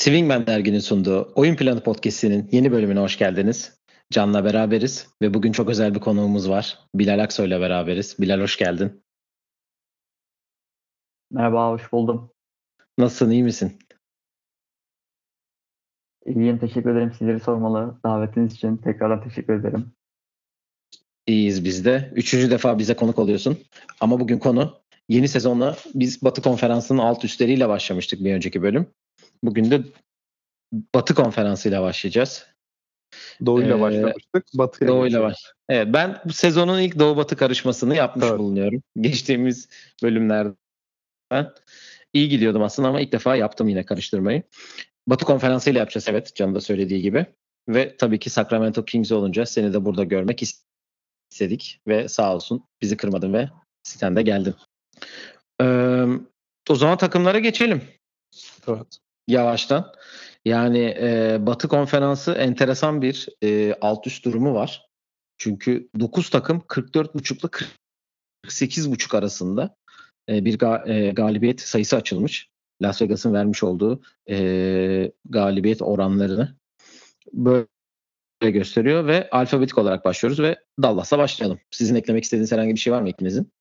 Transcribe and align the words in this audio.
Swingman 0.00 0.46
derginin 0.46 0.78
sunduğu 0.78 1.32
Oyun 1.34 1.56
Planı 1.56 1.82
Podcast'inin 1.82 2.48
yeni 2.52 2.72
bölümüne 2.72 3.00
hoş 3.00 3.18
geldiniz. 3.18 3.80
Can'la 4.10 4.44
beraberiz 4.44 5.08
ve 5.22 5.34
bugün 5.34 5.52
çok 5.52 5.70
özel 5.70 5.94
bir 5.94 6.00
konuğumuz 6.00 6.50
var. 6.50 6.78
Bilal 6.94 7.18
Aksoy'la 7.18 7.60
beraberiz. 7.60 8.16
Bilal 8.20 8.40
hoş 8.40 8.56
geldin. 8.56 9.02
Merhaba, 11.30 11.70
hoş 11.70 11.92
buldum. 11.92 12.32
Nasılsın, 12.98 13.30
iyi 13.30 13.42
misin? 13.42 13.78
İyiyim, 16.26 16.58
teşekkür 16.58 16.90
ederim. 16.90 17.12
Sizleri 17.18 17.40
sormalı. 17.40 18.00
Davetiniz 18.04 18.54
için 18.54 18.76
tekrardan 18.76 19.28
teşekkür 19.28 19.60
ederim. 19.60 19.92
İyiyiz 21.26 21.64
biz 21.64 21.84
de. 21.84 22.12
Üçüncü 22.14 22.50
defa 22.50 22.78
bize 22.78 22.96
konuk 22.96 23.18
oluyorsun. 23.18 23.58
Ama 24.00 24.20
bugün 24.20 24.38
konu 24.38 24.80
yeni 25.08 25.28
sezonla 25.28 25.76
biz 25.94 26.22
Batı 26.22 26.42
Konferansı'nın 26.42 26.98
alt 26.98 27.24
üstleriyle 27.24 27.68
başlamıştık 27.68 28.24
bir 28.24 28.34
önceki 28.34 28.62
bölüm. 28.62 28.86
Bugün 29.42 29.70
de 29.70 29.82
Batı 30.94 31.14
Konferansı'yla 31.14 31.82
başlayacağız. 31.82 32.46
Doğu'yla 33.46 33.76
Ee, 33.76 33.80
başlamıştık. 33.80 34.44
Batı'ya 34.54 34.88
Doğu'yla 34.88 35.04
geçiyoruz. 35.08 35.30
baş. 35.32 35.52
Evet 35.68 35.88
ben 35.92 36.20
bu 36.24 36.32
sezonun 36.32 36.80
ilk 36.80 36.98
Doğu 36.98 37.16
Batı 37.16 37.36
karışmasını 37.36 37.96
yapmış 37.96 38.26
Evet. 38.28 38.38
bulunuyorum. 38.38 38.82
Geçtiğimiz 39.00 39.68
bölümlerde 40.02 40.54
ben 41.30 41.52
iyi 42.12 42.28
gidiyordum 42.28 42.62
aslında 42.62 42.88
ama 42.88 43.00
ilk 43.00 43.12
defa 43.12 43.36
yaptım 43.36 43.68
yine 43.68 43.84
karıştırmayı. 43.84 44.42
Batı 45.06 45.24
konferansıyla 45.24 45.78
yapacağız 45.78 46.06
evet 46.08 46.34
Can'ın 46.34 46.54
da 46.54 46.60
söylediği 46.60 47.02
gibi. 47.02 47.26
Ve 47.68 47.96
tabii 47.96 48.18
ki 48.18 48.30
Sacramento 48.30 48.84
Kings 48.84 49.12
olunca 49.12 49.46
seni 49.46 49.72
de 49.72 49.84
burada 49.84 50.04
görmek 50.04 50.40
istedik. 51.32 51.80
Ve 51.88 52.08
sağ 52.08 52.34
olsun 52.34 52.64
bizi 52.82 52.96
kırmadın 52.96 53.32
ve 53.34 53.48
sen 53.82 54.16
de 54.16 54.22
geldin. 54.22 54.54
Ee, 55.62 56.04
o 56.70 56.74
zaman 56.74 56.98
takımlara 56.98 57.38
geçelim 57.38 57.82
Evet. 58.68 58.98
Yavaştan. 59.28 59.92
Yani 60.44 60.96
e, 61.00 61.38
Batı 61.40 61.68
Konferansı 61.68 62.32
enteresan 62.32 63.02
bir 63.02 63.28
e, 63.42 63.74
alt 63.80 64.06
üst 64.06 64.24
durumu 64.24 64.54
var. 64.54 64.86
Çünkü 65.38 65.88
9 66.00 66.30
takım 66.30 66.58
44.5 66.58 67.64
ile 67.64 67.70
48.5 68.46 69.16
arasında 69.18 69.76
e, 70.28 70.44
bir 70.44 70.58
ga- 70.58 70.92
e, 70.92 71.10
galibiyet 71.10 71.60
sayısı 71.60 71.96
açılmış. 71.96 72.50
Las 72.82 73.02
Vegas'ın 73.02 73.32
vermiş 73.32 73.62
olduğu 73.62 74.02
e, 74.30 75.12
galibiyet 75.24 75.82
oranlarını 75.82 76.56
böyle 77.32 77.66
gösteriyor 78.40 79.06
ve 79.06 79.30
alfabetik 79.30 79.78
olarak 79.78 80.04
başlıyoruz 80.04 80.40
ve 80.40 80.56
Dallas'la 80.82 81.18
başlayalım. 81.18 81.60
Sizin 81.70 81.94
eklemek 81.94 82.24
istediğiniz 82.24 82.52
herhangi 82.52 82.74
bir 82.74 82.80
şey 82.80 82.92
var 82.92 83.02
mı 83.02 83.08
ikinizin? 83.08 83.52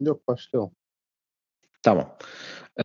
Yok 0.00 0.28
başlayalım. 0.28 0.70
Tamam. 1.84 2.16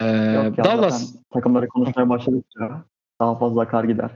E, 0.02 0.06
Yok 0.06 0.58
ya, 0.58 0.64
Dallas 0.64 1.16
takımları 1.34 1.68
konuşmaya 1.68 2.10
başladıkça 2.10 2.86
daha 3.22 3.40
fazla 3.40 3.62
akar 3.62 3.84
gider. 3.84 4.12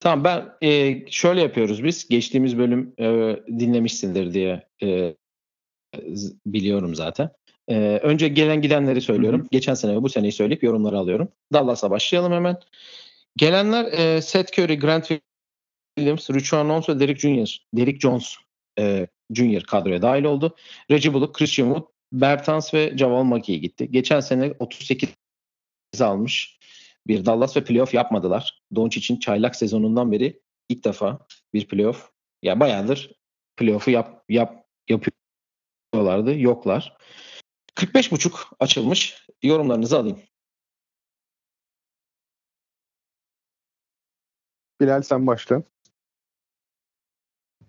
Tamam 0.00 0.24
ben 0.24 0.68
e, 0.68 1.02
şöyle 1.10 1.40
yapıyoruz 1.40 1.84
biz. 1.84 2.08
Geçtiğimiz 2.08 2.58
bölüm 2.58 2.94
e, 2.98 3.36
dinlemişsindir 3.48 4.32
diye 4.32 4.68
e, 4.82 5.14
biliyorum 6.46 6.94
zaten. 6.94 7.30
E, 7.68 8.00
önce 8.02 8.28
gelen 8.28 8.62
gidenleri 8.62 9.00
söylüyorum. 9.00 9.46
Geçen 9.50 9.74
sene 9.74 9.96
ve 9.96 10.02
bu 10.02 10.08
seneyi 10.08 10.32
söyleyip 10.32 10.62
yorumları 10.62 10.98
alıyorum. 10.98 11.28
Dallas'a 11.52 11.90
başlayalım 11.90 12.32
hemen. 12.32 12.56
Gelenler 13.36 13.84
e, 13.84 14.22
Seth 14.22 14.58
Curry, 14.58 14.78
Grant 14.78 15.08
Williams, 15.98 16.28
Holmes 16.52 16.88
ve 16.88 17.00
Derrick 17.00 17.20
Jones, 17.20 17.58
Derrick 17.74 18.00
Jones 18.00 18.34
e, 18.78 19.06
Jr. 19.34 19.62
kadroya 19.62 20.02
dahil 20.02 20.24
oldu. 20.24 20.56
Reggie 20.90 21.14
Bullock, 21.14 21.34
Christian 21.34 21.66
Wood, 21.66 21.97
Bertans 22.12 22.74
ve 22.74 22.98
Javal 22.98 23.24
McGee 23.24 23.56
gitti. 23.56 23.90
Geçen 23.90 24.20
sene 24.20 24.54
38 24.58 25.08
almış 26.00 26.58
bir 27.06 27.26
Dallas 27.26 27.56
ve 27.56 27.64
playoff 27.64 27.94
yapmadılar. 27.94 28.62
Doncic'in 28.74 29.20
çaylak 29.20 29.56
sezonundan 29.56 30.12
beri 30.12 30.40
ilk 30.68 30.84
defa 30.84 31.26
bir 31.54 31.68
playoff 31.68 32.10
ya 32.42 32.60
bayağıdır 32.60 33.18
playoff'u 33.58 33.90
yap, 33.90 34.24
yap 34.28 34.64
yapıyorlardı. 34.88 36.38
Yoklar. 36.38 36.96
45.5 37.74 38.54
açılmış. 38.60 39.26
Yorumlarınızı 39.42 39.98
alayım. 39.98 40.22
Bilal 44.80 45.02
sen 45.02 45.26
başla. 45.26 45.62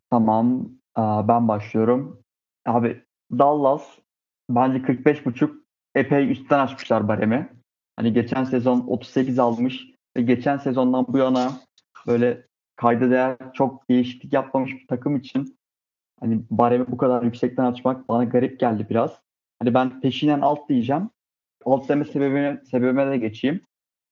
Tamam, 0.10 0.72
aa, 0.96 1.28
ben 1.28 1.48
başlıyorum. 1.48 2.24
Abi 2.66 3.06
Dallas 3.32 4.00
bence 4.50 4.78
45.5 4.78 5.52
epey 5.96 6.32
üstten 6.32 6.60
açmışlar 6.60 7.08
baremi. 7.08 7.50
Hani 7.96 8.14
geçen 8.14 8.44
sezon 8.44 8.80
38 8.88 9.40
almış 9.40 9.88
ve 10.18 10.22
geçen 10.22 10.58
sezondan 10.58 11.06
bu 11.08 11.18
yana 11.18 11.52
böyle 12.08 12.48
kayda 12.76 13.10
değer 13.10 13.38
çok 13.54 13.90
değişiklik 13.90 14.34
yapmamış 14.34 14.74
bir 14.74 14.88
takım 14.88 15.16
için 15.16 15.58
hani 16.20 16.42
baremi 16.52 16.88
bu 16.88 16.98
kadar 16.98 17.24
yüksekten 17.24 17.66
açmak 17.66 18.10
bana 18.10 18.24
garip 18.24 18.60
geldi 18.60 18.88
biraz. 18.90 19.22
Hani 19.60 19.74
ben 19.74 20.02
peşinen 20.02 20.42
alt 20.42 20.70
diyeceğim. 20.70 21.10
Alt 21.66 21.90
deme 21.90 22.06
sebebine, 22.06 22.62
sebebime 22.72 23.12
de 23.12 23.18
geçeyim. 23.18 23.62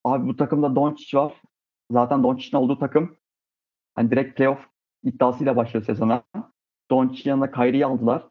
Abi 0.03 0.27
bu 0.27 0.35
takımda 0.35 0.75
Doncic 0.75 1.17
var. 1.17 1.33
Zaten 1.91 2.23
Doncic'in 2.23 2.57
olduğu 2.57 2.79
takım 2.79 3.17
hani 3.95 4.11
direkt 4.11 4.37
playoff 4.37 4.59
iddiasıyla 5.03 5.55
başlıyor 5.55 5.85
sezona. 5.85 6.23
Doncic'in 6.91 7.29
yanına 7.29 7.51
Kyrie'yi 7.51 7.85
aldılar. 7.85 8.23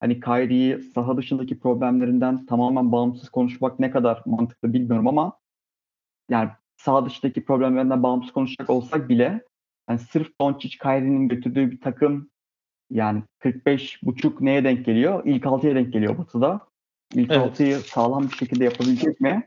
Hani 0.00 0.20
Kyrie'yi 0.20 0.82
saha 0.82 1.16
dışındaki 1.16 1.58
problemlerinden 1.58 2.46
tamamen 2.46 2.92
bağımsız 2.92 3.28
konuşmak 3.28 3.80
ne 3.80 3.90
kadar 3.90 4.22
mantıklı 4.26 4.72
bilmiyorum 4.72 5.08
ama 5.08 5.38
yani 6.30 6.50
saha 6.76 7.06
dışındaki 7.06 7.44
problemlerinden 7.44 8.02
bağımsız 8.02 8.32
konuşacak 8.32 8.70
olsak 8.70 9.08
bile 9.08 9.44
yani 9.88 9.98
sırf 9.98 10.40
Doncic 10.40 10.78
Kyrie'nin 10.78 11.28
götürdüğü 11.28 11.70
bir 11.70 11.80
takım 11.80 12.30
yani 12.90 13.22
45 13.38 14.02
buçuk 14.02 14.40
neye 14.40 14.64
denk 14.64 14.86
geliyor? 14.86 15.22
İlk 15.24 15.44
6'ya 15.44 15.74
denk 15.74 15.92
geliyor 15.92 16.18
Batı'da. 16.18 16.60
İlk 17.14 17.30
Evet. 17.30 17.60
6'yı 17.60 17.78
sağlam 17.78 18.22
bir 18.22 18.36
şekilde 18.36 18.64
yapabilecek 18.64 19.20
mi? 19.20 19.46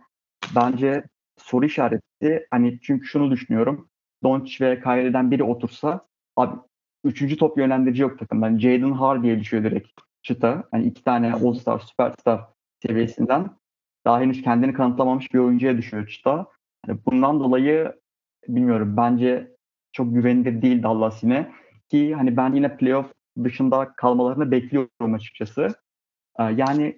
Bence 0.56 1.04
soru 1.38 1.66
işareti. 1.66 2.48
Hani 2.52 2.80
çünkü 2.82 3.06
şunu 3.06 3.32
düşünüyorum. 3.32 3.90
Doncic 4.24 4.66
ve 4.66 4.82
Kyrie'den 4.82 5.32
biri 5.32 5.44
otursa 5.44 6.08
abi 6.36 6.56
üçüncü 7.04 7.38
top 7.38 7.58
yönlendirici 7.58 8.02
yok 8.02 8.20
takımda. 8.20 8.46
Yani 8.46 8.60
Jaden 8.60 8.92
Hardy'ye 8.92 9.40
düşüyor 9.40 9.64
direkt 9.64 9.88
çıta. 10.24 10.64
Hani 10.72 10.86
iki 10.86 11.04
tane 11.04 11.34
All-Star, 11.34 11.80
Superstar 11.80 12.42
seviyesinden 12.82 13.50
daha 14.06 14.22
henüz 14.22 14.42
kendini 14.42 14.74
kanıtlamamış 14.74 15.34
bir 15.34 15.40
oyuncuya 15.40 15.78
düşüyor 15.78 16.08
çıta. 16.08 16.46
Hani 16.86 17.00
bundan 17.06 17.40
dolayı 17.40 17.94
bilmiyorum 18.48 18.94
bence 18.98 19.52
çok 19.92 20.14
güvenilir 20.14 20.62
değil 20.62 20.84
Dallas 20.84 21.24
yine. 21.24 21.52
Ki 21.90 22.16
hani 22.16 22.38
ben 22.38 22.54
yine 22.54 22.78
playoff 22.78 23.14
dışında 23.44 23.94
kalmalarını 23.94 24.52
bekliyorum 24.52 25.14
açıkçası. 25.14 25.68
Ee, 26.40 26.44
yani 26.44 26.98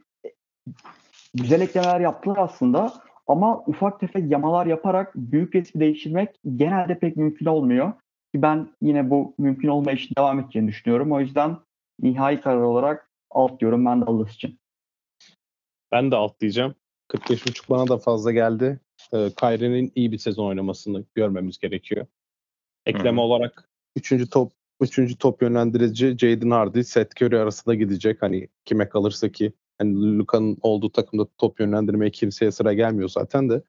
güzel 1.34 1.62
eklemeler 1.62 2.00
yaptılar 2.00 2.38
aslında 2.38 2.94
ama 3.28 3.64
ufak 3.68 4.00
tefek 4.00 4.32
yamalar 4.32 4.66
yaparak 4.66 5.16
büyük 5.16 5.56
resmi 5.56 5.82
değiştirmek 5.82 6.30
genelde 6.56 7.00
pek 7.00 7.18
mümkün 7.18 7.46
olmuyor. 7.46 7.94
Ki 8.34 8.42
ben 8.42 8.68
yine 8.82 9.10
bu 9.10 9.36
mümkün 9.38 9.68
olma 9.68 9.92
işi 9.92 10.16
devam 10.18 10.40
edeceğini 10.40 10.68
düşünüyorum. 10.68 11.12
O 11.12 11.20
yüzden 11.20 11.58
nihai 12.02 12.42
karar 12.42 12.62
olarak 12.62 13.05
alt 13.32 13.60
diyorum 13.60 13.86
ben 13.86 14.02
Dallas 14.02 14.36
için. 14.36 14.60
Ben 15.92 16.12
de 16.12 16.16
alt 16.16 16.40
diyeceğim. 16.40 16.76
45.5 17.10 17.70
bana 17.70 17.88
da 17.88 17.98
fazla 17.98 18.32
geldi. 18.32 18.80
Ee, 19.14 19.30
Kyrie'nin 19.40 19.92
iyi 19.96 20.12
bir 20.12 20.18
sezon 20.18 20.48
oynamasını 20.48 21.06
görmemiz 21.16 21.60
gerekiyor. 21.60 22.06
Ekleme 22.86 23.18
Hı 23.18 23.26
olarak 23.26 23.70
3. 23.96 24.30
top 24.30 24.52
3. 24.82 25.18
top 25.18 25.42
yönlendirici 25.42 26.18
Jaden 26.18 26.52
Hardy, 26.52 26.84
Seth 26.84 27.22
Curry 27.22 27.40
arasında 27.40 27.76
gidecek. 27.76 28.22
Hani 28.22 28.48
kime 28.66 28.90
kalırsa 28.90 29.30
ki 29.30 29.54
hani 29.78 30.18
Luka'nın 30.18 30.58
olduğu 30.62 30.92
takımda 30.92 31.28
top 31.38 31.60
yönlendirmeye 31.60 32.12
kimseye 32.12 32.52
sıra 32.52 32.74
gelmiyor 32.74 33.10
zaten 33.10 33.50
de. 33.50 33.62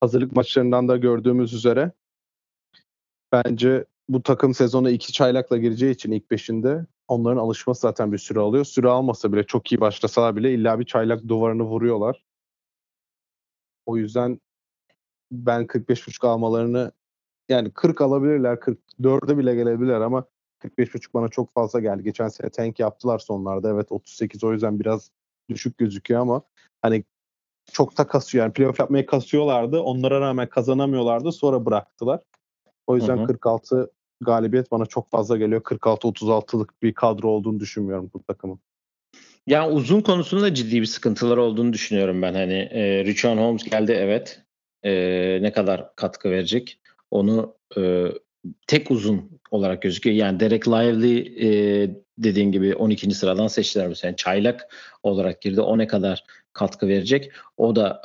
Hazırlık 0.00 0.32
maçlarından 0.32 0.88
da 0.88 0.96
gördüğümüz 0.96 1.54
üzere 1.54 1.92
bence 3.32 3.84
bu 4.08 4.22
takım 4.22 4.54
sezona 4.54 4.90
iki 4.90 5.12
çaylakla 5.12 5.56
gireceği 5.56 5.94
için 5.94 6.12
ilk 6.12 6.30
beşinde 6.30 6.86
onların 7.08 7.36
alışması 7.36 7.80
zaten 7.80 8.12
bir 8.12 8.18
süre 8.18 8.40
alıyor. 8.40 8.64
Süre 8.64 8.88
almasa 8.88 9.32
bile 9.32 9.44
çok 9.44 9.72
iyi 9.72 9.80
başlasalar 9.80 10.36
bile 10.36 10.54
illa 10.54 10.80
bir 10.80 10.84
çaylak 10.84 11.28
duvarını 11.28 11.62
vuruyorlar. 11.62 12.24
O 13.86 13.96
yüzden 13.96 14.40
ben 15.32 15.66
45.5 15.66 16.26
almalarını 16.26 16.92
yani 17.48 17.70
40 17.70 18.00
alabilirler, 18.00 18.54
44'e 18.54 19.38
bile 19.38 19.54
gelebilirler 19.54 20.00
ama 20.00 20.24
45.5 20.60 21.14
bana 21.14 21.28
çok 21.28 21.52
fazla 21.52 21.80
geldi. 21.80 22.02
Geçen 22.02 22.28
sene 22.28 22.50
tank 22.50 22.78
yaptılar 22.78 23.18
sonlarda. 23.18 23.70
Evet 23.70 23.92
38 23.92 24.44
o 24.44 24.52
yüzden 24.52 24.80
biraz 24.80 25.10
düşük 25.50 25.78
gözüküyor 25.78 26.20
ama 26.20 26.42
hani 26.82 27.04
çok 27.72 27.98
da 27.98 28.06
kasıyor. 28.06 28.44
Yani 28.44 28.52
playoff 28.52 28.78
yapmaya 28.78 29.06
kasıyorlardı. 29.06 29.80
Onlara 29.80 30.20
rağmen 30.20 30.48
kazanamıyorlardı. 30.48 31.32
Sonra 31.32 31.66
bıraktılar. 31.66 32.20
O 32.86 32.96
yüzden 32.96 33.18
Hı 33.18 33.22
hı. 33.22 33.26
46 33.26 33.90
galibiyet 34.20 34.70
bana 34.70 34.86
çok 34.86 35.10
fazla 35.10 35.36
geliyor. 35.36 35.60
46-36'lık 35.62 36.82
bir 36.82 36.94
kadro 36.94 37.28
olduğunu 37.28 37.60
düşünmüyorum 37.60 38.10
bu 38.14 38.22
takımın. 38.22 38.60
Yani 39.46 39.72
uzun 39.72 40.00
konusunda 40.00 40.54
ciddi 40.54 40.80
bir 40.80 40.86
sıkıntılar 40.86 41.36
olduğunu 41.36 41.72
düşünüyorum 41.72 42.22
ben. 42.22 42.34
Hani 42.34 42.68
e, 42.72 43.04
Richaun 43.04 43.38
Holmes 43.38 43.64
geldi 43.64 43.92
evet. 43.92 44.42
e, 44.82 44.92
ne 45.42 45.52
kadar 45.52 45.96
katkı 45.96 46.30
verecek 46.30 46.80
onu 47.10 47.54
e, 47.76 48.04
tek 48.66 48.90
uzun 48.90 49.40
olarak 49.50 49.82
gözüküyor. 49.82 50.16
Yani 50.16 50.40
Derek 50.40 50.68
Lively 50.68 51.18
e, 51.46 51.90
dediğin 52.18 52.52
gibi 52.52 52.74
12. 52.74 53.14
sıradan 53.14 53.46
seçtiler 53.46 53.90
bu 53.90 53.94
sene. 53.94 54.16
Çaylak 54.16 54.74
olarak 55.02 55.40
girdi. 55.42 55.60
O 55.60 55.78
ne 55.78 55.86
kadar 55.86 56.24
katkı 56.52 56.88
verecek? 56.88 57.30
O 57.56 57.76
da 57.76 58.02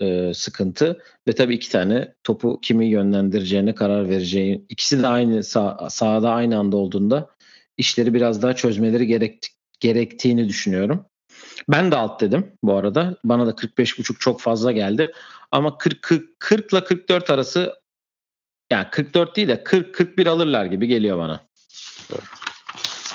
e, 0.00 0.06
e, 0.06 0.34
sıkıntı. 0.34 1.02
Ve 1.28 1.32
tabii 1.32 1.54
iki 1.54 1.70
tane 1.70 2.14
topu 2.24 2.58
kimi 2.62 2.86
yönlendireceğine 2.86 3.74
karar 3.74 4.08
vereceği. 4.08 4.66
İkisi 4.68 5.02
de 5.02 5.06
aynı 5.06 5.38
sah- 5.38 5.90
sahada 5.90 6.30
aynı 6.30 6.58
anda 6.58 6.76
olduğunda 6.76 7.30
işleri 7.76 8.14
biraz 8.14 8.42
daha 8.42 8.56
çözmeleri 8.56 9.06
gerek, 9.06 9.46
gerektiğini 9.80 10.48
düşünüyorum. 10.48 11.04
Ben 11.68 11.90
de 11.90 11.96
alt 11.96 12.20
dedim 12.20 12.52
bu 12.62 12.74
arada. 12.74 13.16
Bana 13.24 13.46
da 13.46 13.50
45.5 13.50 14.18
çok 14.18 14.40
fazla 14.40 14.72
geldi. 14.72 15.12
Ama 15.50 15.78
40, 15.78 16.02
40, 16.02 16.40
40 16.40 16.72
ile 16.72 16.84
44 16.84 17.30
arası 17.30 17.74
yani 18.72 18.86
44 18.90 19.36
değil 19.36 19.48
de 19.48 19.64
40 19.64 19.94
41 19.94 20.26
alırlar 20.26 20.64
gibi 20.64 20.86
geliyor 20.86 21.18
bana. 21.18 21.40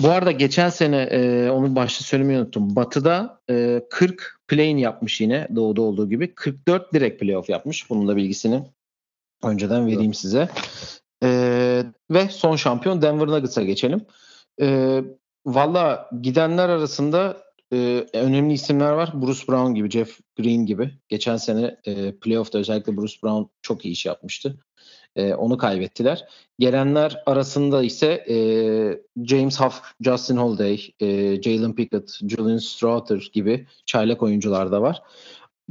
Bu 0.01 0.09
arada 0.09 0.31
geçen 0.31 0.69
sene 0.69 1.01
e, 1.01 1.49
onu 1.49 1.75
başta 1.75 2.03
söylemeyi 2.03 2.39
unuttum. 2.39 2.75
Batı'da 2.75 3.41
e, 3.49 3.81
40 3.89 4.39
play 4.47 4.79
yapmış 4.79 5.21
yine 5.21 5.47
doğuda 5.55 5.81
olduğu 5.81 6.09
gibi. 6.09 6.35
44 6.35 6.93
direkt 6.93 7.19
playoff 7.19 7.49
yapmış. 7.49 7.89
Bunun 7.89 8.07
da 8.07 8.15
bilgisini 8.15 8.63
önceden 9.43 9.85
vereyim 9.85 10.01
evet. 10.03 10.17
size. 10.17 10.49
E, 11.23 11.29
ve 12.11 12.29
son 12.29 12.55
şampiyon 12.55 13.01
Denver 13.01 13.27
Nuggets'a 13.27 13.63
geçelim. 13.63 14.01
E, 14.61 15.01
Valla 15.47 16.09
gidenler 16.21 16.69
arasında 16.69 17.43
e, 17.73 18.05
önemli 18.13 18.53
isimler 18.53 18.91
var. 18.91 19.11
Bruce 19.13 19.47
Brown 19.47 19.73
gibi, 19.73 19.89
Jeff 19.89 20.19
Green 20.37 20.65
gibi. 20.65 20.91
Geçen 21.09 21.37
sene 21.37 21.77
e, 21.85 22.11
playoff'ta 22.19 22.59
özellikle 22.59 22.97
Bruce 22.97 23.15
Brown 23.23 23.43
çok 23.61 23.85
iyi 23.85 23.91
iş 23.91 24.05
yapmıştı. 24.05 24.59
E, 25.17 25.33
onu 25.33 25.57
kaybettiler. 25.57 26.25
Gelenler 26.59 27.23
arasında 27.25 27.83
ise 27.83 28.07
e, 28.07 28.37
James 29.25 29.59
Huff, 29.59 29.81
Justin 30.01 30.37
Holiday, 30.37 30.81
e, 30.99 31.41
Jalen 31.41 31.75
Pickett, 31.75 32.19
Julian 32.29 32.57
Stroughter 32.57 33.29
gibi 33.33 33.67
çaylak 33.85 34.23
oyuncular 34.23 34.71
da 34.71 34.81
var. 34.81 35.01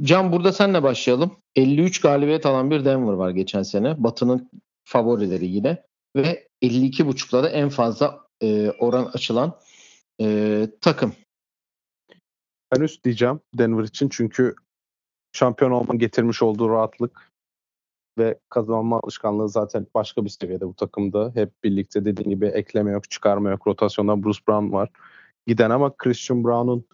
Can 0.01 0.31
burada 0.31 0.53
senle 0.53 0.83
başlayalım. 0.83 1.31
53 1.55 2.01
galibiyet 2.01 2.45
alan 2.45 2.71
bir 2.71 2.85
Denver 2.85 3.13
var 3.13 3.29
geçen 3.29 3.63
sene. 3.63 4.03
Batı'nın 4.03 4.49
favorileri 4.83 5.47
yine. 5.47 5.83
Ve 6.15 6.47
52.5'la 6.61 7.43
da 7.43 7.49
en 7.49 7.69
fazla 7.69 8.19
e, 8.43 8.71
oran 8.79 9.05
açılan 9.13 9.59
e, 10.21 10.67
takım. 10.81 11.13
Ben 12.75 12.81
üst 12.81 13.03
diyeceğim 13.03 13.39
Denver 13.53 13.83
için 13.83 14.09
çünkü 14.09 14.55
şampiyon 15.31 15.71
olma 15.71 15.95
getirmiş 15.95 16.41
olduğu 16.41 16.69
rahatlık 16.69 17.26
ve 18.17 18.39
kazanma 18.49 18.99
alışkanlığı 19.03 19.49
zaten 19.49 19.87
başka 19.95 20.25
bir 20.25 20.29
seviyede 20.29 20.67
bu 20.67 20.75
takımda. 20.75 21.31
Hep 21.35 21.63
birlikte 21.63 22.05
dediğin 22.05 22.29
gibi 22.29 22.45
ekleme 22.45 22.91
yok, 22.91 23.09
çıkarma 23.09 23.49
yok. 23.49 23.67
Rotasyonda 23.67 24.23
Bruce 24.23 24.39
Brown 24.47 24.71
var. 24.71 24.89
Giden 25.47 25.69
ama 25.69 25.97
Christian 25.97 26.43
Brown'un 26.43 26.85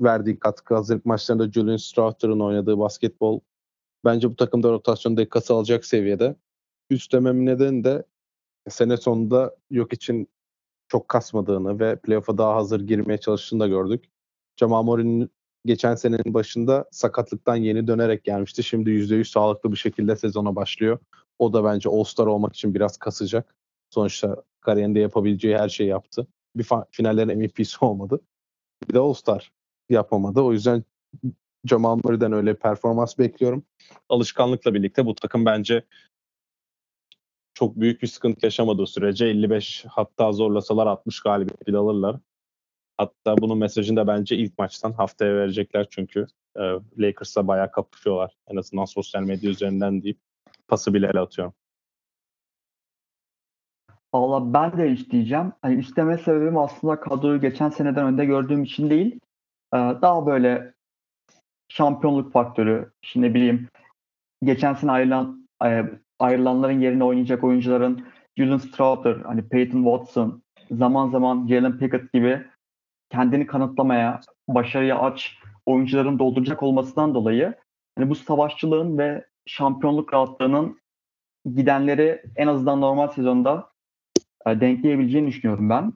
verdiği 0.00 0.38
katkı 0.38 0.74
hazırlık 0.74 1.06
maçlarında 1.06 1.52
Julian 1.52 1.76
Stroughter'ın 1.76 2.40
oynadığı 2.40 2.78
basketbol 2.78 3.40
bence 4.04 4.30
bu 4.30 4.36
takımda 4.36 4.70
rotasyon 4.70 5.16
dakikası 5.16 5.54
alacak 5.54 5.84
seviyede. 5.84 6.36
Üst 6.90 7.12
dememin 7.12 7.46
nedeni 7.46 7.84
de 7.84 8.04
sene 8.68 8.96
sonunda 8.96 9.56
yok 9.70 9.92
için 9.92 10.28
çok 10.88 11.08
kasmadığını 11.08 11.80
ve 11.80 11.96
playoff'a 11.96 12.38
daha 12.38 12.54
hazır 12.56 12.80
girmeye 12.80 13.18
çalıştığını 13.18 13.60
da 13.60 13.68
gördük. 13.68 14.04
Jamal 14.56 14.82
Murray'nin 14.82 15.30
geçen 15.66 15.94
senenin 15.94 16.34
başında 16.34 16.84
sakatlıktan 16.90 17.56
yeni 17.56 17.86
dönerek 17.86 18.24
gelmişti. 18.24 18.62
Şimdi 18.62 18.90
%100 18.90 19.24
sağlıklı 19.24 19.72
bir 19.72 19.76
şekilde 19.76 20.16
sezona 20.16 20.56
başlıyor. 20.56 20.98
O 21.38 21.52
da 21.52 21.64
bence 21.64 21.88
All-Star 21.88 22.26
olmak 22.26 22.54
için 22.54 22.74
biraz 22.74 22.96
kasacak. 22.96 23.54
Sonuçta 23.90 24.42
kariyerinde 24.60 25.00
yapabileceği 25.00 25.58
her 25.58 25.68
şeyi 25.68 25.88
yaptı. 25.88 26.26
Bir 26.56 26.66
finallerin 26.90 27.38
MVP'si 27.38 27.76
olmadı. 27.84 28.20
Bir 28.88 28.94
de 28.94 28.98
All-Star 28.98 29.52
yapamadı. 29.90 30.40
O 30.40 30.52
yüzden 30.52 30.84
Jamal 31.64 32.00
Murray'den 32.04 32.32
öyle 32.32 32.54
performans 32.54 33.18
bekliyorum. 33.18 33.64
Alışkanlıkla 34.08 34.74
birlikte 34.74 35.06
bu 35.06 35.14
takım 35.14 35.44
bence 35.44 35.84
çok 37.54 37.76
büyük 37.80 38.02
bir 38.02 38.06
sıkıntı 38.06 38.46
yaşamadığı 38.46 38.86
sürece 38.86 39.26
55 39.26 39.84
hatta 39.88 40.32
zorlasalar 40.32 40.86
60 40.86 41.20
galibiyet 41.20 41.66
bile 41.66 41.76
alırlar. 41.76 42.16
Hatta 42.98 43.38
bunun 43.38 43.58
mesajını 43.58 43.96
da 43.96 44.06
bence 44.06 44.36
ilk 44.36 44.58
maçtan 44.58 44.92
haftaya 44.92 45.34
verecekler 45.34 45.86
çünkü 45.90 46.26
e, 46.56 46.62
Lakers'la 46.98 47.48
bayağı 47.48 47.70
kapışıyorlar. 47.70 48.36
En 48.48 48.56
azından 48.56 48.84
sosyal 48.84 49.22
medya 49.22 49.50
üzerinden 49.50 50.02
deyip 50.02 50.18
pası 50.68 50.94
bile 50.94 51.06
ele 51.06 51.20
atıyorum. 51.20 51.54
Valla 54.14 54.54
ben 54.54 54.78
de 54.78 54.90
isteyeceğim. 54.90 55.52
Hani 55.62 55.80
isteme 55.80 56.18
sebebim 56.18 56.58
aslında 56.58 57.00
kadroyu 57.00 57.40
geçen 57.40 57.68
seneden 57.68 58.06
önde 58.06 58.24
gördüğüm 58.24 58.62
için 58.62 58.90
değil. 58.90 59.20
E, 59.74 59.76
daha 59.76 60.26
böyle 60.26 60.74
şampiyonluk 61.68 62.32
faktörü, 62.32 62.92
şimdi 63.02 63.34
bileyim 63.34 63.68
geçen 64.42 64.74
sene 64.74 64.90
ayrılan 64.90 65.48
e, 65.64 65.84
ayrılanların 66.18 66.80
yerine 66.80 67.04
oynayacak 67.04 67.44
oyuncuların 67.44 68.06
Julian 68.36 68.58
Stroughter, 68.58 69.16
hani 69.16 69.48
Peyton 69.48 69.82
Watson, 69.82 70.42
zaman 70.70 71.10
zaman 71.10 71.46
Jalen 71.46 71.78
Pickett 71.78 72.12
gibi 72.12 72.46
kendini 73.10 73.46
kanıtlamaya, 73.46 74.20
başarıya 74.48 74.98
aç 74.98 75.38
oyuncuların 75.66 76.18
dolduracak 76.18 76.62
olmasından 76.62 77.14
dolayı 77.14 77.54
hani 77.98 78.10
bu 78.10 78.14
savaşçılığın 78.14 78.98
ve 78.98 79.24
şampiyonluk 79.46 80.14
rahatlığının 80.14 80.78
gidenleri 81.54 82.22
en 82.36 82.46
azından 82.46 82.80
normal 82.80 83.08
sezonda 83.08 83.70
e, 84.46 84.60
denkleyebileceğini 84.60 85.28
düşünüyorum 85.28 85.70
ben. 85.70 85.92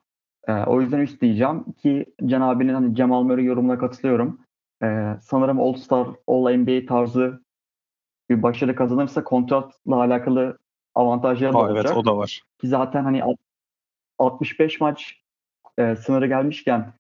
E, 0.49 0.53
o 0.53 0.81
yüzden 0.81 1.01
üst 1.01 1.21
diyeceğim 1.23 1.65
ki 1.73 2.07
Can 2.27 2.41
abinin 2.41 2.75
hani 2.75 2.95
Cemal 2.95 3.23
Murray 3.23 3.45
yorumuna 3.45 3.79
katılıyorum. 3.79 4.41
E, 4.83 5.17
sanırım 5.23 5.61
All 5.61 5.75
Star, 5.75 6.09
All 6.27 6.57
NBA 6.57 6.87
tarzı 6.87 7.41
bir 8.31 8.43
başarı 8.43 8.75
kazanırsa 8.75 9.25
kontratla 9.25 9.97
alakalı 9.97 10.59
avantajları 10.95 11.53
da 11.53 11.59
olacak. 11.59 11.85
Evet 11.87 11.97
o 11.97 12.05
da 12.05 12.17
var. 12.17 12.43
Ki 12.61 12.69
zaten 12.69 13.05
hani 13.05 13.23
65 14.19 14.81
maç 14.81 15.23
e, 15.79 15.97
sınırı 15.97 16.27
gelmişken 16.27 16.93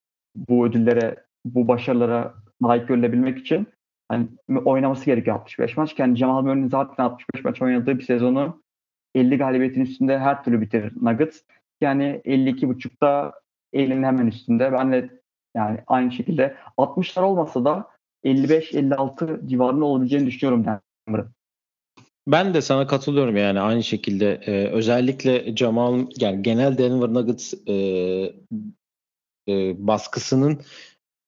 bu 0.48 0.66
ödüllere, 0.66 1.16
bu 1.44 1.68
başarılara 1.68 2.34
layık 2.62 2.88
görülebilmek 2.88 3.38
için 3.38 3.66
hani 4.08 4.28
oynaması 4.64 5.04
gerekiyor 5.04 5.36
65 5.36 5.76
maç. 5.76 5.94
Kendi 5.94 6.18
Cemal 6.18 6.42
Murray'nin 6.42 6.68
zaten 6.68 7.04
65 7.04 7.44
maç 7.44 7.62
oynadığı 7.62 7.98
bir 7.98 8.04
sezonu 8.04 8.62
50 9.14 9.38
galibiyetin 9.38 9.80
üstünde 9.80 10.18
her 10.18 10.44
türlü 10.44 10.60
bitirir 10.60 10.92
Nuggets. 11.02 11.40
Yani 11.80 12.20
52.5'da 12.24 13.32
50'nin 13.74 14.02
hemen 14.02 14.26
üstünde. 14.26 14.72
Ben 14.72 14.92
de 14.92 15.10
yani 15.56 15.78
aynı 15.86 16.12
şekilde 16.12 16.56
60'lar 16.78 17.20
olmasa 17.20 17.64
da 17.64 17.88
55-56 18.24 19.48
civarında 19.48 19.84
olabileceğini 19.84 20.26
düşünüyorum 20.26 20.64
Denver'ın. 20.64 21.30
Ben 22.26 22.54
de 22.54 22.62
sana 22.62 22.86
katılıyorum 22.86 23.36
yani 23.36 23.60
aynı 23.60 23.82
şekilde 23.82 24.40
e, 24.46 24.68
özellikle 24.68 25.56
Jamal 25.56 26.06
yani 26.18 26.42
genel 26.42 26.78
Denver 26.78 27.08
Nuggets 27.08 27.54
e, 27.68 27.74
e, 29.48 29.86
baskısının 29.86 30.60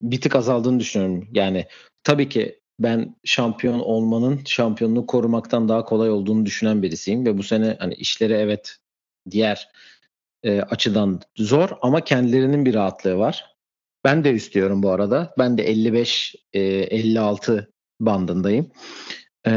bir 0.02 0.20
tık 0.20 0.36
azaldığını 0.36 0.80
düşünüyorum. 0.80 1.28
Yani 1.32 1.66
tabii 2.04 2.28
ki 2.28 2.60
ben 2.78 3.16
şampiyon 3.24 3.78
olmanın 3.78 4.40
şampiyonluğu 4.44 5.06
korumaktan 5.06 5.68
daha 5.68 5.84
kolay 5.84 6.10
olduğunu 6.10 6.46
düşünen 6.46 6.82
birisiyim 6.82 7.26
ve 7.26 7.38
bu 7.38 7.42
sene 7.42 7.76
hani 7.78 7.94
işleri 7.94 8.32
evet 8.32 8.76
diğer 9.30 9.68
e, 10.42 10.60
açıdan 10.60 11.20
zor 11.36 11.68
ama 11.82 12.00
kendilerinin 12.00 12.64
bir 12.64 12.74
rahatlığı 12.74 13.18
var. 13.18 13.56
Ben 14.04 14.24
de 14.24 14.32
istiyorum 14.32 14.82
bu 14.82 14.90
arada. 14.90 15.34
Ben 15.38 15.58
de 15.58 15.62
55 15.62 16.36
e, 16.52 16.60
56 16.60 17.72
bandındayım. 18.00 18.70
E, 19.46 19.52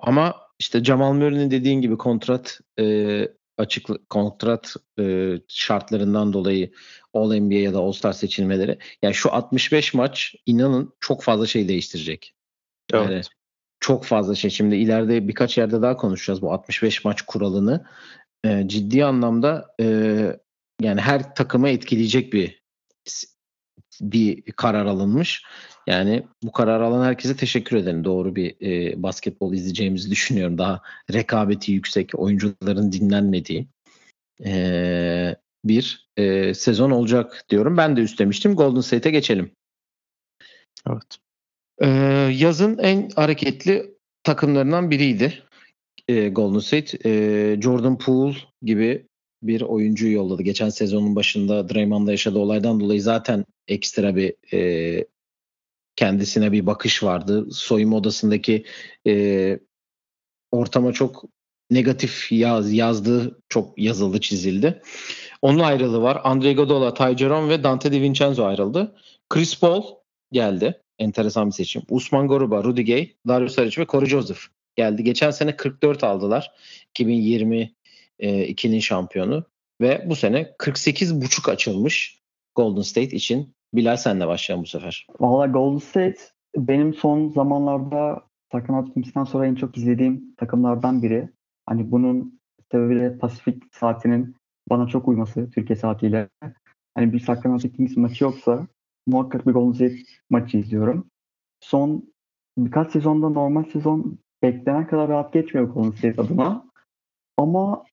ama 0.00 0.34
işte 0.58 0.84
Jamal 0.84 1.12
Murray'nin 1.12 1.50
dediğin 1.50 1.80
gibi 1.80 1.98
kontrat 1.98 2.60
e, 2.78 3.28
açık 3.58 4.10
kontrat 4.10 4.74
e, 4.98 5.34
şartlarından 5.48 6.32
dolayı 6.32 6.72
All 7.14 7.34
NBA 7.34 7.54
ya 7.54 7.74
da 7.74 7.78
All 7.78 7.92
Star 7.92 8.12
seçilmeleri. 8.12 8.78
Yani 9.02 9.14
şu 9.14 9.32
65 9.32 9.94
maç 9.94 10.34
inanın 10.46 10.94
çok 11.00 11.22
fazla 11.22 11.46
şey 11.46 11.68
değiştirecek. 11.68 12.34
Yani 12.92 13.14
evet. 13.14 13.28
çok 13.80 14.04
fazla 14.04 14.34
şey. 14.34 14.50
Şimdi 14.50 14.76
ileride 14.76 15.28
birkaç 15.28 15.58
yerde 15.58 15.82
daha 15.82 15.96
konuşacağız 15.96 16.42
bu 16.42 16.52
65 16.52 17.04
maç 17.04 17.22
kuralını. 17.22 17.86
E, 18.44 18.68
ciddi 18.68 19.04
anlamda 19.04 19.74
e, 19.80 19.86
yani 20.80 21.00
her 21.00 21.34
takımı 21.34 21.68
etkileyecek 21.68 22.32
bir 22.32 22.62
bir 24.00 24.52
karar 24.52 24.86
alınmış. 24.86 25.44
Yani 25.86 26.22
bu 26.42 26.52
karar 26.52 26.80
alan 26.80 27.04
herkese 27.04 27.36
teşekkür 27.36 27.76
ederim. 27.76 28.04
Doğru 28.04 28.36
bir 28.36 28.54
e, 28.62 29.02
basketbol 29.02 29.52
izleyeceğimizi 29.52 30.10
düşünüyorum. 30.10 30.58
Daha 30.58 30.82
rekabeti 31.12 31.72
yüksek, 31.72 32.10
oyuncuların 32.14 32.92
dinlenmediği 32.92 33.66
e, 34.44 35.36
bir 35.64 36.08
e, 36.16 36.54
sezon 36.54 36.90
olacak 36.90 37.44
diyorum. 37.48 37.76
Ben 37.76 37.96
de 37.96 38.00
üstlemiştim. 38.00 38.56
Golden 38.56 38.80
State'e 38.80 39.12
geçelim. 39.12 39.50
Evet. 40.90 41.18
E, 41.78 41.88
yazın 42.38 42.78
en 42.78 43.10
hareketli 43.10 43.94
takımlarından 44.22 44.90
biriydi 44.90 45.42
e, 46.08 46.28
Golden 46.28 46.58
State. 46.58 46.98
E, 47.04 47.12
Jordan 47.62 47.98
Poole 47.98 48.36
gibi 48.62 49.06
bir 49.42 49.60
oyuncu 49.60 50.08
yolladı. 50.08 50.42
Geçen 50.42 50.68
sezonun 50.68 51.16
başında 51.16 51.68
Draymond'da 51.68 52.10
yaşadığı 52.10 52.38
olaydan 52.38 52.80
dolayı 52.80 53.02
zaten 53.02 53.44
ekstra 53.68 54.16
bir 54.16 54.34
e, 54.52 55.04
kendisine 55.96 56.52
bir 56.52 56.66
bakış 56.66 57.02
vardı. 57.02 57.46
Soyunma 57.52 57.96
odasındaki 57.96 58.64
e, 59.06 59.58
ortama 60.52 60.92
çok 60.92 61.24
negatif 61.70 62.32
yaz, 62.32 62.72
yazdığı 62.72 63.40
çok 63.48 63.78
yazıldı 63.78 64.20
çizildi. 64.20 64.82
Onun 65.42 65.58
ayrılığı 65.58 66.02
var. 66.02 66.20
Andre 66.24 66.50
Iguodala, 66.50 66.94
Ty 66.94 67.16
Jerome 67.16 67.48
ve 67.48 67.64
Dante 67.64 67.92
DiVincenzo 67.92 68.44
ayrıldı. 68.44 68.96
Chris 69.28 69.60
Paul 69.60 69.84
geldi. 70.32 70.82
Enteresan 70.98 71.46
bir 71.46 71.52
seçim. 71.52 71.82
Usman 71.88 72.28
Goruba, 72.28 72.64
Rudy 72.64 72.82
Gay, 72.82 73.12
Darius 73.28 73.54
Saric 73.54 73.80
ve 73.80 73.86
Corey 73.86 74.08
Joseph 74.08 74.40
geldi. 74.76 75.04
Geçen 75.04 75.30
sene 75.30 75.56
44 75.56 76.04
aldılar. 76.04 76.52
2022'nin 76.98 78.80
şampiyonu. 78.80 79.44
Ve 79.80 80.04
bu 80.06 80.16
sene 80.16 80.54
48,5 80.58 81.50
açılmış 81.50 82.20
Golden 82.54 82.82
State 82.82 83.16
için. 83.16 83.55
Bilal 83.74 83.96
senle 83.96 84.26
başlayalım 84.26 84.64
bu 84.64 84.68
sefer. 84.68 85.06
Valla 85.20 85.46
Golden 85.46 85.78
State 85.78 86.18
benim 86.56 86.94
son 86.94 87.28
zamanlarda 87.28 88.22
Sacramento 88.52 88.92
Kings'ten 88.92 89.24
sonra 89.24 89.46
en 89.46 89.54
çok 89.54 89.76
izlediğim 89.78 90.34
takımlardan 90.36 91.02
biri. 91.02 91.28
Hani 91.66 91.90
bunun 91.90 92.40
sebebi 92.72 93.00
de 93.00 93.18
Pasifik 93.18 93.62
saatinin 93.72 94.36
bana 94.70 94.88
çok 94.88 95.08
uyması 95.08 95.50
Türkiye 95.50 95.76
saatiyle. 95.76 96.28
Hani 96.94 97.12
bir 97.12 97.20
Sacramento 97.20 97.68
Kings 97.68 97.96
maçı 97.96 98.24
yoksa 98.24 98.66
muhakkak 99.06 99.46
bir 99.46 99.52
Golden 99.52 99.72
State 99.72 99.96
maçı 100.30 100.58
izliyorum. 100.58 101.10
Son 101.60 102.12
birkaç 102.58 102.92
sezonda 102.92 103.28
normal 103.28 103.64
sezon 103.64 104.18
beklenen 104.42 104.86
kadar 104.86 105.08
rahat 105.08 105.32
geçmiyor 105.32 105.68
Golden 105.68 105.90
State 105.90 106.22
adına. 106.22 106.66
Ama 107.36 107.84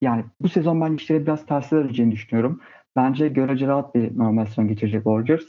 yani 0.00 0.24
bu 0.40 0.48
sezon 0.48 0.80
ben 0.80 0.94
işleri 0.94 1.26
biraz 1.26 1.46
tersine 1.46 1.84
döneceğini 1.84 2.12
düşünüyorum. 2.12 2.60
Bence 2.96 3.28
görece 3.28 3.66
rahat 3.66 3.94
bir 3.94 4.18
normal 4.18 4.46
sezon 4.46 4.68
geçirecek 4.68 5.04
Warriors. 5.04 5.44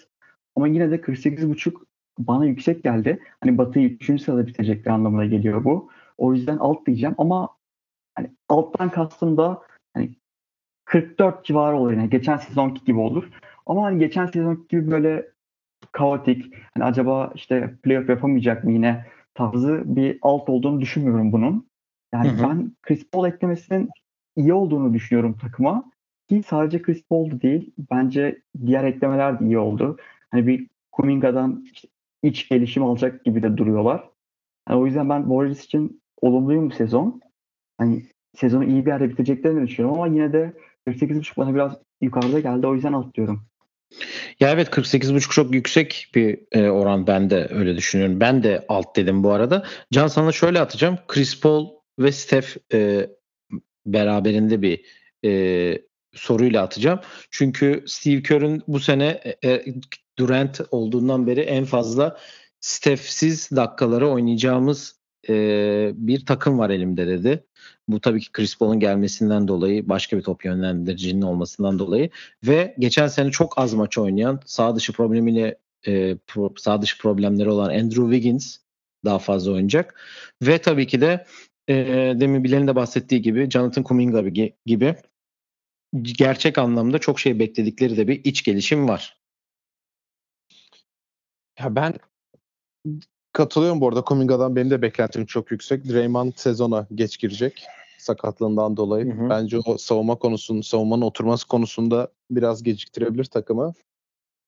Ama 0.56 0.68
yine 0.68 0.92
de 0.92 0.96
48.5 0.96 1.74
bana 2.20 2.46
yüksek 2.46 2.84
geldi. 2.84 3.20
Hani 3.42 3.58
Batı'yı 3.58 3.90
3. 3.90 4.22
sırada 4.22 4.48
bitirecekler 4.48 4.92
anlamına 4.92 5.26
geliyor 5.26 5.64
bu. 5.64 5.90
O 6.18 6.34
yüzden 6.34 6.58
alt 6.58 6.86
diyeceğim 6.88 7.16
ama 7.18 7.50
hani 8.16 8.32
alttan 8.50 8.90
kastım 8.90 9.38
da 9.38 9.62
hani 9.94 10.16
44 10.86 11.46
civarı 11.46 11.78
olur. 11.78 11.92
Yani 11.92 12.10
geçen 12.10 12.38
sezonki 12.38 12.86
gibi 12.86 13.00
olur. 13.00 13.30
Ama 13.66 13.84
hani 13.84 14.00
geçen 14.00 14.26
sezonki 14.26 14.68
gibi 14.68 14.92
böyle 14.92 15.28
kaotik, 15.92 16.54
hani 16.74 16.84
acaba 16.84 17.32
işte 17.36 17.74
playoff 17.84 18.10
yapamayacak 18.10 18.64
mı 18.64 18.72
yine 18.72 19.06
tarzı 19.34 19.84
bir 19.86 20.20
alt 20.22 20.50
olduğunu 20.50 20.82
düşünmüyorum 20.82 21.32
bunun. 21.32 21.68
Yani 22.14 22.30
hı 22.30 22.34
hı. 22.34 22.44
ben 22.44 22.72
Chris 22.82 23.10
Paul 23.12 23.28
eklemesinin 23.28 23.90
iyi 24.36 24.54
olduğunu 24.54 24.94
düşünüyorum 24.94 25.38
takıma. 25.42 25.92
Ki 26.30 26.44
sadece 26.48 26.82
Chris 26.82 27.04
Paul 27.10 27.42
değil. 27.42 27.72
Bence 27.92 28.42
diğer 28.66 28.84
eklemeler 28.84 29.40
de 29.40 29.46
iyi 29.46 29.58
oldu. 29.58 29.98
Hani 30.32 30.48
bir 30.48 30.68
Kuminga'dan 30.92 31.66
iç 32.24 32.50
gelişim 32.50 32.84
alacak 32.84 33.26
gibi 33.26 33.44
de 33.44 33.58
duruyorlar. 33.58 34.10
Yani 34.70 34.80
o 34.80 34.86
yüzden 34.86 35.10
ben 35.10 35.22
Warriors 35.22 35.66
için 35.66 36.02
olumluyum 36.22 36.70
bu 36.70 36.74
sezon. 36.74 37.22
Hani 37.78 38.06
sezonu 38.36 38.66
iyi 38.66 38.86
bir 38.86 38.92
yerde 38.92 39.10
bitireceklerini 39.10 39.68
düşünüyorum 39.68 40.00
ama 40.02 40.08
yine 40.08 40.34
de 40.34 40.54
48.5 40.88 41.38
bana 41.38 41.56
biraz 41.56 41.78
yukarıda 42.02 42.40
geldi. 42.40 42.68
O 42.68 42.76
yüzden 42.76 42.94
atlıyorum. 42.94 43.42
Ya 44.40 44.52
evet 44.52 44.68
48.5 44.68 45.32
çok 45.32 45.54
yüksek 45.54 46.12
bir 46.16 46.40
e, 46.52 46.70
oran 46.70 47.08
ben 47.08 47.30
de 47.30 47.48
öyle 47.52 47.78
düşünüyorum. 47.78 48.20
Ben 48.20 48.44
de 48.44 48.66
alt 48.70 48.96
dedim 48.96 49.24
bu 49.24 49.32
arada. 49.32 49.64
Can 49.92 50.08
sana 50.08 50.32
şöyle 50.32 50.60
atacağım. 50.60 50.98
Chris 51.08 51.42
Paul 51.42 51.70
ve 52.00 52.12
Steph 52.12 52.58
e, 52.74 53.10
beraberinde 53.86 54.62
bir 54.62 54.86
e, 55.26 55.82
soruyla 56.16 56.64
atacağım. 56.64 57.00
Çünkü 57.32 57.84
Steve 57.88 58.24
Kerr'ün 58.24 58.64
bu 58.68 58.80
sene 58.80 59.22
e, 59.44 59.52
e, 59.52 59.66
Durant 60.18 60.62
olduğundan 60.72 61.28
beri 61.28 61.40
en 61.40 61.66
fazla 61.66 62.18
Steph'siz 62.60 63.52
dakikaları 63.52 64.10
oynayacağımız 64.10 64.96
e, 65.30 65.92
bir 65.96 66.26
takım 66.26 66.60
var 66.60 66.70
elimde 66.70 67.08
dedi. 67.08 67.44
Bu 67.88 68.02
tabii 68.02 68.22
ki 68.22 68.32
Chris 68.32 68.58
Paul'un 68.58 68.80
gelmesinden 68.80 69.48
dolayı, 69.48 69.90
başka 69.90 70.18
bir 70.18 70.22
top 70.22 70.46
yönlendiricinin 70.46 71.22
olmasından 71.22 71.80
dolayı 71.80 72.10
ve 72.48 72.76
geçen 72.80 73.08
sene 73.08 73.32
çok 73.32 73.58
az 73.58 73.74
maç 73.74 73.98
oynayan, 73.98 74.40
sağ 74.46 74.76
dışı 74.76 74.94
problemiyle 74.94 75.58
e, 75.88 76.18
pro, 76.28 76.54
sağ 76.58 76.82
dışı 76.82 76.98
problemleri 76.98 77.50
olan 77.50 77.70
Andrew 77.70 78.04
Wiggins 78.04 78.58
daha 79.06 79.20
fazla 79.20 79.52
oynayacak. 79.52 80.02
Ve 80.42 80.58
tabii 80.58 80.88
ki 80.88 81.02
de 81.02 81.26
e, 81.70 81.76
demin 82.20 82.44
Bilal'in 82.44 82.68
de 82.68 82.76
bahsettiği 82.76 83.22
gibi 83.22 83.50
Jonathan 83.50 83.84
Kuminga 83.84 84.24
gibi 84.66 84.96
gerçek 86.02 86.58
anlamda 86.58 87.00
çok 87.00 87.20
şey 87.20 87.40
bekledikleri 87.40 87.98
de 87.98 88.08
bir 88.08 88.26
iç 88.26 88.44
gelişim 88.44 88.90
var. 88.90 89.18
Ya 91.60 91.76
ben 91.76 91.94
katılıyorum 93.34 93.82
bu 93.82 93.88
arada. 93.88 94.02
Kuminga'dan 94.02 94.56
benim 94.56 94.70
de 94.70 94.82
beklentim 94.82 95.26
çok 95.26 95.52
yüksek. 95.52 95.90
Draymond 95.90 96.34
sezona 96.36 96.88
geç 96.96 97.20
girecek 97.20 97.66
sakatlığından 97.98 98.78
dolayı. 98.78 99.14
Hı 99.14 99.24
hı. 99.24 99.30
Bence 99.30 99.60
o 99.66 99.78
savunma 99.78 100.16
konusunda, 100.16 100.64
savunmanın 100.64 101.02
oturması 101.02 101.48
konusunda 101.48 102.12
biraz 102.32 102.64
geciktirebilir 102.64 103.26
takımı. 103.26 103.74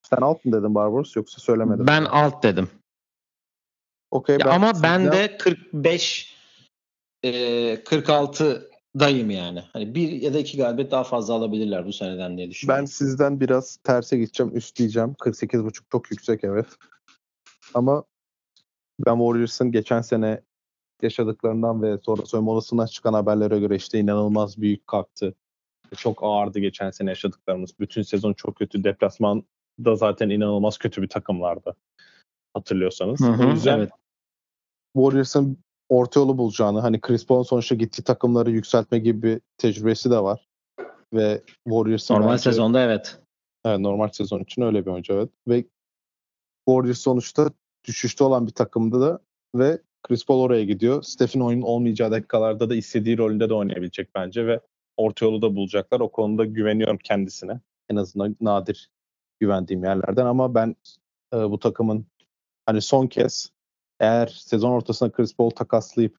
Sen 0.10 0.18
alt 0.18 0.46
mı 0.46 0.52
dedin 0.52 0.76
Barbaros 0.76 1.16
yoksa 1.16 1.42
söylemedim? 1.42 1.88
Ben 1.88 2.06
alt 2.06 2.44
dedim. 2.44 2.70
Okay, 4.12 4.40
ben 4.40 4.46
ama 4.46 4.84
ben 4.84 5.12
de 5.12 5.38
45 5.38 6.38
e, 7.24 7.84
46 7.84 8.70
dayım 9.00 9.30
yani. 9.30 9.64
Hani 9.74 9.96
bir 9.96 10.12
ya 10.12 10.34
da 10.34 10.40
iki 10.40 10.58
galibiyet 10.58 10.92
daha 10.92 11.04
fazla 11.04 11.34
alabilirler 11.34 11.86
bu 11.86 11.94
seneden 11.94 12.38
diye 12.38 12.50
düşünüyorum. 12.50 12.82
Ben 12.82 12.86
sizden 12.86 13.40
biraz 13.40 13.78
terse 13.78 14.18
gideceğim, 14.18 14.58
üstleyeceğim. 14.58 15.10
48.5 15.10 15.74
çok 15.92 16.12
yüksek 16.12 16.44
evet. 16.44 16.68
Ama 17.74 18.04
ben 19.00 19.18
Warriors'ın 19.18 19.72
geçen 19.72 20.02
sene 20.02 20.42
yaşadıklarından 21.02 21.82
ve 21.82 21.98
sonra 21.98 22.26
soyunma 22.26 22.52
odasından 22.52 22.86
çıkan 22.86 23.14
haberlere 23.14 23.60
göre 23.60 23.76
işte 23.76 24.00
inanılmaz 24.00 24.62
büyük 24.62 24.88
kalktı. 24.88 25.36
Çok 25.98 26.24
ağırdı 26.24 26.60
geçen 26.60 26.92
sene 26.92 27.10
yaşadıklarımız. 27.10 27.80
Bütün 27.80 28.02
sezon 28.02 28.34
çok 28.34 28.56
kötü. 28.56 28.84
Deplasman 28.84 29.44
da 29.86 29.96
zaten 29.96 30.30
inanılmaz 30.30 30.78
kötü 30.78 31.02
bir 31.02 31.08
takımlardı. 31.08 31.76
Hatırlıyorsanız. 32.54 33.20
Hı 33.20 33.26
hı, 33.26 33.48
o 33.48 33.52
yüzden 33.52 33.78
evet. 33.78 33.90
Warriors'ın 34.96 35.58
orta 35.90 36.20
yolu 36.20 36.38
bulacağını 36.38 36.80
hani 36.80 37.02
Chris 37.02 37.26
Paul'un 37.26 37.44
sonuçta 37.44 37.76
gittiği 37.76 38.04
takımları 38.04 38.52
yükseltme 38.52 39.00
gibi 39.00 39.22
bir 39.22 39.42
tecrübesi 39.58 40.12
de 40.12 40.20
var. 40.20 40.48
Ve 41.14 41.42
Warriors'ın 41.64 42.14
normal 42.14 42.32
bence, 42.32 42.44
sezonda 42.44 42.82
evet. 42.82 43.20
Evet 43.66 43.80
normal 43.80 44.08
sezon 44.08 44.40
için 44.40 44.62
öyle 44.62 44.86
bir 44.86 44.92
oyuncu 44.92 45.14
evet. 45.14 45.30
Ve 45.48 45.64
Warriors 46.68 47.00
sonuçta 47.00 47.52
düşüşte 47.88 48.24
olan 48.24 48.48
bir 48.48 48.52
takımdı 48.52 49.02
da 49.02 49.20
ve 49.56 49.82
Chris 50.04 50.26
Paul 50.26 50.42
oraya 50.42 50.64
gidiyor. 50.64 51.04
Steph'in 51.04 51.40
oyunun 51.40 51.62
olmayacağı 51.62 52.12
dakikalarda 52.12 52.70
da 52.70 52.76
istediği 52.76 53.18
rolünde 53.18 53.50
de 53.50 53.54
oynayabilecek 53.54 54.16
bence 54.16 54.48
ve 54.48 54.60
orta 54.98 55.26
yolu 55.26 55.42
da 55.42 55.56
bulacaklar. 55.56 56.00
O 56.00 56.12
konuda 56.12 56.46
güveniyorum 56.46 56.98
kendisine. 56.98 57.60
En 57.90 57.96
azından 57.96 58.36
nadir 58.42 58.90
güvendiğim 59.40 59.84
yerlerden 59.84 60.26
ama 60.26 60.56
ben 60.56 60.76
e, 61.34 61.38
bu 61.38 61.60
takımın 61.60 62.06
hani 62.66 62.82
son 62.82 63.08
kez 63.08 63.52
eğer 64.00 64.28
sezon 64.28 64.72
ortasında 64.72 65.12
Chris 65.12 65.36
Paul 65.36 65.50
takaslayıp 65.50 66.18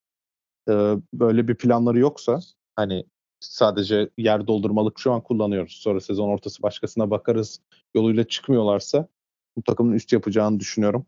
e, 0.69 0.73
böyle 1.15 1.49
bir 1.49 1.55
planları 1.55 1.99
yoksa 1.99 2.41
hani 2.77 3.05
sadece 3.41 4.11
yer 4.19 4.47
doldurmalık 4.47 4.99
şu 4.99 5.13
an 5.13 5.21
kullanıyoruz. 5.21 5.73
Sonra 5.73 6.01
sezon 6.01 6.29
ortası 6.29 6.63
başkasına 6.63 7.11
bakarız 7.11 7.61
yoluyla 7.95 8.25
çıkmıyorlarsa 8.25 9.09
bu 9.57 9.63
takımın 9.63 9.93
üst 9.93 10.13
yapacağını 10.13 10.61
düşünüyorum. 10.61 11.07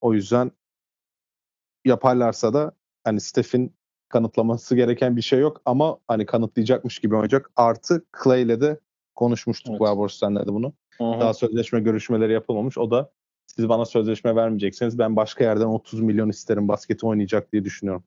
O 0.00 0.14
yüzden 0.14 0.52
yaparlarsa 1.84 2.54
da 2.54 2.72
hani 3.04 3.20
Steph'in 3.20 3.74
kanıtlaması 4.08 4.76
gereken 4.76 5.16
bir 5.16 5.22
şey 5.22 5.38
yok 5.38 5.60
ama 5.64 5.98
hani 6.08 6.26
kanıtlayacakmış 6.26 6.98
gibi 6.98 7.14
olacak. 7.14 7.50
Artı 7.56 8.04
Clay 8.24 8.42
ile 8.42 8.60
de 8.60 8.80
konuşmuştuk 9.14 9.70
evet. 9.70 9.78
Warburton'la 9.78 10.46
de 10.46 10.52
bunu. 10.52 10.72
Hı-hı. 10.98 11.20
Daha 11.20 11.34
sözleşme 11.34 11.80
görüşmeleri 11.80 12.32
yapılmamış. 12.32 12.78
O 12.78 12.90
da 12.90 13.10
siz 13.58 13.68
bana 13.68 13.84
sözleşme 13.84 14.36
vermeyecekseniz 14.36 14.98
ben 14.98 15.16
başka 15.16 15.44
yerden 15.44 15.64
30 15.64 16.00
milyon 16.00 16.28
isterim 16.28 16.68
basketi 16.68 17.06
oynayacak 17.06 17.52
diye 17.52 17.64
düşünüyorum. 17.64 18.04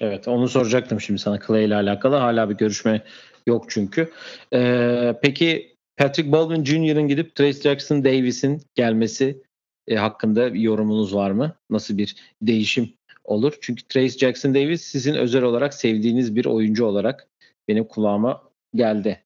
Evet 0.00 0.28
onu 0.28 0.48
soracaktım 0.48 1.00
şimdi 1.00 1.20
sana 1.20 1.40
Clay 1.46 1.64
ile 1.64 1.74
alakalı. 1.74 2.16
Hala 2.16 2.50
bir 2.50 2.54
görüşme 2.54 3.04
yok 3.46 3.64
çünkü. 3.68 4.10
Ee, 4.52 5.14
peki 5.22 5.76
Patrick 5.96 6.32
Baldwin 6.32 6.64
Jr.'ın 6.64 7.08
gidip 7.08 7.34
Trace 7.34 7.60
Jackson 7.60 8.04
Davis'in 8.04 8.62
gelmesi 8.74 9.42
e, 9.86 9.96
hakkında 9.96 10.54
bir 10.54 10.60
yorumunuz 10.60 11.14
var 11.14 11.30
mı? 11.30 11.56
Nasıl 11.70 11.98
bir 11.98 12.16
değişim 12.42 12.92
olur? 13.24 13.58
Çünkü 13.60 13.88
Trace 13.88 14.18
Jackson 14.18 14.54
Davis 14.54 14.82
sizin 14.82 15.14
özel 15.14 15.42
olarak 15.42 15.74
sevdiğiniz 15.74 16.36
bir 16.36 16.44
oyuncu 16.44 16.84
olarak 16.84 17.28
benim 17.68 17.84
kulağıma 17.84 18.42
geldi. 18.74 19.24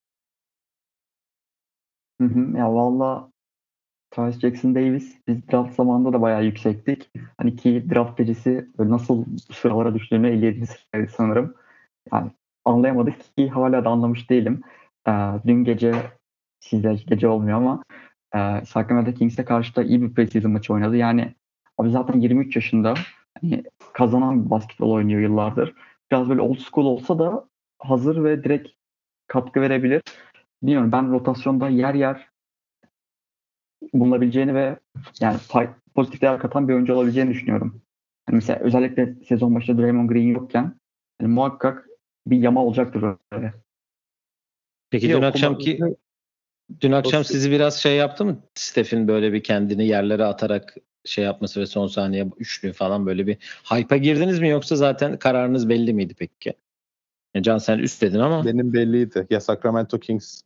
Hı 2.21 2.25
hı, 2.25 2.59
ya 2.59 2.75
valla 2.75 3.31
Charles 4.19 4.41
Jackson 4.41 4.75
Davis 4.75 5.17
biz 5.29 5.49
draft 5.49 5.75
zamanında 5.75 6.13
da 6.13 6.23
bayağı 6.23 6.45
yüksektik. 6.45 7.11
Hani 7.37 7.57
ki 7.57 7.85
draft 7.91 8.19
gecesi 8.19 8.69
nasıl 8.79 9.25
sıralara 9.53 9.95
düştüğünü 9.95 10.29
57. 10.29 10.67
sıraydı 10.67 11.13
sanırım. 11.17 11.55
Yani 12.13 12.31
anlayamadık 12.65 13.37
ki 13.37 13.49
hala 13.49 13.85
da 13.85 13.91
anlamış 13.91 14.31
değilim. 14.31 14.63
Ee, 15.09 15.13
dün 15.47 15.65
gece 15.65 15.95
sizde 16.61 16.95
gece 17.07 17.29
olmuyor 17.29 17.59
ama 17.59 17.85
e, 18.35 18.65
Sacramento 18.67 19.13
Kings'e 19.13 19.45
karşı 19.45 19.77
da 19.77 19.83
iyi 19.83 20.03
bir 20.03 20.15
preseason 20.15 20.53
maçı 20.53 20.73
oynadı. 20.73 20.97
Yani 20.97 21.35
abi 21.79 21.91
zaten 21.91 22.21
23 22.21 22.57
yaşında 22.57 22.95
hani 23.41 23.63
kazanan 23.93 24.45
bir 24.45 24.51
basketbol 24.51 24.91
oynuyor 24.91 25.21
yıllardır. 25.21 25.75
Biraz 26.11 26.29
böyle 26.29 26.41
old 26.41 26.59
school 26.59 26.87
olsa 26.87 27.19
da 27.19 27.49
hazır 27.79 28.25
ve 28.25 28.45
direkt 28.45 28.69
katkı 29.27 29.61
verebilir. 29.61 30.03
Bilmiyorum 30.63 30.93
ben 30.93 31.13
rotasyonda 31.13 31.69
yer 31.69 31.95
yer 31.95 32.28
bulunabileceğini 33.95 34.55
ve 34.55 34.79
yani 35.21 35.39
pozitif 35.95 36.21
değer 36.21 36.39
katan 36.39 36.69
bir 36.69 36.75
oyuncu 36.75 36.95
olabileceğini 36.95 37.31
düşünüyorum. 37.31 37.83
Yani 38.29 38.37
mesela 38.37 38.59
özellikle 38.59 39.15
sezon 39.29 39.55
başında 39.55 39.83
Draymond 39.83 40.09
Green 40.11 40.29
yokken 40.29 40.75
yani 41.21 41.33
muhakkak 41.33 41.89
bir 42.27 42.39
yama 42.39 42.65
olacaktır 42.65 43.05
öyle. 43.33 43.53
Peki 44.91 45.09
dün 45.09 45.23
akşamki 45.23 45.81
dün 46.81 46.93
akşam 46.93 47.25
sizi 47.25 47.51
biraz 47.51 47.79
şey 47.79 47.97
yaptı 47.97 48.25
mı? 48.25 48.43
Steph'in 48.55 49.09
böyle 49.09 49.33
bir 49.33 49.43
kendini 49.43 49.87
yerlere 49.87 50.25
atarak 50.25 50.75
şey 51.05 51.25
yapması 51.25 51.61
ve 51.61 51.67
son 51.67 51.87
saniye 51.87 52.31
üçlü 52.39 52.73
falan 52.73 53.07
böyle 53.07 53.27
bir 53.27 53.37
hype'a 53.65 53.99
girdiniz 53.99 54.41
mi 54.41 54.49
yoksa 54.49 54.77
zaten 54.77 55.19
kararınız 55.19 55.69
belli 55.69 55.95
miydi 55.95 56.15
peki? 56.19 56.55
Yani 57.35 57.43
Can 57.43 57.59
sen 57.59 57.79
üst 57.79 58.03
dedin 58.03 58.19
ama. 58.19 58.45
Benim 58.45 58.73
belliydi. 58.73 59.27
Ya 59.31 59.41
Sacramento 59.41 59.99
Kings 59.99 60.43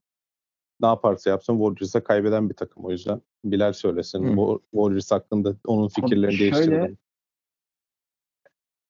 ne 0.81 0.89
yaparsa 0.89 1.31
yapsın 1.31 1.59
Warriors'a 1.59 2.05
kaybeden 2.05 2.51
bir 2.51 2.55
takım 2.55 2.85
o 2.85 2.91
yüzden. 2.91 3.21
Bilal 3.45 3.73
söylesin. 3.73 4.19
Hmm. 4.19 4.59
Warriors 4.71 5.11
hakkında 5.11 5.55
onun 5.67 5.89
fikirlerini 5.89 6.39
değiştirdim. 6.39 6.99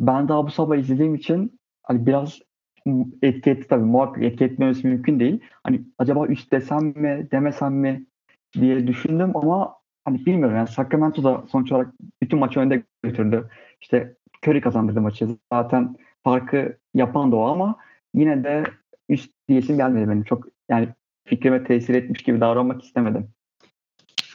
Ben 0.01 0.29
daha 0.29 0.47
bu 0.47 0.51
sabah 0.51 0.77
izlediğim 0.77 1.15
için 1.15 1.61
hani 1.83 2.07
biraz 2.07 2.41
etki 3.23 3.51
etti 3.51 3.69
tabii. 3.69 3.85
Muhakkak 3.85 4.25
etki 4.25 4.45
etmemesi 4.45 4.87
mümkün 4.87 5.21
değil. 5.21 5.41
Hani 5.65 5.83
acaba 5.99 6.27
üst 6.27 6.53
desem 6.53 6.85
mi 6.85 7.29
demesem 7.33 7.75
mi 7.75 8.07
diye 8.53 8.87
düşündüm 8.87 9.37
ama 9.37 9.75
hani 10.05 10.27
bilmiyorum 10.27 10.57
yani 10.57 10.69
Sacramento 10.69 11.25
da 11.25 11.45
sonuç 11.49 11.73
olarak 11.73 11.95
bütün 12.23 12.39
maçı 12.39 12.61
önde 12.61 12.83
götürdü. 13.03 13.49
İşte 13.81 14.17
Curry 14.47 14.61
kazandırdı 14.61 15.01
maçı. 15.01 15.29
Zaten 15.53 15.97
farkı 16.25 16.79
yapan 16.95 17.33
da 17.33 17.37
o 17.37 17.45
ama 17.45 17.77
yine 18.15 18.45
de 18.45 18.65
üst 19.09 19.33
diyesim 19.49 19.77
gelmedi 19.77 20.09
benim. 20.09 20.25
Çok 20.25 20.47
yani 20.69 20.89
fikrime 21.25 21.65
tesir 21.65 21.95
etmiş 21.95 22.23
gibi 22.23 22.41
davranmak 22.41 22.83
istemedim. 22.83 23.31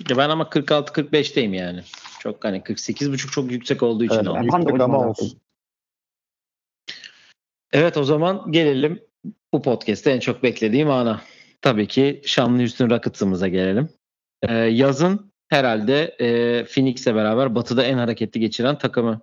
Ben 0.10 0.30
ama 0.30 0.44
46-45'teyim 0.44 1.56
yani. 1.56 1.82
Çok 2.20 2.44
hani 2.44 2.58
48.5 2.58 3.32
çok 3.32 3.52
yüksek 3.52 3.84
olduğu 3.84 4.04
için 4.04 4.16
evet, 4.16 4.28
aldım. 4.28 4.44
Yüksek 4.44 4.82
ama 4.82 5.10
olsun. 5.10 5.40
Evet 7.72 7.98
o 7.98 8.04
zaman 8.04 8.52
gelelim 8.52 9.00
bu 9.54 9.62
podcast'te 9.62 10.12
en 10.12 10.20
çok 10.20 10.44
beklediğim 10.44 10.90
ana. 10.90 11.22
Tabii 11.62 11.88
ki 11.88 12.22
Şanlı 12.26 12.64
Üstün 12.64 12.90
Rockets'ımıza 12.90 13.48
gelelim. 13.48 13.90
Ee, 14.44 14.54
yazın 14.54 15.32
herhalde 15.50 16.16
e, 16.20 16.64
Phoenix'le 16.66 17.08
beraber 17.08 17.56
batıda 17.56 17.84
en 17.84 17.98
hareketli 17.98 18.40
geçiren 18.40 18.78
takımı 18.78 19.22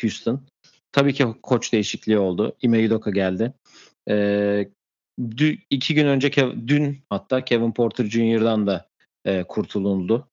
Houston. 0.00 0.46
Tabii 0.92 1.14
ki 1.14 1.26
koç 1.42 1.72
değişikliği 1.72 2.18
oldu. 2.18 2.56
Ime 2.62 2.86
Udoka 2.86 3.10
geldi. 3.10 3.52
Ee, 4.08 4.68
dün, 5.18 5.60
iki 5.70 5.94
gün 5.94 6.06
önce 6.06 6.32
dün 6.68 6.98
hatta 7.10 7.44
Kevin 7.44 7.72
Porter 7.72 8.04
Jr.'dan 8.04 8.66
da 8.66 8.88
e, 9.24 9.42
kurtulundu. 9.42 10.28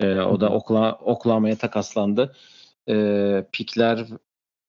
E, 0.00 0.20
o 0.20 0.40
da 0.40 0.50
Okla, 0.50 0.94
Oklahoma'ya 0.94 1.56
takaslandı. 1.56 2.36
E, 2.88 3.44
piklerle 3.52 4.06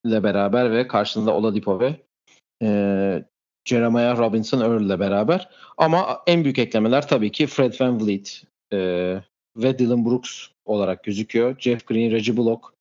beraber 0.05 0.71
ve 0.71 0.87
karşısında 0.87 1.33
Oladipo 1.33 1.79
ve 1.79 1.95
e, 2.63 2.69
Jeremiah 3.65 4.17
Robinson 4.17 4.61
Earl 4.61 4.85
ile 4.85 4.99
beraber. 4.99 5.49
Ama 5.77 6.21
en 6.27 6.43
büyük 6.43 6.59
eklemeler 6.59 7.07
tabii 7.07 7.31
ki 7.31 7.47
Fred 7.47 7.73
Van 7.81 8.05
Vliet 8.05 8.43
e, 8.73 8.77
ve 9.57 9.79
Dylan 9.79 10.05
Brooks 10.05 10.47
olarak 10.65 11.03
gözüküyor. 11.03 11.59
Jeff 11.59 11.87
Green, 11.87 12.11
Reggie 12.11 12.37
Bullock 12.37 12.73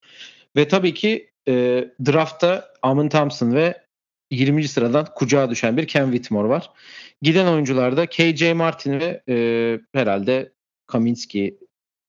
ve 0.57 0.69
tabii 0.69 0.95
ki 0.95 1.31
e, 1.49 1.85
draftta 2.07 2.75
Amon 2.83 3.09
Thompson 3.09 3.55
ve 3.55 3.83
20. 4.31 4.69
sıradan 4.69 5.07
kucağa 5.15 5.51
düşen 5.51 5.77
bir 5.77 5.87
Ken 5.87 6.05
Whitmore 6.05 6.49
var. 6.49 6.71
Giden 7.23 7.47
oyuncularda 7.47 8.07
KJ 8.07 8.53
Martin 8.53 9.01
ve 9.01 9.23
e, 9.29 9.37
herhalde 9.93 10.53
Kaminski, 10.87 11.59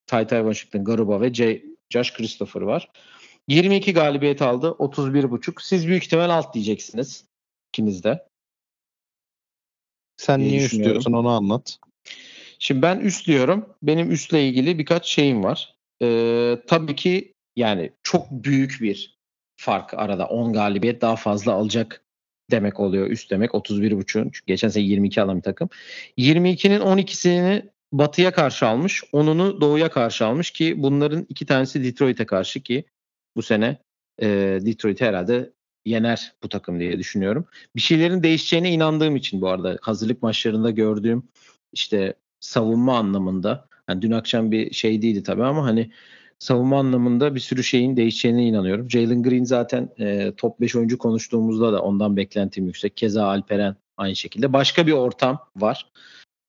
Ty 0.07 0.23
Ty 0.23 0.35
Washington, 0.35 0.83
Garuba 0.83 1.21
ve 1.21 1.33
J, 1.33 1.63
Josh 1.89 2.13
Christopher 2.13 2.61
var. 2.61 2.91
22 3.47 3.93
galibiyet 3.93 4.41
aldı. 4.41 4.67
31.5. 4.67 5.53
Siz 5.61 5.87
büyük 5.87 6.03
ihtimal 6.03 6.29
alt 6.29 6.53
diyeceksiniz. 6.53 7.25
İkiniz 7.69 8.03
de. 8.03 8.27
Sen 10.17 10.39
niye 10.39 10.65
üst 10.65 10.75
diyorsun 10.75 11.13
onu 11.13 11.29
anlat. 11.29 11.79
Şimdi 12.59 12.81
ben 12.81 12.99
üst 12.99 13.27
diyorum. 13.27 13.75
Benim 13.83 14.11
üstle 14.11 14.47
ilgili 14.47 14.79
birkaç 14.79 15.05
şeyim 15.05 15.43
var. 15.43 15.75
Ee, 16.01 16.57
tabii 16.67 16.95
ki 16.95 17.33
yani 17.55 17.91
çok 18.03 18.31
büyük 18.31 18.77
bir 18.81 19.19
fark 19.55 19.93
arada. 19.93 20.27
10 20.27 20.53
galibiyet 20.53 21.01
daha 21.01 21.15
fazla 21.15 21.53
alacak 21.53 22.05
demek 22.51 22.79
oluyor. 22.79 23.07
Üst 23.07 23.31
demek 23.31 23.51
31.5'un. 23.51 24.23
Çünkü 24.23 24.45
geçen 24.47 24.69
sene 24.69 24.83
22 24.83 25.21
alan 25.21 25.37
bir 25.37 25.43
takım. 25.43 25.69
22'nin 26.17 26.79
12'sini 26.79 27.69
Batı'ya 27.93 28.31
karşı 28.31 28.67
almış. 28.67 29.03
10'unu 29.13 29.61
Doğu'ya 29.61 29.89
karşı 29.89 30.25
almış 30.25 30.51
ki 30.51 30.73
bunların 30.77 31.25
iki 31.29 31.45
tanesi 31.45 31.83
Detroit'e 31.83 32.25
karşı 32.25 32.59
ki 32.59 32.85
bu 33.35 33.41
sene 33.41 33.77
e, 34.21 34.27
Detroit 34.65 35.01
herhalde 35.01 35.51
yener 35.85 36.33
bu 36.43 36.49
takım 36.49 36.79
diye 36.79 36.99
düşünüyorum. 36.99 37.45
Bir 37.75 37.81
şeylerin 37.81 38.23
değişeceğine 38.23 38.71
inandığım 38.71 39.15
için 39.15 39.41
bu 39.41 39.49
arada 39.49 39.77
hazırlık 39.81 40.23
maçlarında 40.23 40.71
gördüğüm 40.71 41.23
işte 41.73 42.13
savunma 42.39 42.97
anlamında 42.97 43.67
yani 43.89 44.01
dün 44.01 44.11
akşam 44.11 44.51
bir 44.51 44.73
şey 44.73 45.01
değildi 45.01 45.23
tabii 45.23 45.43
ama 45.43 45.65
hani 45.65 45.91
savunma 46.41 46.79
anlamında 46.79 47.35
bir 47.35 47.39
sürü 47.39 47.63
şeyin 47.63 47.97
değişeceğine 47.97 48.45
inanıyorum. 48.45 48.89
Jalen 48.89 49.23
Green 49.23 49.43
zaten 49.43 49.89
e, 49.99 50.31
top 50.37 50.61
5 50.61 50.75
oyuncu 50.75 50.97
konuştuğumuzda 50.97 51.73
da 51.73 51.81
ondan 51.81 52.17
beklentim 52.17 52.65
yüksek. 52.65 52.97
Keza 52.97 53.27
Alperen 53.27 53.75
aynı 53.97 54.15
şekilde. 54.15 54.53
Başka 54.53 54.87
bir 54.87 54.91
ortam 54.91 55.47
var. 55.55 55.91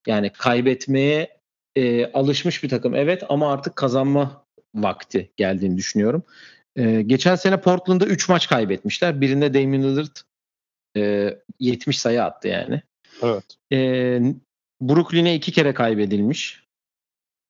Yani 0.07 0.31
kaybetmeye 0.33 1.39
e, 1.77 2.13
alışmış 2.13 2.63
bir 2.63 2.69
takım 2.69 2.95
evet 2.95 3.23
ama 3.29 3.53
artık 3.53 3.77
kazanma 3.77 4.45
vakti 4.75 5.31
geldiğini 5.37 5.77
düşünüyorum. 5.77 6.23
E, 6.77 7.03
geçen 7.03 7.35
sene 7.35 7.61
Portland'da 7.61 8.07
3 8.07 8.29
maç 8.29 8.49
kaybetmişler. 8.49 9.21
Birinde 9.21 9.55
Damian 9.55 9.83
Lillard 9.83 10.17
e, 10.97 11.35
70 11.61 11.99
sayı 11.99 12.25
attı 12.25 12.49
yani. 12.49 12.83
Evet. 13.23 13.45
E, 13.73 13.79
Brooklyn'e 14.81 15.35
iki 15.35 15.53
kere 15.53 15.75
kaybedilmiş. 15.75 16.62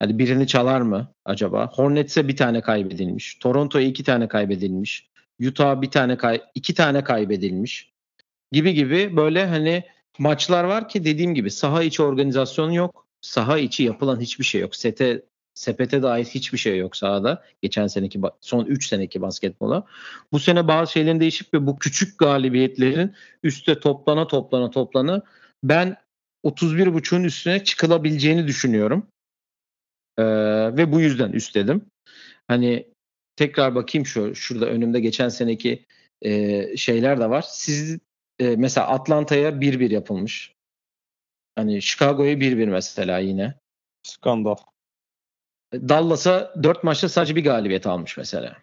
Hadi 0.02 0.18
birini 0.18 0.46
çalar 0.46 0.80
mı 0.80 1.14
acaba? 1.24 1.70
Hornets'e 1.72 2.28
bir 2.28 2.36
tane 2.36 2.60
kaybedilmiş. 2.60 3.34
Toronto'ya 3.34 3.86
iki 3.86 4.04
tane 4.04 4.28
kaybedilmiş. 4.28 5.08
Utah 5.48 5.80
bir 5.80 5.90
tane 5.90 6.16
kay 6.16 6.42
iki 6.54 6.74
tane 6.74 7.04
kaybedilmiş. 7.04 7.92
Gibi 8.52 8.74
gibi 8.74 9.16
böyle 9.16 9.46
hani 9.46 9.84
maçlar 10.18 10.64
var 10.64 10.88
ki 10.88 11.04
dediğim 11.04 11.34
gibi 11.34 11.50
saha 11.50 11.82
içi 11.82 12.02
organizasyon 12.02 12.70
yok. 12.70 13.06
Saha 13.20 13.58
içi 13.58 13.82
yapılan 13.82 14.20
hiçbir 14.20 14.44
şey 14.44 14.60
yok. 14.60 14.76
Sete 14.76 15.22
sepete 15.54 16.02
dair 16.02 16.24
hiçbir 16.24 16.58
şey 16.58 16.78
yok 16.78 16.96
sahada. 16.96 17.42
Geçen 17.62 17.86
seneki 17.86 18.20
son 18.40 18.64
3 18.64 18.88
seneki 18.88 19.22
basketbola. 19.22 19.86
Bu 20.32 20.38
sene 20.38 20.68
bazı 20.68 20.92
şeylerin 20.92 21.20
değişip 21.20 21.54
ve 21.54 21.66
bu 21.66 21.78
küçük 21.78 22.18
galibiyetlerin 22.18 23.14
üste 23.42 23.80
toplana 23.80 24.26
toplana 24.26 24.70
toplana 24.70 25.22
ben 25.62 25.96
31.5'un 26.44 27.24
üstüne 27.24 27.64
çıkılabileceğini 27.64 28.46
düşünüyorum. 28.46 29.06
Ve 30.76 30.92
bu 30.92 31.00
yüzden 31.00 31.32
üstledim. 31.32 31.86
Hani 32.48 32.86
tekrar 33.36 33.74
bakayım 33.74 34.06
şu 34.06 34.34
şurada 34.34 34.66
önümde 34.66 35.00
geçen 35.00 35.28
seneki 35.28 35.86
e, 36.22 36.76
şeyler 36.76 37.20
de 37.20 37.30
var. 37.30 37.44
Siz 37.48 37.98
e, 38.38 38.56
mesela 38.56 38.88
Atlanta'ya 38.88 39.50
1-1 39.50 39.92
yapılmış. 39.92 40.54
Hani 41.54 41.82
Chicago'ya 41.82 42.32
1-1 42.34 42.66
mesela 42.66 43.18
yine. 43.18 43.54
Skandal. 44.02 44.56
Dallas'a 45.74 46.54
4 46.62 46.84
maçta 46.84 47.08
sadece 47.08 47.36
bir 47.36 47.44
galibiyet 47.44 47.86
almış 47.86 48.16
mesela. 48.16 48.56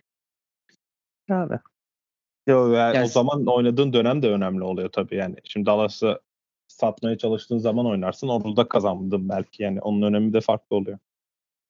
Yani. 1.30 1.60
Yo, 2.48 2.72
yani, 2.72 2.96
yani 2.96 3.06
o 3.06 3.08
zaman 3.08 3.46
oynadığın 3.46 3.94
dönem 3.94 4.22
de 4.22 4.30
önemli 4.30 4.64
oluyor 4.64 4.90
tabii 4.90 5.16
yani. 5.16 5.36
Şimdi 5.44 5.66
Dallas'ı 5.66 6.20
satmaya 6.68 7.18
çalıştığın 7.18 7.58
zaman 7.58 7.86
oynarsın. 7.86 8.28
Orada 8.28 8.68
kazandın 8.68 9.30
belki 9.30 9.64
yani. 9.64 9.82
Onun 9.82 10.02
önemi 10.02 10.34
de 10.34 10.42
farklı 10.42 10.76
oluyor. 10.76 11.00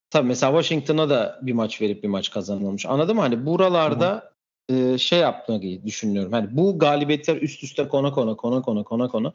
Tabii 0.10 0.28
mesela 0.28 0.62
Washington'a 0.62 1.10
da 1.10 1.40
bir 1.42 1.54
maç 1.54 1.82
verip 1.82 2.04
bir 2.04 2.08
maç 2.08 2.32
kazanılmış. 2.32 2.86
Anladın 2.86 3.16
mı? 3.16 3.22
Hani 3.22 3.46
buralarda 3.46 4.32
e, 4.70 4.98
şey 4.98 5.20
yapmayı 5.20 5.86
düşünüyorum. 5.86 6.32
Hani 6.32 6.58
bu 6.58 6.80
galibiyetler 6.80 7.36
üst 7.36 7.64
üste 7.64 7.88
kona 7.88 8.12
kona 8.12 8.36
kona 8.36 8.62
kona 8.62 8.84
kona 8.84 9.08
kona. 9.08 9.34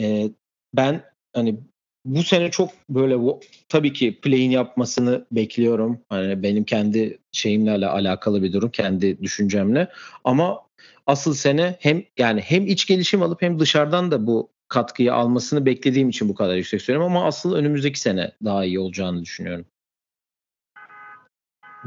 E, 0.00 0.30
ben 0.74 1.02
hani 1.34 1.60
bu 2.04 2.22
sene 2.22 2.50
çok 2.50 2.70
böyle 2.90 3.38
tabii 3.68 3.92
ki 3.92 4.20
play'in 4.20 4.50
yapmasını 4.50 5.26
bekliyorum. 5.32 6.00
Hani 6.08 6.42
benim 6.42 6.64
kendi 6.64 7.18
şeyimle 7.32 7.70
ala- 7.70 7.92
alakalı 7.92 8.42
bir 8.42 8.52
durum, 8.52 8.70
kendi 8.70 9.22
düşüncemle. 9.22 9.88
Ama 10.24 10.60
asıl 11.06 11.34
sene 11.34 11.76
hem 11.80 12.04
yani 12.18 12.40
hem 12.40 12.66
iç 12.66 12.86
gelişim 12.86 13.22
alıp 13.22 13.42
hem 13.42 13.58
dışarıdan 13.58 14.10
da 14.10 14.26
bu 14.26 14.50
katkıyı 14.68 15.14
almasını 15.14 15.66
beklediğim 15.66 16.08
için 16.08 16.28
bu 16.28 16.34
kadar 16.34 16.56
yüksek 16.56 16.82
söylüyorum 16.82 17.16
ama 17.16 17.26
asıl 17.26 17.54
önümüzdeki 17.54 18.00
sene 18.00 18.32
daha 18.44 18.64
iyi 18.64 18.80
olacağını 18.80 19.22
düşünüyorum. 19.22 19.66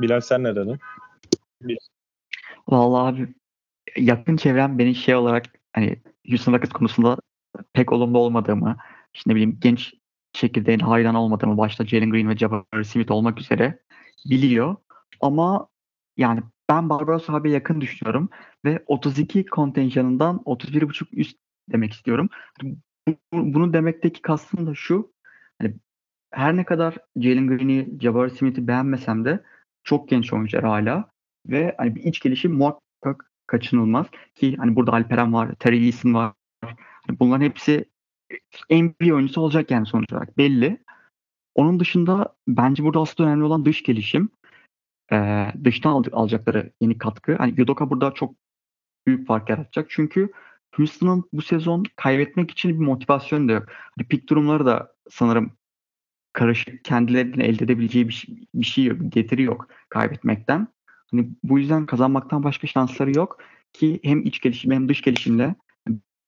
Bilal 0.02 0.22
sen 0.22 0.44
ne 0.44 0.56
dedin? 0.56 0.80
Vallahi 2.68 3.16
abi 3.16 3.34
yakın 3.98 4.38
çevrem 4.38 4.80
beni 4.80 4.96
şey 4.96 5.16
olarak 5.16 5.46
hani 5.74 6.02
Houston 6.30 6.54
Rockets 6.54 6.74
konusunda 6.74 7.18
pek 7.74 7.92
olumlu 7.92 8.18
olmadığımı, 8.18 8.78
işte 9.14 9.30
ne 9.30 9.36
bileyim 9.36 9.58
genç 9.62 9.94
çekirdeğin 10.34 10.80
hayran 10.80 11.16
olmadığımı 11.16 11.58
başta 11.58 11.86
Jalen 11.86 12.10
Green 12.10 12.30
ve 12.30 12.38
Jabari 12.38 12.86
Smith 12.86 13.12
olmak 13.12 13.40
üzere 13.40 13.80
biliyor. 14.30 14.76
Ama 15.22 15.68
yani 16.18 16.42
ben 16.70 16.90
Barbaros 16.90 17.30
abiye 17.30 17.54
yakın 17.54 17.82
düşünüyorum 17.82 18.30
ve 18.66 18.84
32 18.88 19.46
kontenjanından 19.46 20.42
31.5 20.46 21.14
üst 21.14 21.38
demek 21.72 21.94
istiyorum. 21.94 22.30
Bu- 22.64 22.76
Bunu 23.34 23.74
demekteki 23.74 24.22
kastım 24.22 24.68
da 24.68 24.76
şu. 24.76 25.14
Hani 25.62 25.76
her 26.32 26.58
ne 26.58 26.64
kadar 26.66 26.98
Jalen 27.18 27.48
Green'i, 27.48 27.90
Jabari 28.02 28.30
Smith'i 28.32 28.68
beğenmesem 28.68 29.26
de 29.26 29.44
çok 29.84 30.10
genç 30.10 30.34
oyuncular 30.34 30.64
hala 30.64 31.10
ve 31.48 31.76
hani 31.78 31.96
bir 31.96 32.04
iç 32.04 32.20
gelişim 32.20 32.54
muhakkak 32.54 33.32
kaçınılmaz 33.48 34.06
ki 34.36 34.56
hani 34.58 34.76
burada 34.76 34.92
Alperen 34.94 35.34
var, 35.34 35.56
Terry 35.60 35.86
Eason 35.86 36.14
var. 36.14 36.34
Hani 37.08 37.20
bunların 37.20 37.46
hepsi 37.46 37.86
NBA 38.72 39.16
oyuncusu 39.16 39.42
olacak 39.42 39.72
yani 39.72 39.86
sonuç 39.86 40.14
olarak 40.14 40.38
belli. 40.38 40.84
Onun 41.56 41.80
dışında 41.80 42.36
bence 42.48 42.84
burada 42.84 43.02
asıl 43.02 43.24
önemli 43.24 43.44
olan 43.44 43.66
dış 43.66 43.84
gelişim. 43.84 44.30
Ee, 45.12 45.48
dıştan 45.64 45.92
al- 45.92 46.04
alacakları 46.12 46.72
yeni 46.82 46.98
katkı. 46.98 47.36
Hani 47.36 47.54
Yudoka 47.58 47.90
burada 47.90 48.14
çok 48.14 48.36
büyük 49.08 49.28
fark 49.28 49.50
yaratacak. 49.50 49.90
Çünkü 49.90 50.32
Houston'ın 50.76 51.24
bu 51.34 51.42
sezon 51.42 51.84
kaybetmek 51.96 52.52
için 52.52 52.80
bir 52.80 52.86
motivasyon 52.86 53.50
da 53.50 53.52
yok. 53.52 53.66
Hani 53.70 54.08
pik 54.08 54.30
durumları 54.30 54.66
da 54.66 54.94
sanırım 55.10 55.52
karışık 56.34 56.86
kendilerinin 56.86 57.40
elde 57.40 57.64
edebileceği 57.66 58.08
bir 58.08 58.14
şey, 58.14 58.36
bir 58.54 58.66
şey 58.66 58.84
yok, 58.84 59.00
bir 59.00 59.12
getiri 59.12 59.42
yok 59.42 59.68
kaybetmekten. 59.90 60.68
Hani 61.12 61.30
bu 61.44 61.60
yüzden 61.60 61.86
kazanmaktan 61.86 62.44
başka 62.44 62.68
şansları 62.68 63.18
yok 63.18 63.44
ki 63.74 64.00
hem 64.04 64.26
iç 64.26 64.42
gelişim 64.42 64.72
hem 64.72 64.90
dış 64.90 65.02
gelişimle 65.02 65.56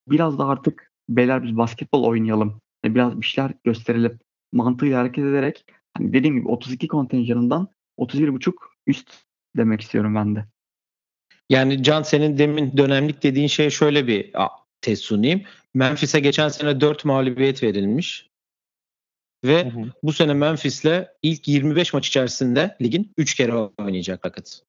biraz 0.08 0.40
da 0.40 0.48
artık 0.48 0.92
beyler 1.10 1.44
biz 1.44 1.58
basketbol 1.58 2.04
oynayalım. 2.04 2.62
Yani 2.86 2.96
biraz 2.96 3.22
bir 3.22 3.26
şeyler 3.26 3.54
gösterelim 3.64 4.20
mantığıyla 4.54 5.00
hareket 5.00 5.26
ederek 5.26 5.66
hani 5.98 6.14
dediğim 6.14 6.36
gibi 6.36 6.48
32 6.48 6.88
kontenjanından 6.88 7.68
31.5 7.98 8.54
üst 8.88 9.14
demek 9.58 9.82
istiyorum 9.82 10.16
ben 10.16 10.36
de. 10.36 10.46
Yani 11.50 11.84
Can 11.84 12.02
senin 12.02 12.38
demin 12.38 12.78
dönemlik 12.78 13.24
dediğin 13.24 13.48
şey 13.48 13.70
şöyle 13.70 14.08
bir 14.08 14.32
test 14.82 15.04
sunayım. 15.04 15.42
Memphis'e 15.74 16.20
geçen 16.20 16.50
sene 16.50 16.82
4 16.82 17.06
mağlubiyet 17.06 17.64
verilmiş. 17.64 18.31
Ve 19.44 19.72
bu 20.04 20.14
sene 20.14 20.34
Memphis'le 20.34 21.06
ilk 21.22 21.48
25 21.48 21.94
maç 21.94 22.08
içerisinde 22.08 22.78
ligin 22.82 23.12
3 23.18 23.36
kere 23.36 23.54
oynayacak 23.56 24.26
Rockets. 24.26 24.62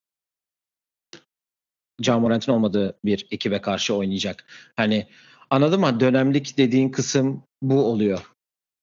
Can 2.02 2.20
Morant'in 2.20 2.52
olmadığı 2.52 2.98
bir 3.04 3.26
ekibe 3.30 3.60
karşı 3.60 3.94
oynayacak. 3.94 4.44
Hani 4.76 5.06
anladın 5.50 5.80
mı? 5.80 6.00
Dönemlik 6.00 6.58
dediğin 6.58 6.88
kısım 6.88 7.42
bu 7.62 7.84
oluyor. 7.84 8.32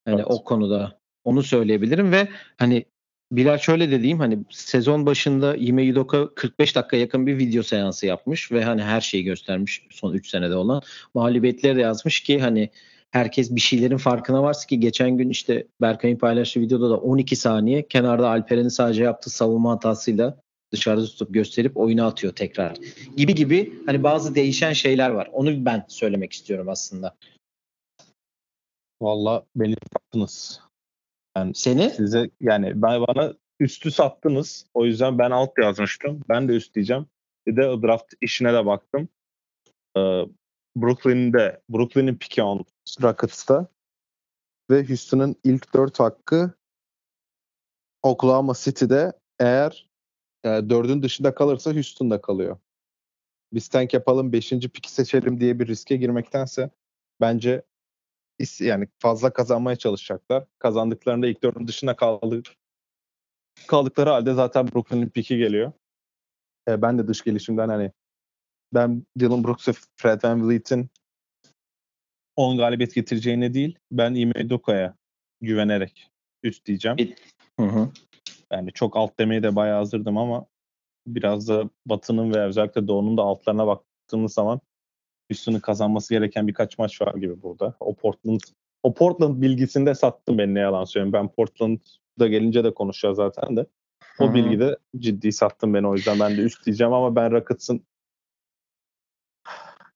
Hani 0.05 0.15
Evet. 0.15 0.25
o 0.29 0.43
konuda 0.43 0.99
onu 1.23 1.43
söyleyebilirim 1.43 2.11
ve 2.11 2.27
hani 2.57 2.85
Bilal 3.31 3.57
şöyle 3.57 3.91
dediğim 3.91 4.19
hani 4.19 4.39
sezon 4.49 5.05
başında 5.05 5.55
Ime 5.55 5.83
Yudoka 5.83 6.35
45 6.35 6.75
dakika 6.75 6.97
yakın 6.97 7.27
bir 7.27 7.37
video 7.37 7.63
seansı 7.63 8.05
yapmış 8.05 8.51
ve 8.51 8.63
hani 8.63 8.83
her 8.83 9.01
şeyi 9.01 9.23
göstermiş 9.23 9.87
son 9.89 10.13
3 10.13 10.29
senede 10.29 10.55
olan. 10.55 10.81
Mağlubiyetleri 11.13 11.75
de 11.75 11.81
yazmış 11.81 12.19
ki 12.19 12.39
hani 12.39 12.69
herkes 13.11 13.55
bir 13.55 13.61
şeylerin 13.61 13.97
farkına 13.97 14.43
varsa 14.43 14.67
ki 14.67 14.79
geçen 14.79 15.17
gün 15.17 15.29
işte 15.29 15.67
Berkay'ın 15.81 16.17
paylaştığı 16.17 16.59
videoda 16.59 16.89
da 16.89 16.97
12 16.97 17.35
saniye 17.35 17.87
kenarda 17.87 18.29
Alperen'in 18.29 18.69
sadece 18.69 19.03
yaptığı 19.03 19.29
savunma 19.29 19.71
hatasıyla 19.71 20.41
dışarıda 20.71 21.05
tutup 21.05 21.33
gösterip 21.33 21.77
oyuna 21.77 22.07
atıyor 22.07 22.33
tekrar. 22.33 22.77
Gibi 23.17 23.35
gibi 23.35 23.73
hani 23.85 24.03
bazı 24.03 24.35
değişen 24.35 24.73
şeyler 24.73 25.09
var. 25.09 25.29
Onu 25.33 25.65
ben 25.65 25.85
söylemek 25.87 26.33
istiyorum 26.33 26.69
aslında. 26.69 27.15
Valla 29.01 29.45
beni 29.55 29.75
sattınız. 29.93 30.61
Seni 31.53 31.89
Size 31.89 32.29
yani 32.41 32.81
ben 32.81 33.01
bana 33.01 33.33
üstü 33.59 33.91
sattınız. 33.91 34.65
O 34.73 34.85
yüzden 34.85 35.19
ben 35.19 35.31
alt 35.31 35.57
yazmıştım. 35.57 36.21
Ben 36.29 36.47
de 36.47 36.53
üst 36.53 36.75
diyeceğim. 36.75 37.05
Bir 37.47 37.55
de 37.55 37.61
draft 37.61 38.13
işine 38.21 38.53
de 38.53 38.65
baktım. 38.65 39.09
Ee, 39.97 40.25
Brooklyn'de 40.77 41.61
Brooklyn'in 41.69 42.15
piki 42.15 42.43
on 42.43 42.65
Rockets'ta 43.01 43.67
ve 44.69 44.87
Houston'ın 44.87 45.35
ilk 45.43 45.73
dört 45.73 45.99
hakkı 45.99 46.53
Oklahoma 48.03 48.53
City'de 48.57 49.13
eğer 49.39 49.89
e, 50.43 50.49
dördün 50.49 51.03
dışında 51.03 51.35
kalırsa 51.35 51.73
Houston'da 51.73 52.21
kalıyor. 52.21 52.57
Biz 53.53 53.67
tank 53.67 53.93
yapalım 53.93 54.33
beşinci 54.33 54.69
piki 54.69 54.91
seçelim 54.91 55.39
diye 55.39 55.59
bir 55.59 55.67
riske 55.67 55.95
girmektense 55.95 56.69
bence 57.21 57.63
yani 58.59 58.87
fazla 58.99 59.33
kazanmaya 59.33 59.75
çalışacaklar. 59.75 60.45
Kazandıklarında 60.59 61.27
ilk 61.27 61.43
dördün 61.43 61.67
dışında 61.67 61.95
kaldı, 61.95 62.43
kaldıkları 63.67 64.09
halde 64.09 64.33
zaten 64.33 64.67
Brooklyn'in 64.67 65.09
piki 65.09 65.37
geliyor. 65.37 65.71
E, 66.67 66.81
ben 66.81 66.97
de 66.97 67.07
dış 67.07 67.21
gelişimden 67.21 67.69
hani 67.69 67.91
ben 68.73 69.05
Dylan 69.19 69.43
Brooks 69.43 69.67
ve 69.67 69.71
Fred 69.95 70.23
VanVleet'in 70.23 70.89
10 72.39 72.57
galibiyet 72.57 72.95
getireceğine 72.95 73.53
değil 73.53 73.79
ben 73.91 74.15
Ime 74.15 74.49
Doka'ya 74.49 74.95
güvenerek 75.41 76.11
üst 76.43 76.65
diyeceğim. 76.65 76.97
Hı 77.59 77.65
hı. 77.65 77.89
Yani 78.51 78.71
çok 78.73 78.97
alt 78.97 79.19
demeye 79.19 79.43
de 79.43 79.55
bayağı 79.55 79.77
hazırdım 79.77 80.17
ama 80.17 80.45
biraz 81.07 81.47
da 81.47 81.69
Batı'nın 81.85 82.33
ve 82.33 82.43
özellikle 82.43 82.87
Doğu'nun 82.87 83.17
da 83.17 83.21
altlarına 83.21 83.67
baktığımız 83.67 84.33
zaman 84.33 84.61
Houston'ın 85.31 85.59
kazanması 85.59 86.13
gereken 86.13 86.47
birkaç 86.47 86.77
maç 86.77 87.01
var 87.01 87.13
gibi 87.13 87.41
burada. 87.41 87.73
O 87.79 87.95
Portland 87.95 88.39
o 88.83 88.93
Portland 88.93 89.41
bilgisinde 89.41 89.95
sattım 89.95 90.37
ben 90.37 90.55
ne 90.55 90.59
yalan 90.59 90.83
söyleyeyim. 90.83 91.13
Ben 91.13 91.27
Portland'da 91.27 92.27
gelince 92.27 92.63
de 92.63 92.73
konuşacağız 92.73 93.15
zaten 93.15 93.57
de. 93.57 93.65
O 94.19 94.25
Hı 94.25 94.29
hı. 94.29 94.33
bilgide 94.33 94.77
ciddi 94.97 95.31
sattım 95.31 95.73
beni 95.73 95.87
o 95.87 95.95
yüzden 95.95 96.19
ben 96.19 96.37
de 96.37 96.41
üst 96.41 96.65
diyeceğim 96.65 96.93
ama 96.93 97.15
ben 97.15 97.31
Rockets'ın 97.31 97.85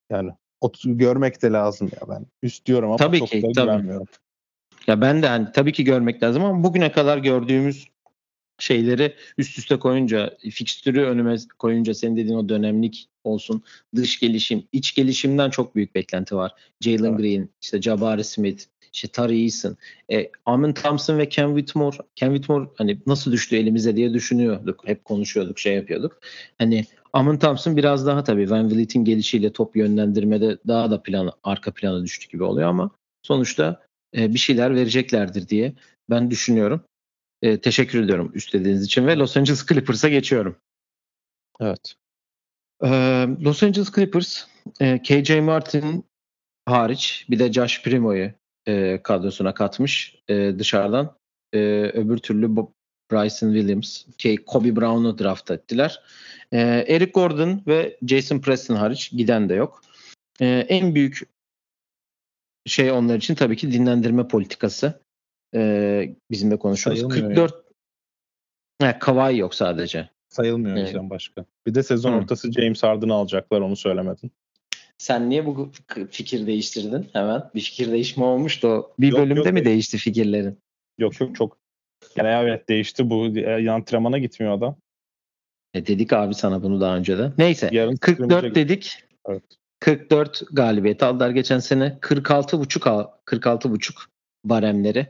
yani 0.10 0.32
görmek 0.86 1.42
de 1.42 1.52
lazım 1.52 1.90
ya 2.02 2.10
ben. 2.10 2.26
Üst 2.44 2.66
diyorum 2.66 2.90
ama 2.90 2.98
Tabii 2.98 3.20
çok 3.20 3.30
ki, 3.30 3.44
da 3.44 3.52
tabii. 3.52 3.66
güvenmiyorum. 3.66 4.08
Ya 4.88 5.02
ben 5.02 5.22
de 5.22 5.28
hani 5.28 5.48
tabii 5.54 5.72
ki 5.72 5.84
görmek 5.84 6.24
lazım 6.24 6.44
ama 6.44 6.64
bugüne 6.64 6.92
kadar 6.92 7.18
gördüğümüz 7.18 7.88
şeyleri 8.60 9.16
üst 9.38 9.58
üste 9.60 9.80
koyunca, 9.80 10.38
fikstürü 10.52 11.02
önüme 11.02 11.36
koyunca 11.60 11.94
senin 11.94 12.18
dediğin 12.18 12.38
o 12.38 12.50
dönemlik 12.50 13.10
olsun, 13.24 13.64
dış 13.96 14.20
gelişim, 14.20 14.64
iç 14.72 14.96
gelişimden 14.96 15.50
çok 15.50 15.76
büyük 15.76 15.96
beklenti 15.96 16.36
var. 16.36 16.52
Jalen 16.82 17.10
Evet. 17.10 17.20
Green, 17.20 17.50
işte 17.62 17.82
Jabari 17.82 18.24
Smith, 18.24 18.66
işte 18.94 19.08
Tari 19.08 19.44
Eason, 19.44 19.78
e, 20.12 20.32
Amin 20.46 20.74
Thompson 20.74 21.18
ve 21.18 21.30
Ken 21.30 21.48
Whitmore, 21.48 21.98
Ken 22.16 22.30
Whitmore 22.30 22.70
hani 22.78 23.00
nasıl 23.08 23.32
düştü 23.32 23.56
elimize 23.56 23.96
diye 23.96 24.14
düşünüyorduk. 24.14 24.88
Hep 24.88 25.06
konuşuyorduk, 25.06 25.60
şey 25.60 25.76
yapıyorduk. 25.76 26.20
Hani 26.58 26.86
Amin 27.14 27.38
Thompson 27.38 27.78
biraz 27.78 28.06
daha 28.06 28.24
tabii 28.24 28.50
Van 28.50 28.72
Vliet'in 28.72 29.06
gelişiyle 29.06 29.54
top 29.54 29.76
yönlendirmede 29.76 30.58
daha 30.68 30.92
da 30.92 31.04
plan, 31.04 31.32
arka 31.44 31.72
plana 31.72 32.04
düştü 32.04 32.30
gibi 32.30 32.44
oluyor 32.44 32.70
ama 32.70 32.92
sonuçta 33.24 33.82
e, 34.18 34.34
bir 34.34 34.40
şeyler 34.40 34.76
vereceklerdir 34.76 35.48
diye 35.48 35.74
ben 36.10 36.32
düşünüyorum. 36.32 36.84
E, 37.42 37.62
teşekkür 37.62 38.04
ediyorum 38.04 38.32
üstlediğiniz 38.34 38.86
için 38.86 39.08
ve 39.08 39.18
Los 39.18 39.38
Angeles 39.38 39.66
Clippers'a 39.66 40.10
geçiyorum. 40.10 40.56
Evet. 41.60 41.96
Ee, 42.84 43.28
Los 43.42 43.64
Angeles 43.64 43.92
Clippers 43.92 44.46
e, 44.80 45.02
KJ 45.02 45.30
Martin 45.30 46.06
hariç 46.66 47.26
bir 47.30 47.40
de 47.40 47.54
Josh 47.54 47.84
Primo'yu 47.84 48.32
e, 48.68 49.00
kadrosuna 49.04 49.54
katmış 49.54 50.16
e, 50.28 50.60
dışarıdan. 50.60 51.16
E, 51.54 51.60
öbür 51.94 52.18
türlü 52.18 52.46
Bo- 52.46 52.72
Bryson 53.12 53.54
Williams, 53.54 54.04
ki 54.18 54.38
Kobe 54.46 54.76
Brown'u 54.76 55.20
draft 55.20 55.52
ettiler. 55.52 56.02
E, 56.52 56.60
Eric 56.88 57.12
Gordon 57.12 57.64
ve 57.68 57.98
Jason 58.08 58.40
Preston 58.40 58.76
hariç 58.76 59.12
giden 59.12 59.50
de 59.50 59.54
yok. 59.54 59.82
E, 60.42 60.46
en 60.70 60.96
büyük 60.96 61.20
şey 62.66 62.92
onlar 62.92 63.16
için 63.16 63.36
tabii 63.36 63.58
ki 63.58 63.72
dinlendirme 63.72 64.28
politikası. 64.28 65.02
E, 65.56 66.16
bizim 66.32 66.52
de 66.52 66.58
konuşuyoruz. 66.58 67.02
Sayılmıyor 67.02 67.30
44 67.30 67.64
He, 68.82 69.00
Kawhi 69.00 69.38
yok 69.38 69.56
sadece. 69.56 70.10
Sayılmıyor 70.30 70.78
Evet. 70.78 70.96
başka. 70.96 71.46
Bir 71.68 71.76
de 71.76 71.84
sezon 71.84 72.12
Hı. 72.12 72.16
ortası 72.16 72.52
James 72.52 72.84
Harden'ı 72.84 73.14
alacaklar 73.14 73.62
onu 73.62 73.76
söylemedin. 73.76 74.32
Sen 74.98 75.30
niye 75.30 75.46
bu 75.46 75.72
fikir 76.12 76.48
değiştirdin 76.48 77.10
hemen? 77.14 77.50
Bir 77.56 77.62
fikir 77.62 77.92
değişme 77.92 78.24
olmuştu 78.26 78.68
o. 78.68 78.94
Bir 79.00 79.12
Yok, 79.12 79.20
bölümde 79.20 79.40
yok, 79.40 79.54
mi 79.54 79.66
değişti 79.66 79.98
fikirlerin? 79.98 80.60
Yok 80.98 81.22
yok 81.22 81.36
çok. 81.36 81.58
Yani 82.16 82.30
evet 82.30 82.70
değişti 82.70 83.10
bu. 83.10 83.38
E, 83.38 83.70
Antrenmana 83.70 84.18
gitmiyor 84.18 84.54
adam. 84.58 84.78
E 85.74 85.88
dedik 85.88 86.14
abi 86.14 86.34
sana 86.34 86.64
bunu 86.64 86.82
daha 86.82 86.98
önce 86.98 87.18
de. 87.18 87.32
Neyse. 87.38 87.70
Yarın 87.72 87.96
44 87.96 88.32
scrimmage'e- 88.32 88.56
dedik. 88.56 89.04
Evet. 89.28 89.44
44 89.80 90.44
galibiyet 90.52 91.04
aldılar 91.04 91.30
geçen 91.30 91.60
sene. 91.60 91.98
46 92.02 92.60
buçuk 92.60 92.88
46 93.26 93.72
buçuk 93.72 94.10
baremleri. 94.46 95.08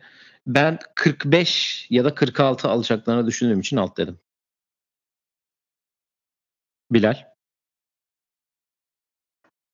Ben 0.47 0.79
45 0.95 1.87
ya 1.89 2.05
da 2.05 2.15
46 2.15 2.69
alacaklarını 2.69 3.27
düşündüğüm 3.27 3.59
için 3.59 3.77
alt 3.77 3.97
dedim. 3.97 4.19
Bilal. 6.91 7.32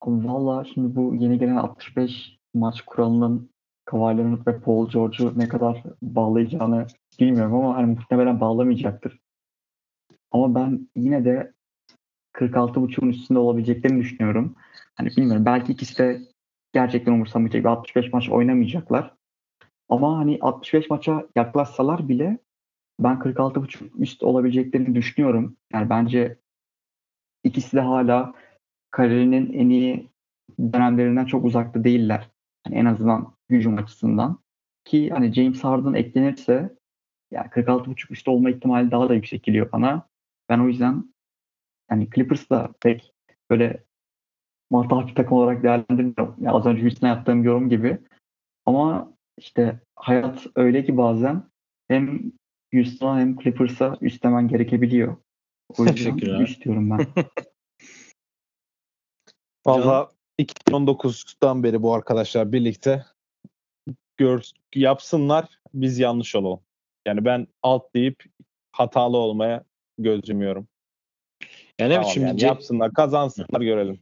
Valla 0.05 0.63
şimdi 0.63 0.95
bu 0.95 1.15
yeni 1.15 1.39
gelen 1.39 1.55
65 1.55 2.37
maç 2.53 2.81
kuralının 2.81 3.49
Kawhi 3.85 4.17
Leonard 4.17 4.47
ve 4.47 4.59
Paul 4.59 4.89
George'u 4.89 5.39
ne 5.39 5.47
kadar 5.47 5.83
bağlayacağını 6.01 6.87
bilmiyorum 7.19 7.55
ama 7.55 7.75
hani 7.75 7.85
muhtemelen 7.85 8.41
bağlamayacaktır. 8.41 9.19
Ama 10.31 10.55
ben 10.55 10.89
yine 10.95 11.25
de 11.25 11.53
46.5'un 12.33 13.09
üstünde 13.09 13.39
olabileceklerini 13.39 14.01
düşünüyorum. 14.01 14.55
Hani 14.95 15.09
bilmiyorum 15.09 15.45
belki 15.45 15.71
ikisi 15.71 15.97
de 15.97 16.21
gerçekten 16.73 17.11
umursamayacak 17.11 17.65
ve 17.65 17.69
65 17.69 18.13
maç 18.13 18.29
oynamayacaklar. 18.29 19.13
Ama 19.89 20.17
hani 20.17 20.37
65 20.41 20.89
maça 20.89 21.27
yaklaşsalar 21.35 22.09
bile 22.09 22.37
ben 22.99 23.19
46.5 23.19 23.99
üst 23.99 24.23
olabileceklerini 24.23 24.95
düşünüyorum. 24.95 25.57
Yani 25.73 25.89
bence 25.89 26.39
ikisi 27.43 27.77
de 27.77 27.81
hala 27.81 28.33
kariyerinin 28.91 29.53
en 29.53 29.69
iyi 29.69 30.09
dönemlerinden 30.73 31.25
çok 31.25 31.45
uzakta 31.45 31.83
değiller. 31.83 32.29
Hani 32.63 32.75
en 32.75 32.85
azından 32.85 33.33
hücum 33.49 33.77
açısından. 33.77 34.39
Ki 34.85 35.09
hani 35.09 35.33
James 35.33 35.63
Harden 35.63 35.93
eklenirse 35.93 36.75
yani 37.31 37.47
46.5 37.47 38.11
üstü 38.11 38.31
olma 38.31 38.49
ihtimali 38.49 38.91
daha 38.91 39.09
da 39.09 39.13
yüksek 39.13 39.43
geliyor 39.43 39.71
bana. 39.71 40.07
Ben 40.49 40.59
o 40.59 40.67
yüzden 40.67 41.13
yani 41.91 42.09
Clippers 42.15 42.49
da 42.49 42.69
pek 42.81 43.13
böyle 43.49 43.83
matah 44.69 45.07
bir 45.07 45.15
takım 45.15 45.37
olarak 45.37 45.63
değerlendirmiyorum. 45.63 46.35
Yani 46.39 46.51
az 46.51 46.65
önce 46.65 46.81
Houston'a 46.81 47.09
yaptığım 47.09 47.43
yorum 47.43 47.69
gibi. 47.69 47.97
Ama 48.65 49.13
işte 49.37 49.79
hayat 49.95 50.47
öyle 50.55 50.83
ki 50.83 50.97
bazen 50.97 51.43
hem 51.87 52.31
Houston'a 52.73 53.19
hem 53.19 53.37
Clippers'a 53.37 53.97
üstlemen 54.01 54.47
gerekebiliyor. 54.47 55.17
O 55.77 55.85
yüzden 55.85 56.17
üst 56.17 56.65
diyorum 56.65 56.89
ben. 56.89 57.07
Valla 59.65 60.11
2019'dan 60.39 61.63
beri 61.63 61.81
bu 61.81 61.93
arkadaşlar 61.93 62.51
birlikte 62.51 63.05
gör, 64.17 64.51
yapsınlar 64.75 65.45
biz 65.73 65.99
yanlış 65.99 66.35
olalım. 66.35 66.59
Yani 67.07 67.25
ben 67.25 67.47
alt 67.63 67.95
deyip 67.95 68.23
hatalı 68.71 69.17
olmaya 69.17 69.63
göz 69.97 70.29
yumuyorum. 70.29 70.67
Yani 71.79 71.93
evet 71.93 71.95
Tamam, 71.95 72.11
şimdi 72.13 72.27
yani 72.27 72.43
yapsınlar 72.43 72.93
kazansınlar 72.93 73.61
görelim. 73.61 73.99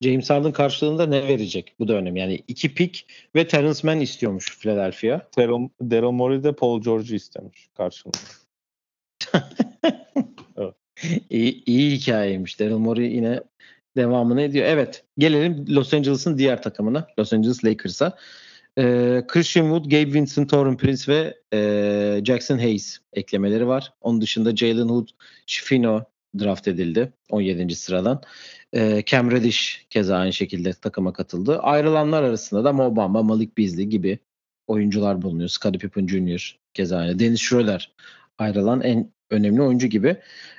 James 0.00 0.30
Harden 0.30 0.52
karşılığında 0.52 1.06
ne 1.06 1.28
verecek? 1.28 1.74
Bu 1.78 1.88
da 1.88 1.94
önemli. 1.94 2.20
Yani 2.20 2.40
iki 2.48 2.74
pick 2.74 3.06
ve 3.34 3.48
Terence 3.48 3.80
Mann 3.84 4.00
istiyormuş 4.00 4.58
Philadelphia. 4.58 5.20
Daryl, 5.36 5.68
Daryl 5.82 6.10
Morey 6.10 6.44
de 6.44 6.52
Paul 6.52 6.82
George'u 6.82 7.14
istemiş 7.14 7.68
karşılığında. 7.74 8.18
iyi, 11.30 11.64
iyi 11.64 11.96
hikayeymiş. 11.96 12.60
Daryl 12.60 12.76
Morey 12.76 13.12
yine 13.12 13.40
devamını 13.96 14.42
ediyor. 14.42 14.66
Evet. 14.66 15.04
Gelelim 15.18 15.66
Los 15.68 15.94
Angeles'ın 15.94 16.38
diğer 16.38 16.62
takımına. 16.62 17.06
Los 17.18 17.32
Angeles 17.32 17.64
Lakers'a. 17.64 18.16
Ee, 18.78 19.22
Christian 19.28 19.64
Wood, 19.64 19.84
Gabe 19.84 20.12
Vincent, 20.12 20.50
Torrey 20.50 20.76
Prince 20.76 21.12
ve 21.12 21.34
e, 21.52 22.24
Jackson 22.24 22.58
Hayes 22.58 22.98
eklemeleri 23.12 23.66
var. 23.66 23.92
Onun 24.00 24.20
dışında 24.20 24.56
Jalen 24.56 24.88
Hood, 24.88 25.08
Shifino 25.46 26.04
draft 26.38 26.68
edildi 26.68 27.12
17. 27.30 27.74
sıradan. 27.74 28.22
Ee, 28.74 29.02
Cam 29.06 29.30
Reddish 29.30 29.86
keza 29.90 30.16
aynı 30.16 30.32
şekilde 30.32 30.72
takıma 30.72 31.12
katıldı. 31.12 31.58
Ayrılanlar 31.58 32.22
arasında 32.22 32.64
da 32.64 32.72
Mo 32.72 32.96
Bamba, 32.96 33.22
Malik 33.22 33.58
Beasley 33.58 33.86
gibi 33.86 34.18
oyuncular 34.66 35.22
bulunuyor. 35.22 35.48
Scottie 35.48 35.78
Pippen 35.78 36.06
Jr. 36.06 36.58
keza 36.74 36.98
aynı. 36.98 37.18
Dennis 37.18 37.40
Schroeder 37.40 37.92
ayrılan 38.38 38.80
en 38.80 39.12
önemli 39.30 39.62
oyuncu 39.62 39.86
gibi. 39.86 40.16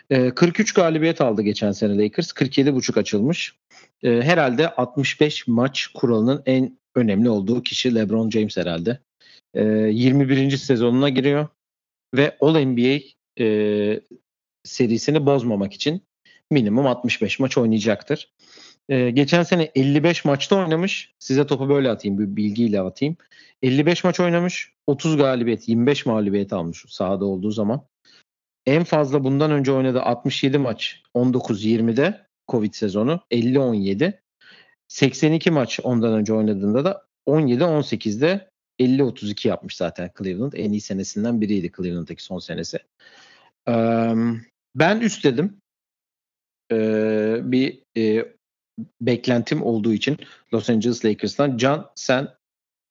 Ee, 0.10 0.32
43 0.32 0.74
galibiyet 0.74 1.22
aldı 1.22 1.42
geçen 1.42 1.72
sene 1.72 2.04
Lakers. 2.04 2.32
47.5 2.32 3.00
açılmış. 3.00 3.56
Ee, 4.04 4.10
herhalde 4.10 4.70
65 4.70 5.48
maç 5.48 5.88
kuralının 5.88 6.44
en 6.46 6.78
önemli 6.96 7.30
olduğu 7.30 7.64
kişi 7.64 7.96
LeBron 7.96 8.30
James 8.30 8.58
herhalde. 8.58 9.00
Ee, 9.54 9.64
21. 9.64 10.58
sezonuna 10.58 11.10
giriyor 11.10 11.48
ve 12.16 12.38
All 12.42 12.60
NBA 12.60 13.00
e, 13.40 14.00
serisini 14.64 15.26
bozmamak 15.26 15.74
için 15.74 16.02
minimum 16.52 16.88
65 16.88 17.40
maç 17.40 17.58
oynayacaktır. 17.58 18.34
Ee, 18.90 19.10
geçen 19.10 19.44
sene 19.44 19.72
55 19.76 20.26
maçta 20.26 20.56
oynamış. 20.56 21.14
Size 21.20 21.48
topu 21.48 21.70
böyle 21.70 21.90
atayım, 21.90 22.20
bir 22.20 22.36
bilgiyle 22.36 22.82
atayım. 22.82 23.18
55 23.62 24.04
maç 24.04 24.20
oynamış, 24.20 24.74
30 24.88 25.18
galibiyet, 25.18 25.70
25 25.70 26.06
mağlubiyet 26.06 26.54
almış 26.54 26.86
sahada 26.88 27.26
olduğu 27.26 27.52
zaman. 27.52 27.88
En 28.66 28.84
fazla 28.84 29.24
bundan 29.24 29.52
önce 29.52 29.72
oynadığı 29.72 30.02
67 30.02 30.58
maç 30.58 31.02
19-20'de 31.16 32.28
Covid 32.48 32.74
sezonu 32.74 33.22
50-17. 33.32 34.20
82 34.88 35.52
maç 35.52 35.80
ondan 35.84 36.14
önce 36.14 36.34
oynadığında 36.34 36.86
da 36.86 37.08
17-18'de 37.28 38.50
50-32 38.80 39.48
yapmış 39.48 39.76
zaten 39.78 40.12
Cleveland. 40.18 40.54
En 40.54 40.72
iyi 40.72 40.82
senesinden 40.82 41.42
biriydi 41.42 41.72
Cleveland'daki 41.78 42.24
son 42.24 42.40
senesi. 42.40 42.78
Ee, 43.68 44.14
ben 44.76 45.00
üst 45.00 45.24
dedim. 45.24 45.62
Ee, 46.72 47.40
bir 47.44 47.84
e, 47.98 48.26
beklentim 49.02 49.64
olduğu 49.64 49.94
için 49.94 50.18
Los 50.54 50.70
Angeles 50.70 51.06
Lakers'tan. 51.06 51.58
Can 51.58 51.92
sen 51.96 52.28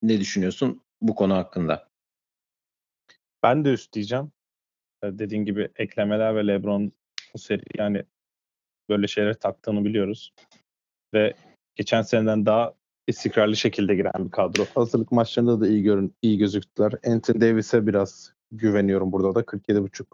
ne 0.03 0.21
düşünüyorsun 0.21 0.81
bu 1.01 1.15
konu 1.15 1.35
hakkında? 1.35 1.89
Ben 3.43 3.65
de 3.65 3.73
üst 3.73 3.93
diyeceğim. 3.93 4.25
Ee, 4.25 4.44
Dediğin 5.13 5.45
gibi 5.45 5.69
eklemeler 5.77 6.37
ve 6.37 6.47
LeBron 6.47 6.93
bu 7.35 7.39
seri 7.39 7.63
yani 7.79 8.03
böyle 8.89 9.07
şeyler 9.07 9.35
taktığını 9.35 9.85
biliyoruz. 9.85 10.33
Ve 11.15 11.35
geçen 11.77 12.03
seneden 12.03 12.47
daha 12.47 12.75
istikrarlı 13.07 13.57
şekilde 13.57 13.95
giren 13.95 14.13
bir 14.19 14.31
kadro. 14.31 14.65
Hazırlık 14.75 15.13
maçlarında 15.13 15.61
da 15.61 15.69
iyi 15.69 15.83
görün 15.83 16.15
iyi 16.23 16.39
gözüktüler. 16.39 16.93
Anthony 17.07 17.41
Davis'e 17.41 17.87
biraz 17.87 18.33
güveniyorum 18.53 19.13
burada 19.13 19.35
da 19.35 19.41
47.5. 19.41 20.05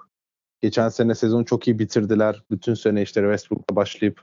Geçen 0.60 0.88
sene 0.88 1.14
sezonu 1.14 1.44
çok 1.44 1.68
iyi 1.68 1.78
bitirdiler. 1.78 2.42
Bütün 2.50 2.74
sene 2.74 3.02
işte 3.02 3.20
Westbrook'la 3.20 3.76
başlayıp 3.76 4.22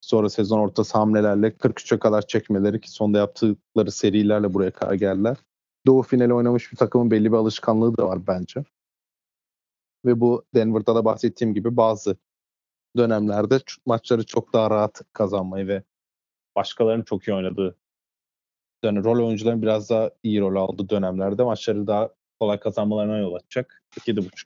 sonra 0.00 0.28
sezon 0.28 0.58
ortası 0.58 0.98
hamlelerle 0.98 1.48
43'e 1.48 1.98
kadar 1.98 2.26
çekmeleri 2.26 2.80
ki 2.80 2.90
sonda 2.90 3.18
yaptıkları 3.18 3.90
serilerle 3.90 4.54
buraya 4.54 4.70
kadar 4.70 4.94
geldiler. 4.94 5.36
Doğu 5.86 6.02
finali 6.02 6.34
oynamış 6.34 6.72
bir 6.72 6.76
takımın 6.76 7.10
belli 7.10 7.32
bir 7.32 7.36
alışkanlığı 7.36 7.96
da 7.96 8.08
var 8.08 8.26
bence. 8.26 8.64
Ve 10.04 10.20
bu 10.20 10.44
Denver'da 10.54 10.94
da 10.94 11.04
bahsettiğim 11.04 11.54
gibi 11.54 11.76
bazı 11.76 12.16
dönemlerde 12.96 13.60
maçları 13.86 14.26
çok 14.26 14.52
daha 14.52 14.70
rahat 14.70 15.02
kazanmayı 15.12 15.68
ve 15.68 15.82
başkalarının 16.56 17.04
çok 17.04 17.28
iyi 17.28 17.34
oynadığı 17.34 17.76
yani 18.84 19.04
rol 19.04 19.26
oyuncuların 19.26 19.62
biraz 19.62 19.90
daha 19.90 20.10
iyi 20.22 20.40
rol 20.40 20.56
aldığı 20.56 20.88
dönemlerde 20.88 21.42
maçları 21.42 21.86
daha 21.86 22.10
kolay 22.40 22.60
kazanmalarına 22.60 23.18
yol 23.18 23.34
açacak. 23.34 23.82
7.5 23.96 24.44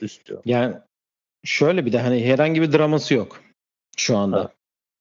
üst 0.00 0.26
diyor. 0.26 0.42
Yani 0.44 0.76
şöyle 1.44 1.86
bir 1.86 1.92
de 1.92 2.00
hani 2.00 2.24
herhangi 2.24 2.62
bir 2.62 2.72
draması 2.72 3.14
yok 3.14 3.40
şu 3.96 4.16
anda. 4.16 4.40
Evet. 4.40 4.50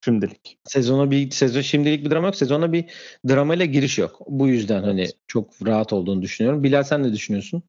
Şimdilik. 0.06 0.60
Sezona 0.64 1.12
bir 1.12 1.32
sezon 1.32 1.62
şimdilik 1.62 2.06
bir 2.06 2.12
drama 2.12 2.28
yok. 2.28 2.36
Sezona 2.36 2.74
bir 2.74 2.86
dramayla 3.28 3.66
giriş 3.66 3.98
yok. 3.98 4.20
Bu 4.28 4.48
yüzden 4.48 4.84
hani 4.84 5.02
Evet. 5.02 5.18
çok 5.28 5.68
rahat 5.68 5.94
olduğunu 5.94 6.22
düşünüyorum. 6.22 6.64
Bilal 6.64 6.84
sen 6.84 7.04
ne 7.04 7.14
düşünüyorsun? 7.14 7.64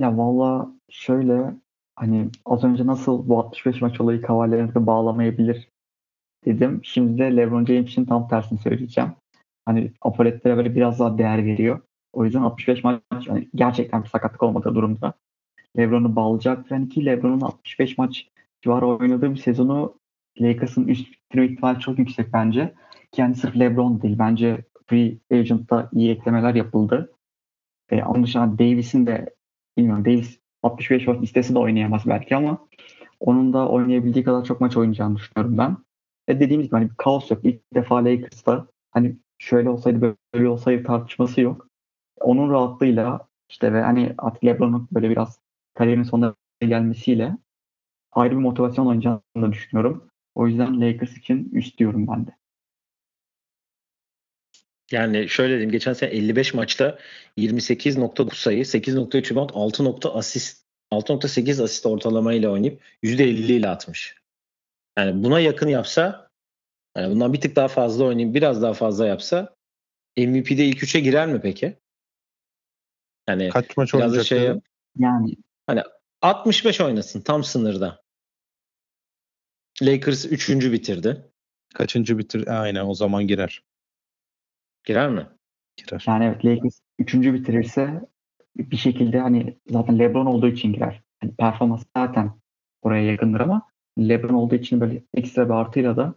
Ya 0.00 0.16
valla 0.18 0.70
şöyle 0.88 1.54
hani 1.96 2.28
az 2.44 2.64
önce 2.64 2.86
nasıl 2.86 3.28
bu 3.28 3.38
65 3.38 3.80
maç 3.82 4.00
olayı 4.00 4.22
Leonard'ı 4.22 4.86
bağlamayabilir 4.86 5.68
dedim. 6.44 6.80
Şimdi 6.84 7.18
de 7.18 7.36
LeBron 7.36 7.64
James 7.64 7.90
için 7.90 8.04
tam 8.04 8.28
tersini 8.28 8.58
söyleyeceğim. 8.58 9.10
Hani 9.64 9.92
apoletlere 10.02 10.56
böyle 10.56 10.74
biraz 10.74 10.98
daha 10.98 11.18
değer 11.18 11.44
veriyor. 11.44 11.80
O 12.12 12.24
yüzden 12.24 12.42
65 12.42 12.84
maç 12.84 13.02
hani 13.28 13.48
gerçekten 13.54 14.02
bir 14.02 14.08
sakatlık 14.08 14.42
olmadığı 14.42 14.74
durumda 14.74 15.14
LeBron'u 15.78 16.16
bağlayacak. 16.16 16.70
Yani 16.70 16.88
ki 16.88 17.06
LeBron'un 17.06 17.40
65 17.40 17.98
maç 17.98 18.28
civarı 18.62 18.86
oynadığı 18.86 19.30
bir 19.30 19.36
sezonu 19.36 19.94
Lakers'ın 20.40 20.88
üst 20.88 21.12
bitirme 21.12 21.46
ihtimali 21.46 21.80
çok 21.80 21.98
yüksek 21.98 22.32
bence. 22.32 22.74
Ki 23.12 23.20
yani 23.20 23.34
sırf 23.34 23.58
LeBron 23.58 24.02
değil. 24.02 24.18
Bence 24.18 24.64
Free 24.86 25.18
Agent'ta 25.32 25.88
iyi 25.92 26.10
eklemeler 26.10 26.54
yapıldı. 26.54 27.12
E, 27.90 28.04
onun 28.04 28.24
dışında 28.24 28.58
Davis'in 28.58 29.06
de 29.06 29.34
bilmiyorum 29.76 30.04
Davis 30.04 30.40
65 30.62 31.06
maç 31.06 31.18
istese 31.22 31.54
de 31.54 31.58
oynayamaz 31.58 32.02
belki 32.06 32.36
ama 32.36 32.68
onun 33.20 33.52
da 33.52 33.68
oynayabildiği 33.68 34.24
kadar 34.24 34.44
çok 34.44 34.60
maç 34.60 34.76
oynayacağını 34.76 35.16
düşünüyorum 35.16 35.58
ben. 35.58 35.76
Ve 36.28 36.40
dediğimiz 36.40 36.66
gibi 36.66 36.76
hani 36.76 36.90
bir 36.90 36.94
kaos 36.96 37.30
yok. 37.30 37.40
İlk 37.44 37.74
defa 37.74 38.04
Lakers'ta 38.04 38.66
hani 38.90 39.16
şöyle 39.38 39.70
olsaydı 39.70 40.16
böyle 40.34 40.48
olsaydı 40.48 40.84
tartışması 40.84 41.40
yok. 41.40 41.68
Onun 42.20 42.50
rahatlığıyla 42.50 43.28
işte 43.48 43.72
ve 43.72 43.82
hani 43.82 44.14
artık 44.18 44.44
LeBron'un 44.44 44.88
böyle 44.92 45.10
biraz 45.10 45.38
kariyerin 45.74 46.02
sonuna 46.02 46.34
gelmesiyle 46.60 47.36
ayrı 48.12 48.34
bir 48.34 48.42
motivasyon 48.42 48.86
oynayacağını 48.86 49.20
da 49.36 49.52
düşünüyorum. 49.52 50.10
O 50.34 50.46
yüzden 50.46 50.80
Lakers 50.80 51.16
için 51.16 51.50
üst 51.52 51.78
diyorum 51.78 52.06
ben 52.08 52.26
de. 52.26 52.39
Yani 54.92 55.28
şöyle 55.28 55.52
diyeyim 55.52 55.70
geçen 55.70 55.92
sene 55.92 56.10
55 56.10 56.54
maçta 56.54 56.98
28.9 57.38 58.34
sayı, 58.34 58.64
8.3 58.64 59.30
rebound, 59.32 59.50
6. 59.54 60.08
asist 60.08 60.66
6.8 60.92 61.62
asist 61.62 61.86
ortalamayla 61.86 62.50
oynayıp 62.50 62.82
%50 63.02 63.52
ile 63.52 63.68
atmış. 63.68 64.16
Yani 64.98 65.24
buna 65.24 65.40
yakın 65.40 65.68
yapsa 65.68 66.30
yani 66.96 67.14
bundan 67.14 67.32
bir 67.32 67.40
tık 67.40 67.56
daha 67.56 67.68
fazla 67.68 68.04
oynayıp 68.04 68.34
biraz 68.34 68.62
daha 68.62 68.72
fazla 68.72 69.06
yapsa 69.06 69.56
MVP'de 70.16 70.64
ilk 70.64 70.82
3'e 70.82 71.00
girer 71.00 71.28
mi 71.28 71.40
peki? 71.42 71.78
Yani 73.28 73.48
Kaç 73.48 73.76
maç 73.76 73.94
oynayacak? 73.94 74.26
şey? 74.26 74.50
Yani 74.98 75.82
65 76.22 76.80
oynasın 76.80 77.20
tam 77.20 77.44
sınırda. 77.44 78.02
Lakers 79.82 80.24
3. 80.24 80.50
bitirdi. 80.50 81.30
Kaçıncı 81.74 82.18
bitir? 82.18 82.60
Aynen 82.60 82.86
o 82.86 82.94
zaman 82.94 83.26
girer. 83.26 83.62
Girer 84.90 85.08
mi? 85.08 85.26
Girer. 85.76 86.04
yani 86.06 86.24
evet 86.24 86.44
Lakers 86.44 86.80
üçüncü 86.98 87.34
bitirirse 87.34 88.00
bir 88.56 88.76
şekilde 88.76 89.20
hani 89.20 89.58
zaten 89.68 89.98
LeBron 89.98 90.26
olduğu 90.26 90.48
için 90.48 90.72
girer. 90.72 91.02
Hani 91.20 91.34
performans 91.34 91.84
zaten 91.96 92.30
oraya 92.82 93.04
yakındır 93.04 93.40
ama 93.40 93.62
LeBron 93.98 94.34
olduğu 94.34 94.54
için 94.54 94.80
böyle 94.80 95.02
ekstra 95.14 95.48
bir 95.48 95.54
artıyla 95.54 95.96
da 95.96 96.14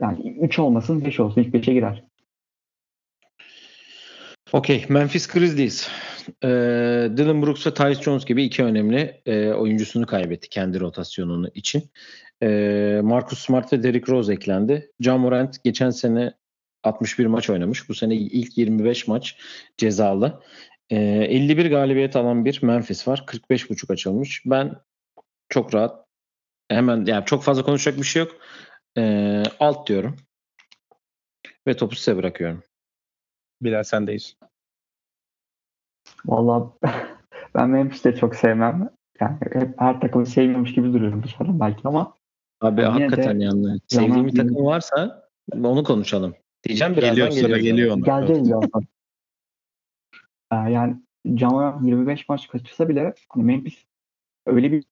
yani 0.00 0.38
3 0.40 0.58
olmasın 0.58 1.04
5 1.04 1.20
olsun 1.20 1.40
ilk 1.40 1.54
5'e 1.54 1.74
girer. 1.74 2.04
Okey. 4.52 4.86
Memphis 4.88 5.26
Grizzlies. 5.26 5.88
Ee, 6.44 6.48
Dylan 7.16 7.42
Brooks 7.42 7.66
ve 7.66 7.74
Tyus 7.74 8.00
Jones 8.00 8.24
gibi 8.24 8.44
iki 8.44 8.64
önemli 8.64 9.20
e, 9.26 9.52
oyuncusunu 9.52 10.06
kaybetti 10.06 10.48
kendi 10.48 10.80
rotasyonunu 10.80 11.48
için. 11.54 11.90
Ee, 12.42 13.00
Marcus 13.02 13.38
Smart 13.38 13.72
ve 13.72 13.82
Derrick 13.82 14.12
Rose 14.12 14.32
eklendi. 14.32 14.90
Ja 15.00 15.18
Morant 15.18 15.64
geçen 15.64 15.90
sene 15.90 16.32
61 16.88 17.26
maç 17.26 17.50
oynamış. 17.50 17.88
Bu 17.88 17.94
sene 17.94 18.14
ilk 18.14 18.58
25 18.58 19.08
maç 19.08 19.36
cezalı. 19.76 20.42
Ee, 20.90 20.96
51 20.96 21.70
galibiyet 21.70 22.16
alan 22.16 22.44
bir 22.44 22.62
Memphis 22.62 23.08
var. 23.08 23.24
45.5 23.26 23.92
açılmış. 23.92 24.42
Ben 24.46 24.76
çok 25.48 25.74
rahat 25.74 26.06
hemen 26.68 27.04
yani 27.04 27.24
çok 27.24 27.42
fazla 27.42 27.62
konuşacak 27.62 27.98
bir 27.98 28.04
şey 28.04 28.22
yok. 28.22 28.36
Ee, 28.98 29.42
alt 29.60 29.88
diyorum. 29.88 30.16
Ve 31.66 31.76
topu 31.76 31.96
size 31.96 32.16
bırakıyorum. 32.16 32.62
Bilal 33.62 33.82
sendeyiz. 33.82 34.36
Vallahi 36.26 36.72
ben 37.54 37.70
Memphis'i 37.70 38.04
de 38.04 38.16
çok 38.16 38.36
sevmem. 38.36 38.90
Yani 39.20 39.38
hep 39.52 39.80
her 39.80 40.00
takımı 40.00 40.26
sevmiyormuş 40.26 40.74
gibi 40.74 40.92
duruyorum 40.92 41.22
dışarıdan 41.22 41.60
belki 41.60 41.80
ama 41.84 42.14
Abi 42.60 42.82
hakikaten 42.82 43.40
de 43.40 43.44
yani 43.44 43.80
sevdiğim 43.88 44.26
bir 44.26 44.36
takım 44.36 44.64
varsa 44.64 45.28
onu 45.64 45.84
konuşalım. 45.84 46.34
Diyeceğim 46.64 46.92
birazdan 46.96 47.14
Geliyor 47.14 47.30
sıra 47.30 47.58
geliyor. 47.58 47.76
geliyor 47.76 47.96
ona. 47.96 48.04
geleceğiz 48.04 48.48
birazdan. 48.48 48.82
Ee, 50.52 50.56
yani 50.56 50.96
Jamoran 51.36 51.84
25 51.84 52.28
maç 52.28 52.48
kaçırsa 52.48 52.88
bile 52.88 53.14
hani 53.28 53.44
Memphis 53.44 53.84
öyle 54.46 54.72
bir 54.72 54.84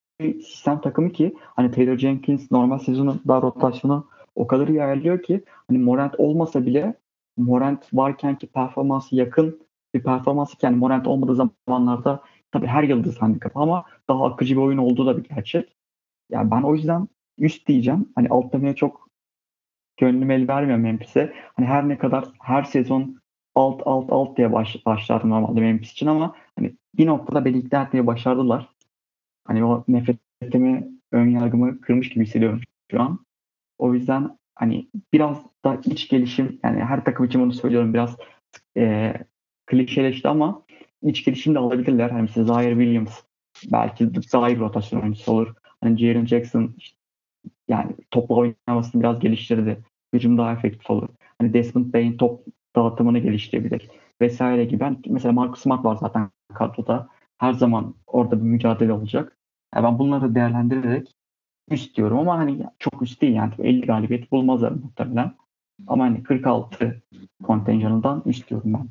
sistem 0.43 0.81
takımı 0.81 1.13
ki 1.13 1.37
hani 1.41 1.71
Taylor 1.71 1.99
Jenkins 1.99 2.51
normal 2.51 2.79
sezonu 2.79 3.21
daha 3.29 3.43
rotasyonu 3.43 4.09
o 4.35 4.47
kadar 4.47 4.69
iyi 4.69 4.83
ayarlıyor 4.83 5.23
ki 5.23 5.45
hani 5.69 5.79
Morant 5.79 6.21
olmasa 6.21 6.67
bile 6.67 6.95
Morant 7.37 7.95
varkenki 7.95 8.47
performansı 8.47 9.17
yakın 9.17 9.61
bir 9.95 10.03
performansı 10.03 10.57
ki 10.57 10.67
yani 10.67 10.77
Morant 10.77 11.07
olmadığı 11.07 11.49
zamanlarda 11.67 12.23
tabii 12.53 12.67
her 12.67 12.83
yıldız 12.83 13.23
handikap 13.23 13.57
ama 13.57 13.85
daha 14.09 14.25
akıcı 14.25 14.57
bir 14.57 14.61
oyun 14.61 14.79
olduğu 14.79 15.07
da 15.07 15.17
bir 15.17 15.25
gerçek. 15.25 15.77
Yani 16.31 16.51
ben 16.51 16.63
o 16.63 16.75
yüzden 16.75 17.09
üst 17.39 17.69
diyeceğim. 17.69 18.09
Hani 18.15 18.29
alt 18.29 18.53
demeye 18.53 18.75
çok 18.75 19.06
gönlüm 19.97 20.31
el 20.31 20.49
vermiyor 20.49 20.79
Memphis'e. 20.79 21.33
Hani 21.55 21.67
her 21.67 21.89
ne 21.89 21.99
kadar 21.99 22.25
her 22.43 22.63
sezon 22.63 23.21
alt 23.55 23.83
alt 23.85 24.13
alt 24.13 24.37
diye 24.37 24.53
baş, 24.53 24.87
başlardım 24.87 25.31
normalde 25.31 25.61
Memphis 25.61 25.93
için 25.93 26.07
ama 26.07 26.35
hani 26.59 26.77
bir 26.95 27.07
noktada 27.07 27.45
beni 27.45 27.59
ikna 27.59 28.07
başardılar. 28.07 28.69
Hani 29.47 29.65
o 29.65 29.85
nefretimi, 29.89 30.89
ön 31.13 31.29
yargımı 31.31 31.81
kırmış 31.81 32.09
gibi 32.09 32.25
hissediyorum 32.25 32.61
şu 32.91 33.03
an. 33.03 33.27
O 33.79 33.95
yüzden 33.95 34.39
hani 34.55 34.89
biraz 35.13 35.43
da 35.65 35.81
iç 35.85 36.09
gelişim 36.09 36.61
yani 36.65 36.85
her 36.85 37.05
takım 37.05 37.27
için 37.27 37.41
bunu 37.41 37.53
söylüyorum 37.53 37.95
biraz 37.95 38.17
e, 38.77 39.15
klişeleşti 39.67 40.29
ama 40.29 40.63
iç 41.03 41.25
gelişim 41.25 41.55
de 41.55 41.59
alabilirler. 41.59 42.11
Hani 42.11 42.23
mesela 42.23 42.47
Zaire 42.47 42.75
Williams 42.75 43.21
belki 43.73 44.15
bir 44.15 44.59
rotasyon 44.59 45.01
oyuncusu 45.01 45.33
olur. 45.33 45.55
Hani 45.81 45.99
Jaren 45.99 46.27
Jackson 46.27 46.75
işte, 46.79 46.96
yani 47.69 47.93
topla 48.11 48.35
oynamasını 48.35 49.03
biraz 49.03 49.21
geliştirdi. 49.21 49.79
Hücum 50.15 50.39
daha 50.39 50.53
efektif 50.53 50.91
olur. 50.91 51.09
Hani 51.39 51.55
Desmond 51.55 51.95
Bain 51.95 52.17
top 52.17 52.45
dağıtımını 52.77 53.19
geliştirebilir 53.19 53.89
vesaire 54.21 54.65
gibi. 54.65 54.81
Ben, 54.81 55.03
mesela 55.07 55.33
Marcus 55.33 55.63
Smart 55.63 55.85
var 55.85 55.97
zaten 55.97 56.31
kadroda. 56.55 57.09
Her 57.39 57.53
zaman 57.53 57.95
orada 58.07 58.37
bir 58.37 58.47
mücadele 58.47 58.93
olacak. 58.93 59.37
Yani 59.75 59.85
ben 59.85 59.99
bunları 59.99 60.35
değerlendirerek 60.35 61.15
üst 61.71 61.97
diyorum 61.97 62.19
ama 62.19 62.39
hani 62.39 62.67
çok 62.79 63.03
üst 63.03 63.23
değil 63.23 63.35
yani 63.35 63.53
50 63.59 63.87
galibiyet 63.87 64.33
bulmazlar 64.33 64.71
muhtemelen. 64.71 65.35
Ama 65.87 66.05
hani 66.05 66.23
46 66.23 67.03
kontenjanından 67.43 68.23
üst 68.27 68.51
diyorum 68.51 68.75
ben. 68.75 68.89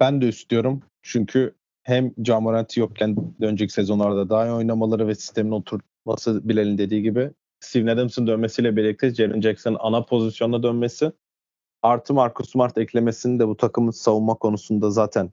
Ben 0.00 0.20
de 0.20 0.28
istiyorum. 0.28 0.82
Çünkü 1.02 1.54
hem 1.82 2.12
Camorant 2.22 2.76
yokken 2.76 3.16
önceki 3.40 3.72
sezonlarda 3.72 4.28
daha 4.28 4.46
iyi 4.46 4.52
oynamaları 4.52 5.08
ve 5.08 5.14
sistemin 5.14 5.50
oturması 5.50 6.48
Bilal'in 6.48 6.78
dediği 6.78 7.02
gibi 7.02 7.30
Steven 7.60 7.86
Adams'ın 7.86 8.26
dönmesiyle 8.26 8.76
birlikte 8.76 9.14
Jaren 9.14 9.40
Jackson'ın 9.40 9.76
ana 9.80 10.04
pozisyonuna 10.04 10.62
dönmesi 10.62 11.12
artı 11.82 12.14
Marcus 12.14 12.50
Smart 12.50 12.78
eklemesinin 12.78 13.38
de 13.38 13.48
bu 13.48 13.56
takımın 13.56 13.90
savunma 13.90 14.34
konusunda 14.34 14.90
zaten 14.90 15.32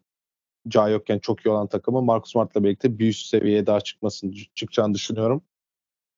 Ca 0.68 0.90
yokken 0.90 1.20
çok 1.20 1.46
iyi 1.46 1.50
olan 1.50 1.68
takımı 1.68 2.02
Marcus 2.02 2.32
Smart'la 2.32 2.64
birlikte 2.64 3.00
bir 3.00 3.08
üst 3.10 3.26
seviyeye 3.26 3.68
daha 3.68 3.82
çıkmasını 3.82 4.34
çıkacağını 4.56 4.94
düşünüyorum. 4.94 5.44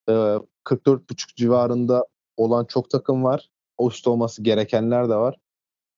Ee, 0.09 0.39
44.5 0.63 1.35
civarında 1.35 2.05
olan 2.37 2.65
çok 2.65 2.89
takım 2.89 3.23
var. 3.23 3.49
Üst 3.81 4.07
olması 4.07 4.43
gerekenler 4.43 5.09
de 5.09 5.15
var. 5.15 5.35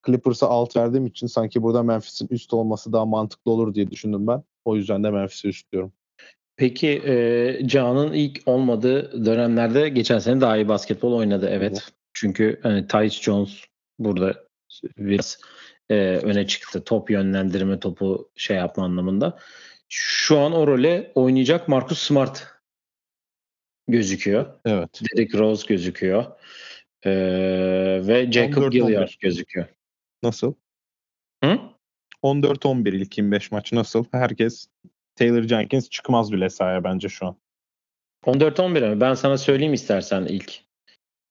Clippers'a 0.05 0.47
alt 0.47 0.75
verdiğim 0.75 1.05
için 1.05 1.27
sanki 1.27 1.63
burada 1.63 1.83
Memphis'in 1.83 2.27
üst 2.31 2.53
olması 2.53 2.93
daha 2.93 3.05
mantıklı 3.05 3.51
olur 3.51 3.73
diye 3.73 3.91
düşündüm 3.91 4.27
ben. 4.27 4.43
O 4.65 4.75
yüzden 4.75 5.03
de 5.03 5.11
Memphis'i 5.11 5.47
üst 5.47 5.71
diyorum. 5.71 5.93
Peki 6.57 6.87
e, 6.87 7.59
Can'ın 7.65 8.13
ilk 8.13 8.41
olmadığı 8.45 9.25
dönemlerde 9.25 9.89
geçen 9.89 10.19
sene 10.19 10.41
daha 10.41 10.57
iyi 10.57 10.67
basketbol 10.67 11.13
oynadı 11.13 11.49
evet. 11.51 11.71
Evet. 11.71 11.93
Çünkü 12.13 12.59
hani 12.63 12.87
Tyus 12.87 13.21
Jones 13.21 13.63
burada 13.99 14.45
biraz 14.97 15.39
e, 15.89 15.95
öne 15.99 16.47
çıktı. 16.47 16.83
Top 16.83 17.09
yönlendirme, 17.11 17.79
topu 17.79 18.31
şey 18.35 18.57
yapma 18.57 18.83
anlamında. 18.83 19.39
Şu 19.89 20.39
an 20.39 20.53
o 20.53 20.67
role 20.67 21.11
oynayacak 21.15 21.67
Marcus 21.67 21.99
Smart 21.99 22.47
gözüküyor. 23.87 24.45
Evet. 24.65 25.01
Derrick 25.01 25.37
Rose 25.37 25.67
gözüküyor. 25.67 26.25
E, 27.05 27.11
ve 28.07 28.31
Jacob 28.31 28.63
14-15. 28.63 28.69
Gilliard 28.69 29.11
gözüküyor. 29.19 29.65
Nasıl? 30.23 30.53
Hı? 31.43 31.59
14-11 32.23 32.95
ilk 32.95 33.17
25 33.17 33.51
maç 33.51 33.73
nasıl? 33.73 34.05
Herkes 34.11 34.67
Taylor 35.17 35.43
Jenkins 35.43 35.89
çıkmaz 35.89 36.31
bile 36.31 36.49
sahaya 36.49 36.83
bence 36.83 37.09
şu 37.09 37.25
an. 37.25 37.35
14-11 38.25 38.89
mi? 38.89 39.01
Ben 39.01 39.13
sana 39.13 39.37
söyleyeyim 39.37 39.73
istersen 39.73 40.25
ilk. 40.25 40.59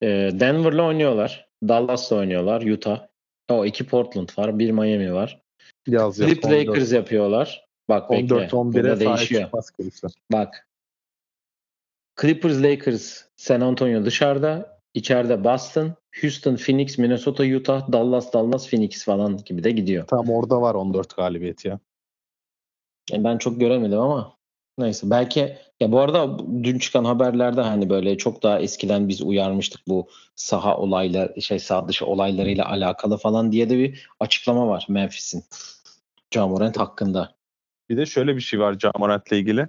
Ee, 0.03 0.31
Denver'la 0.33 0.83
oynuyorlar. 0.83 1.49
Dallas'la 1.69 2.17
oynuyorlar. 2.17 2.63
Utah. 2.63 3.07
O 3.51 3.65
iki 3.65 3.87
Portland 3.87 4.29
var. 4.39 4.59
Bir 4.59 4.71
Miami 4.71 5.15
var. 5.15 5.43
Yaz 5.87 6.19
yaz. 6.19 6.31
Flip 6.31 6.45
Lakers 6.45 6.93
yapıyorlar. 6.93 7.67
Bak 7.89 8.11
bekle. 8.11 8.35
14-11'e 8.35 8.75
Burada 8.75 8.97
sahaya 8.97 9.17
değişiyor. 9.17 9.43
çıkmaz. 9.43 9.71
Bak. 10.33 10.69
Clippers, 12.21 12.63
Lakers, 12.63 13.23
San 13.37 13.61
Antonio 13.61 14.05
dışarıda. 14.05 14.77
İçeride 14.95 15.45
Boston, 15.45 15.95
Houston, 16.21 16.57
Phoenix, 16.57 16.99
Minnesota, 16.99 17.45
Utah, 17.45 17.93
Dallas, 17.93 18.33
Dallas, 18.33 18.71
Phoenix 18.71 19.05
falan 19.05 19.37
gibi 19.45 19.65
de 19.65 19.71
gidiyor. 19.71 20.07
Tam 20.07 20.31
orada 20.31 20.61
var 20.61 20.75
14 20.75 21.17
galibiyet 21.17 21.65
ya. 21.65 21.81
Yani 23.11 23.25
ben 23.25 23.39
çok 23.39 23.61
göremedim 23.61 23.99
ama 23.99 24.37
neyse 24.79 25.11
belki 25.11 25.57
ya 25.81 25.93
bu 25.93 26.01
arada 26.01 26.39
dün 26.39 26.79
çıkan 26.79 27.05
haberlerde 27.05 27.61
hani 27.61 27.91
böyle 27.91 28.19
çok 28.19 28.43
daha 28.43 28.61
eskiden 28.61 29.09
biz 29.09 29.23
uyarmıştık 29.23 29.81
bu 29.89 30.09
saha 30.37 30.77
olaylar 30.77 31.41
şey 31.41 31.59
saha 31.59 31.89
dışı 31.89 32.07
olaylarıyla 32.07 32.69
alakalı 32.69 33.19
falan 33.19 33.53
diye 33.53 33.71
de 33.71 33.79
bir 33.79 34.09
açıklama 34.21 34.69
var 34.69 34.87
Memphis'in. 34.89 35.45
Ja 36.35 36.47
Morant 36.47 36.79
hakkında. 36.79 37.37
Bir 37.89 37.97
de 37.97 38.07
şöyle 38.07 38.37
bir 38.37 38.41
şey 38.41 38.61
var 38.61 38.79
Camorant'la 38.79 39.37
ilgili. 39.37 39.69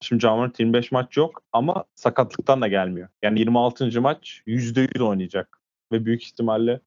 Şimdi 0.00 0.22
Camorant 0.22 0.60
25 0.60 0.92
maç 0.92 1.16
yok 1.16 1.42
ama 1.52 1.84
sakatlıktan 1.94 2.60
da 2.60 2.68
gelmiyor. 2.68 3.08
Yani 3.22 3.38
26. 3.38 4.00
maç 4.00 4.42
%100 4.46 5.02
oynayacak. 5.02 5.60
ve 5.92 6.04
büyük 6.04 6.22
ihtimalle 6.22 6.80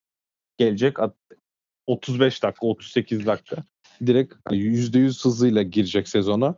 gelecek 0.58 0.98
35 1.88 2.44
dakika, 2.44 2.68
38 2.68 3.26
dakika 3.26 3.64
direkt 4.08 4.34
hani 4.45 4.58
%100 4.58 5.26
hızıyla 5.26 5.62
girecek 5.62 6.08
sezona. 6.08 6.56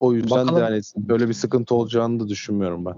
O 0.00 0.12
yüzden 0.12 0.30
Bakalım. 0.30 0.56
de 0.56 0.60
yani 0.60 0.82
böyle 0.96 1.28
bir 1.28 1.34
sıkıntı 1.34 1.74
olacağını 1.74 2.20
da 2.20 2.28
düşünmüyorum 2.28 2.84
ben. 2.84 2.94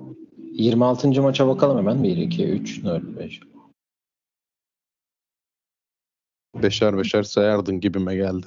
26. 0.52 1.22
maça 1.22 1.48
bakalım 1.48 1.78
hemen. 1.78 2.04
1, 2.04 2.16
2, 2.16 2.46
3, 2.46 2.84
4, 2.84 3.18
5. 3.18 3.40
Beşer 6.62 6.98
beşer 6.98 7.22
sayardın 7.22 7.80
gibime 7.80 8.16
geldi. 8.16 8.46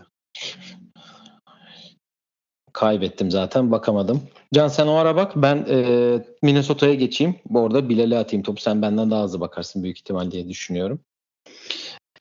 Kaybettim 2.74 3.32
zaten 3.32 3.72
bakamadım. 3.72 4.22
Can 4.54 4.68
sen 4.68 4.88
o 4.88 4.94
ara 4.94 5.16
bak. 5.16 5.32
Ben 5.36 5.66
e, 5.70 6.26
Minnesota'ya 6.42 6.94
geçeyim. 6.94 7.36
Bu 7.46 7.66
arada 7.66 7.90
Bilal'e 7.90 8.18
atayım 8.18 8.44
topu. 8.44 8.62
Sen 8.62 8.82
benden 8.82 9.12
daha 9.12 9.24
hızlı 9.24 9.40
bakarsın 9.40 9.84
büyük 9.84 9.98
ihtimal 9.98 10.32
diye 10.32 10.50
düşünüyorum. 10.50 11.00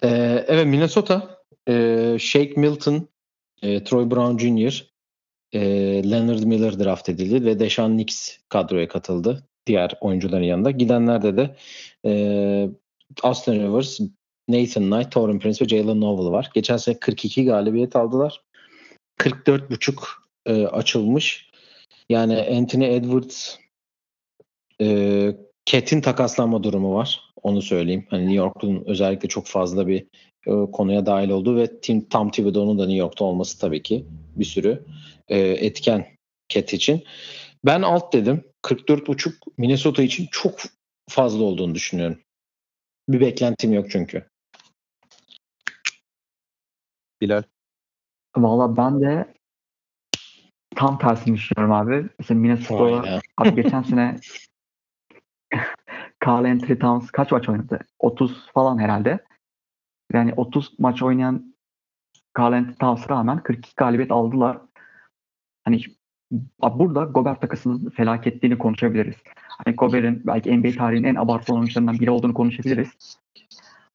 E, 0.03 0.09
evet 0.49 0.67
Minnesota 0.67 1.42
e, 1.69 2.17
Shake 2.21 2.55
Milton, 2.57 3.09
e, 3.63 3.85
Troy 3.85 4.11
Brown 4.11 4.39
Jr., 4.39 4.93
e, 5.53 5.61
Leonard 6.11 6.43
Miller 6.43 6.79
draft 6.79 7.09
edildi 7.09 7.45
ve 7.45 7.59
Deshaun 7.59 7.97
Nix 7.99 8.39
kadroya 8.49 8.89
katıldı. 8.89 9.49
Diğer 9.67 9.95
oyuncuların 10.01 10.45
yanında. 10.45 10.71
Gidenlerde 10.71 11.37
de 11.37 11.57
e, 12.07 12.13
Austin 13.23 13.53
Rivers, 13.53 14.01
Nathan 14.49 14.91
Knight, 14.91 15.13
Torrin 15.13 15.39
Prince 15.39 15.65
ve 15.65 15.69
Jalen 15.69 16.01
Noble 16.01 16.31
var. 16.33 16.51
Geçen 16.55 16.77
sene 16.77 16.99
42 16.99 17.45
galibiyet 17.45 17.97
aldılar. 17.97 18.43
44.5 19.19 20.05
e, 20.47 20.67
açılmış. 20.67 21.51
Yani 22.09 22.57
Anthony 22.59 22.97
Edwards 22.97 23.57
e, 24.81 25.37
Cat'in 25.67 26.01
takaslanma 26.01 26.63
durumu 26.63 26.95
var. 26.95 27.21
Onu 27.43 27.63
söyleyeyim. 27.63 28.07
Hani 28.11 28.23
New 28.23 28.37
York'un 28.37 28.85
özellikle 28.87 29.29
çok 29.29 29.47
fazla 29.47 29.87
bir 29.87 30.07
e, 30.47 30.71
konuya 30.73 31.07
dahil 31.07 31.31
olduğu 31.31 31.57
ve 31.57 31.81
Tim 31.81 32.09
Tom 32.09 32.31
Thibodeau'nun 32.31 32.79
da 32.79 32.83
New 32.83 32.99
York'ta 32.99 33.25
olması 33.25 33.59
tabii 33.59 33.83
ki 33.83 34.07
bir 34.37 34.45
sürü 34.45 34.85
e, 35.29 35.39
etken 35.39 36.07
Cat 36.49 36.73
için. 36.73 37.05
Ben 37.65 37.83
alt 37.83 38.13
dedim. 38.13 38.45
44.5 38.63 39.33
Minnesota 39.59 40.03
için 40.03 40.29
çok 40.31 40.61
fazla 41.11 41.45
olduğunu 41.45 41.75
düşünüyorum. 41.75 42.19
Bir 43.09 43.21
beklentim 43.21 43.73
yok 43.73 43.91
çünkü. 43.91 44.29
Bilal. 47.21 47.43
Valla 48.37 48.77
ben 48.77 49.01
de 49.01 49.35
tam 50.77 50.99
tersini 50.99 51.37
düşünüyorum 51.37 51.75
abi. 51.75 52.09
Mesela 52.19 52.41
Minnesota 52.41 53.21
abi 53.37 53.63
geçen 53.63 53.83
sene 53.83 54.17
Carl 56.27 56.45
Anthony 56.45 56.79
Towns 56.79 57.11
kaç 57.11 57.33
maç 57.33 57.49
oynadı? 57.49 57.79
30 57.99 58.47
falan 58.55 58.79
herhalde. 58.79 59.25
Yani 60.13 60.35
30 60.37 60.79
maç 60.79 61.03
oynayan 61.03 61.55
Carl 62.39 62.53
Anthony 62.53 62.75
Towns'a 62.75 63.09
rağmen 63.09 63.43
42 63.43 63.75
galibiyet 63.77 64.11
aldılar. 64.11 64.59
Hani 65.65 65.81
burada 66.63 67.05
Gobert 67.05 67.41
takısının 67.41 67.91
felaketliğini 67.91 68.59
konuşabiliriz. 68.59 69.17
Hani 69.49 69.77
Gobert'in 69.77 70.23
belki 70.27 70.59
NBA 70.59 70.71
tarihinin 70.71 71.09
en 71.09 71.15
abartılı 71.15 71.57
oyuncularından 71.57 72.01
biri 72.01 72.11
olduğunu 72.11 72.35
konuşabiliriz. 72.35 73.19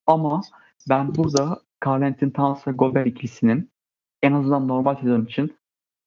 Ama 0.06 0.40
ben 0.88 1.14
burada 1.14 1.60
Carl 1.86 2.02
Anthony 2.02 2.32
Towns 2.32 2.66
ve 2.68 2.72
Gobert 2.72 3.06
ikilisinin 3.06 3.70
en 4.22 4.32
azından 4.32 4.68
normal 4.68 4.96
sezon 4.96 5.24
için 5.24 5.56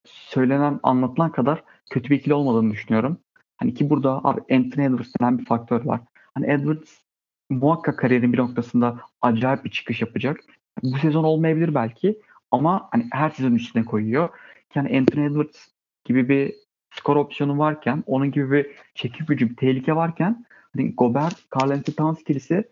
söylenen, 0.06 0.80
anlatılan 0.84 1.32
kadar 1.32 1.64
kötü 1.90 2.10
bir 2.10 2.20
ikili 2.20 2.34
olmadığını 2.34 2.72
düşünüyorum. 2.72 3.18
Hani 3.58 3.74
ki 3.74 3.90
burada 3.90 4.22
abi 4.24 4.42
Anthony 4.56 4.86
Edwards 4.86 5.12
denen 5.22 5.38
bir 5.38 5.46
faktör 5.46 5.86
var. 5.86 6.02
Hani 6.34 6.52
Edwards 6.52 7.02
muhakkak 7.50 8.00
kariyerin 8.00 8.34
bir 8.34 8.38
noktasında 8.38 9.00
acayip 9.22 9.66
bir 9.66 9.72
çıkış 9.72 10.02
yapacak. 10.02 10.40
Bu 10.84 10.98
sezon 10.98 11.24
olmayabilir 11.24 11.76
belki 11.76 12.20
ama 12.52 12.90
hani 12.92 13.08
her 13.12 13.30
sezon 13.30 13.56
üstüne 13.56 13.86
koyuyor. 13.86 14.30
Yani 14.76 14.98
Anthony 14.98 15.26
Edwards 15.26 15.68
gibi 16.06 16.30
bir 16.30 16.54
skor 16.94 17.16
opsiyonu 17.16 17.58
varken, 17.58 18.04
onun 18.08 18.32
gibi 18.32 18.52
bir 18.52 18.68
çekip 18.96 19.28
gücü, 19.28 19.50
bir 19.50 19.56
tehlike 19.56 19.96
varken 19.96 20.46
hani 20.76 20.96
Gobert, 20.96 21.36
Carl 21.56 21.70
Anthony 21.70 21.96
Towns 21.96 22.22
ikilisi 22.22 22.64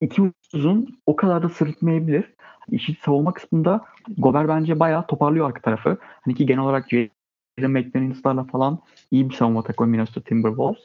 iki 0.00 0.32
uzun 0.54 1.00
o 1.06 1.16
kadar 1.16 1.42
da 1.42 1.48
sırıtmayabilir. 1.48 2.34
İşin 2.70 2.96
savunma 3.04 3.32
kısmında 3.32 3.84
Gobert 4.18 4.48
bence 4.48 4.80
bayağı 4.80 5.06
toparlıyor 5.06 5.46
arka 5.46 5.60
tarafı. 5.60 5.98
Hani 6.00 6.34
ki 6.34 6.46
genel 6.46 6.60
olarak 6.60 6.90
Jalen 6.90 7.70
McDaniels'larla 7.70 8.44
falan 8.44 8.78
iyi 9.10 9.30
bir 9.30 9.34
savunma 9.34 9.62
takımı 9.62 9.90
Minnesota 9.90 10.20
Timberwolves. 10.20 10.82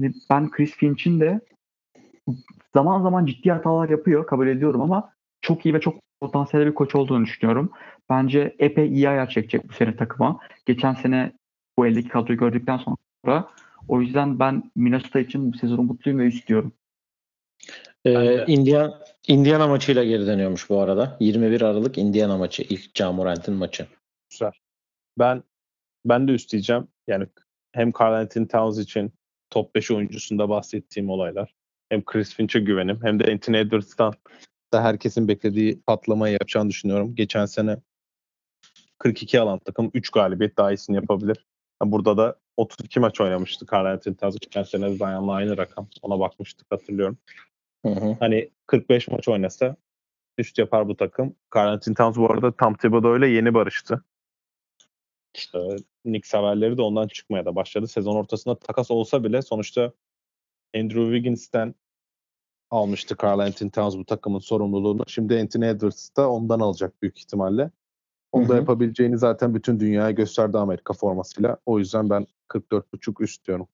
Hani 0.00 0.12
ben 0.30 0.50
Chris 0.50 0.72
Finch'in 0.72 1.20
de 1.20 1.40
zaman 2.74 3.02
zaman 3.02 3.26
ciddi 3.26 3.50
hatalar 3.50 3.88
yapıyor 3.88 4.26
kabul 4.26 4.46
ediyorum 4.46 4.80
ama 4.80 5.12
çok 5.40 5.66
iyi 5.66 5.74
ve 5.74 5.80
çok 5.80 5.94
potansiyel 6.20 6.66
bir 6.66 6.74
koç 6.74 6.94
olduğunu 6.94 7.24
düşünüyorum. 7.24 7.72
Bence 8.10 8.56
epey 8.58 8.88
iyi 8.88 9.08
ayar 9.08 9.28
çekecek 9.28 9.68
bu 9.68 9.72
sene 9.72 9.96
takıma. 9.96 10.40
Geçen 10.66 10.94
sene 10.94 11.32
bu 11.78 11.86
eldeki 11.86 12.08
kadroyu 12.08 12.38
gördükten 12.38 12.80
sonra 13.24 13.48
o 13.88 14.00
yüzden 14.00 14.38
ben 14.38 14.70
Minnesota 14.76 15.20
için 15.20 15.52
bu 15.52 15.56
sezonu 15.56 15.82
mutluyum 15.82 16.18
ve 16.18 16.26
istiyorum. 16.26 16.72
Ee. 18.04 18.44
Indiana, 18.46 19.00
Indiana 19.28 19.66
maçıyla 19.66 20.04
geri 20.04 20.26
dönüyormuş 20.26 20.70
bu 20.70 20.80
arada. 20.80 21.16
21 21.20 21.62
Aralık 21.62 21.98
Indiana 21.98 22.36
maçı. 22.36 22.62
ilk 22.62 22.98
Ja 22.98 23.12
Morant'in 23.12 23.54
maçı. 23.54 23.86
Güzel. 24.30 24.52
Ben 25.18 25.42
ben 26.04 26.28
de 26.28 26.32
üstleyeceğim. 26.32 26.88
Yani 27.06 27.26
hem 27.72 27.92
Carl 28.00 28.12
Anthony 28.12 28.48
Towns 28.48 28.78
için 28.78 29.12
top 29.50 29.74
5 29.74 29.90
oyuncusunda 29.90 30.48
bahsettiğim 30.48 31.10
olaylar. 31.10 31.54
Hem 31.90 32.04
Chris 32.04 32.34
Finch'e 32.34 32.60
güvenim 32.60 32.98
hem 33.02 33.20
de 33.20 33.32
Anthony 33.32 33.58
Edwards'tan 33.58 34.14
da 34.72 34.84
herkesin 34.84 35.28
beklediği 35.28 35.80
patlamayı 35.80 36.32
yapacağını 36.32 36.70
düşünüyorum. 36.70 37.14
Geçen 37.14 37.46
sene 37.46 37.76
42 38.98 39.40
alan 39.40 39.58
takım 39.58 39.90
3 39.94 40.10
galibiyet 40.10 40.56
daha 40.56 40.72
iyisini 40.72 40.96
yapabilir. 40.96 41.46
Burada 41.82 42.16
da 42.16 42.38
32 42.56 43.00
maç 43.00 43.20
oynamıştı 43.20 43.66
Carl 43.72 43.86
Anthony 43.86 44.16
Towns. 44.16 44.38
Geçen 44.40 44.62
sene 44.62 44.94
Zion'la 44.94 45.32
aynı 45.32 45.56
rakam. 45.56 45.88
Ona 46.02 46.20
bakmıştık 46.20 46.66
hatırlıyorum. 46.70 47.18
Hı 47.86 47.92
hı. 47.92 48.16
Hani 48.20 48.50
45 48.66 49.08
maç 49.08 49.28
oynasa 49.28 49.76
üst 50.38 50.58
yapar 50.58 50.88
bu 50.88 50.96
takım. 50.96 51.36
Carl 51.56 51.68
Anthony 51.68 51.94
Towns 51.94 52.16
bu 52.16 52.32
arada 52.32 52.52
Tom 52.56 52.74
Thibodeau 52.74 53.18
ile 53.18 53.28
yeni 53.28 53.54
barıştı. 53.54 54.04
İşte 55.34 55.58
Knicks 56.02 56.34
haberleri 56.34 56.78
de 56.78 56.82
ondan 56.82 57.08
çıkmaya 57.08 57.44
da 57.44 57.56
başladı. 57.56 57.88
Sezon 57.88 58.16
ortasında 58.16 58.58
takas 58.58 58.90
olsa 58.90 59.24
bile 59.24 59.42
sonuçta 59.42 59.92
Andrew 60.74 61.02
Wiggins'ten 61.02 61.74
almıştı 62.70 63.16
Carl 63.22 63.38
Anthony 63.38 63.70
Towns 63.70 63.96
bu 63.96 64.04
takımın 64.04 64.38
sorumluluğunu. 64.38 65.04
Şimdi 65.06 65.40
Anthony 65.40 65.68
Edwards 65.68 66.16
da 66.16 66.30
ondan 66.30 66.60
alacak 66.60 67.02
büyük 67.02 67.18
ihtimalle. 67.18 67.70
Onu 68.32 68.48
da 68.48 68.56
yapabileceğini 68.56 69.18
zaten 69.18 69.54
bütün 69.54 69.80
dünyaya 69.80 70.10
gösterdi 70.10 70.58
Amerika 70.58 70.92
formasıyla. 70.92 71.56
O 71.66 71.78
yüzden 71.78 72.10
ben 72.10 72.26
44.5 72.48 73.22
üst 73.22 73.46
diyorum. 73.46 73.68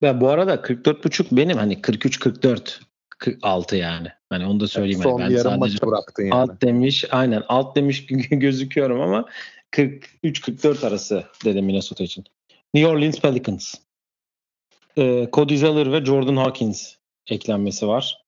Ya 0.00 0.20
bu 0.20 0.28
arada 0.28 0.54
44.5 0.54 1.36
benim 1.36 1.56
hani 1.56 1.74
43-44 1.74 2.80
46 3.18 3.76
yani. 3.76 4.08
Hani 4.28 4.46
onu 4.46 4.60
da 4.60 4.68
söyleyeyim. 4.68 5.02
Son 5.02 5.20
hani 5.20 5.30
ben 5.30 5.36
yarım 5.36 5.42
sadece 5.42 5.58
maçı 5.58 5.86
bıraktın 5.86 6.22
yani. 6.22 6.34
alt 6.34 6.62
demiş 6.62 7.04
aynen 7.10 7.42
alt 7.48 7.76
demiş 7.76 8.06
gözüküyorum 8.30 9.00
ama 9.00 9.24
43-44 9.72 10.86
arası 10.86 11.24
dedim 11.44 11.64
Minnesota 11.64 12.04
için. 12.04 12.24
New 12.74 12.90
Orleans 12.90 13.20
Pelicans. 13.20 13.74
Ee, 14.98 15.28
Cody 15.32 15.56
Zeller 15.56 15.92
ve 15.92 16.04
Jordan 16.04 16.36
Hawkins 16.36 16.94
eklenmesi 17.30 17.88
var. 17.88 18.22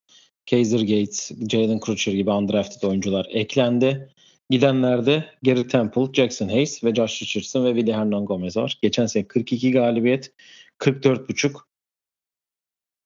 Kaiser 0.51 0.81
Gates, 0.81 1.31
Jalen 1.51 1.81
Crutcher 1.87 2.13
gibi 2.13 2.31
undrafted 2.31 2.89
oyuncular 2.89 3.27
eklendi. 3.31 4.09
Gidenlerde 4.51 5.25
Gary 5.43 5.69
Temple, 5.69 6.13
Jackson 6.13 6.49
Hayes 6.49 6.85
ve 6.85 6.95
Josh 6.95 7.23
Richardson 7.23 7.65
ve 7.65 7.75
Willie 7.75 7.95
Hernan 7.95 8.25
Gomez 8.25 8.57
var. 8.57 8.79
Geçen 8.83 9.07
sene 9.07 9.29
42 9.29 9.73
galibiyet, 9.73 10.33
44.5 10.79 11.55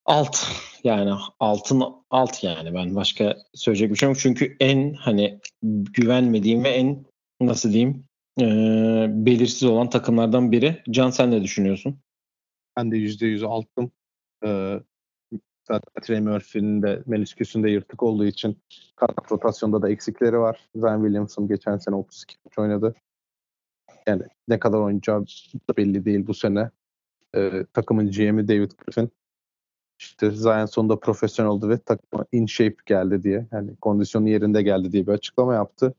alt 0.05 0.37
yani 0.85 1.13
altın 1.41 1.83
alt 2.11 2.45
yani 2.45 2.75
ben 2.75 2.95
başka 2.95 3.37
söyleyecek 3.55 3.91
bir 3.91 3.97
şey 3.97 4.09
yok. 4.09 4.19
Çünkü 4.21 4.57
en 4.61 4.95
hani 4.95 5.41
güvenmediğim 5.63 6.65
ve 6.65 6.69
en 6.69 7.05
nasıl 7.41 7.73
diyeyim 7.73 8.05
e, 8.41 8.45
belirsiz 9.09 9.65
olan 9.65 9.91
takımlardan 9.91 10.53
biri. 10.53 10.83
Can 10.91 11.11
sen 11.11 11.31
ne 11.31 11.43
düşünüyorsun? 11.43 12.01
Ben 12.77 12.91
de 12.91 12.97
%100 12.97 13.47
alttım. 13.47 13.91
Ee, 14.45 14.81
zaten 15.69 16.03
Trey 16.03 16.21
Murphy'nin 16.21 16.83
de 16.83 17.03
menisküsünde 17.07 17.71
yırtık 17.71 18.03
olduğu 18.03 18.27
için 18.27 18.59
kart 18.97 19.33
rotasyonda 19.33 19.83
da 19.83 19.91
eksikleri 19.91 20.39
var. 20.39 20.69
Zion 20.75 21.03
Williamson 21.03 21.49
geçen 21.49 21.77
sene 21.77 21.95
32 21.95 22.37
maç 22.45 22.59
oynadı. 22.59 22.95
Yani 24.07 24.23
ne 24.49 24.59
kadar 24.59 24.79
oynayacağı 24.79 25.25
da 25.71 25.77
belli 25.77 26.05
değil 26.05 26.27
bu 26.27 26.35
sene. 26.35 26.71
Ee, 27.37 27.67
takımın 27.73 28.11
GM'i 28.11 28.49
David 28.49 28.71
Griffin 28.79 29.11
işte 29.99 30.31
Zion 30.31 30.67
sonunda 30.67 31.01
profesyonel 31.01 31.51
oldu 31.51 31.69
ve 31.69 31.79
takıma 31.79 32.27
in 32.33 32.47
shape 32.47 32.77
geldi 32.87 33.23
diye 33.23 33.47
yani 33.53 33.77
kondisyonu 33.77 34.29
yerinde 34.29 34.63
geldi 34.63 34.93
diye 34.93 35.07
bir 35.07 35.13
açıklama 35.13 35.55
yaptı. 35.55 35.95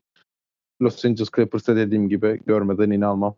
Los 0.82 1.04
Angeles 1.04 1.30
Clippers'ta 1.36 1.76
dediğim 1.76 2.08
gibi 2.08 2.40
görmeden 2.46 2.90
inanmam. 2.90 3.36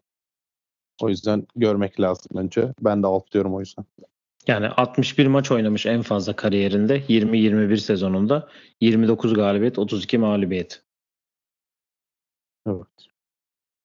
O 1.03 1.09
yüzden 1.09 1.47
görmek 1.57 2.01
lazım 2.01 2.37
önce. 2.37 2.75
Ben 2.81 3.03
de 3.03 3.07
alt 3.07 3.33
diyorum 3.33 3.55
o 3.55 3.61
yüzden. 3.61 3.85
Yani 4.47 4.69
61 4.69 5.27
maç 5.27 5.51
oynamış 5.51 5.87
en 5.87 6.03
fazla 6.03 6.37
kariyerinde 6.37 7.01
20-21 7.01 7.77
sezonunda 7.77 8.49
29 8.81 9.35
galibiyet 9.35 9.79
32 9.79 10.19
mağlubiyet. 10.19 10.85
Evet. 12.67 13.09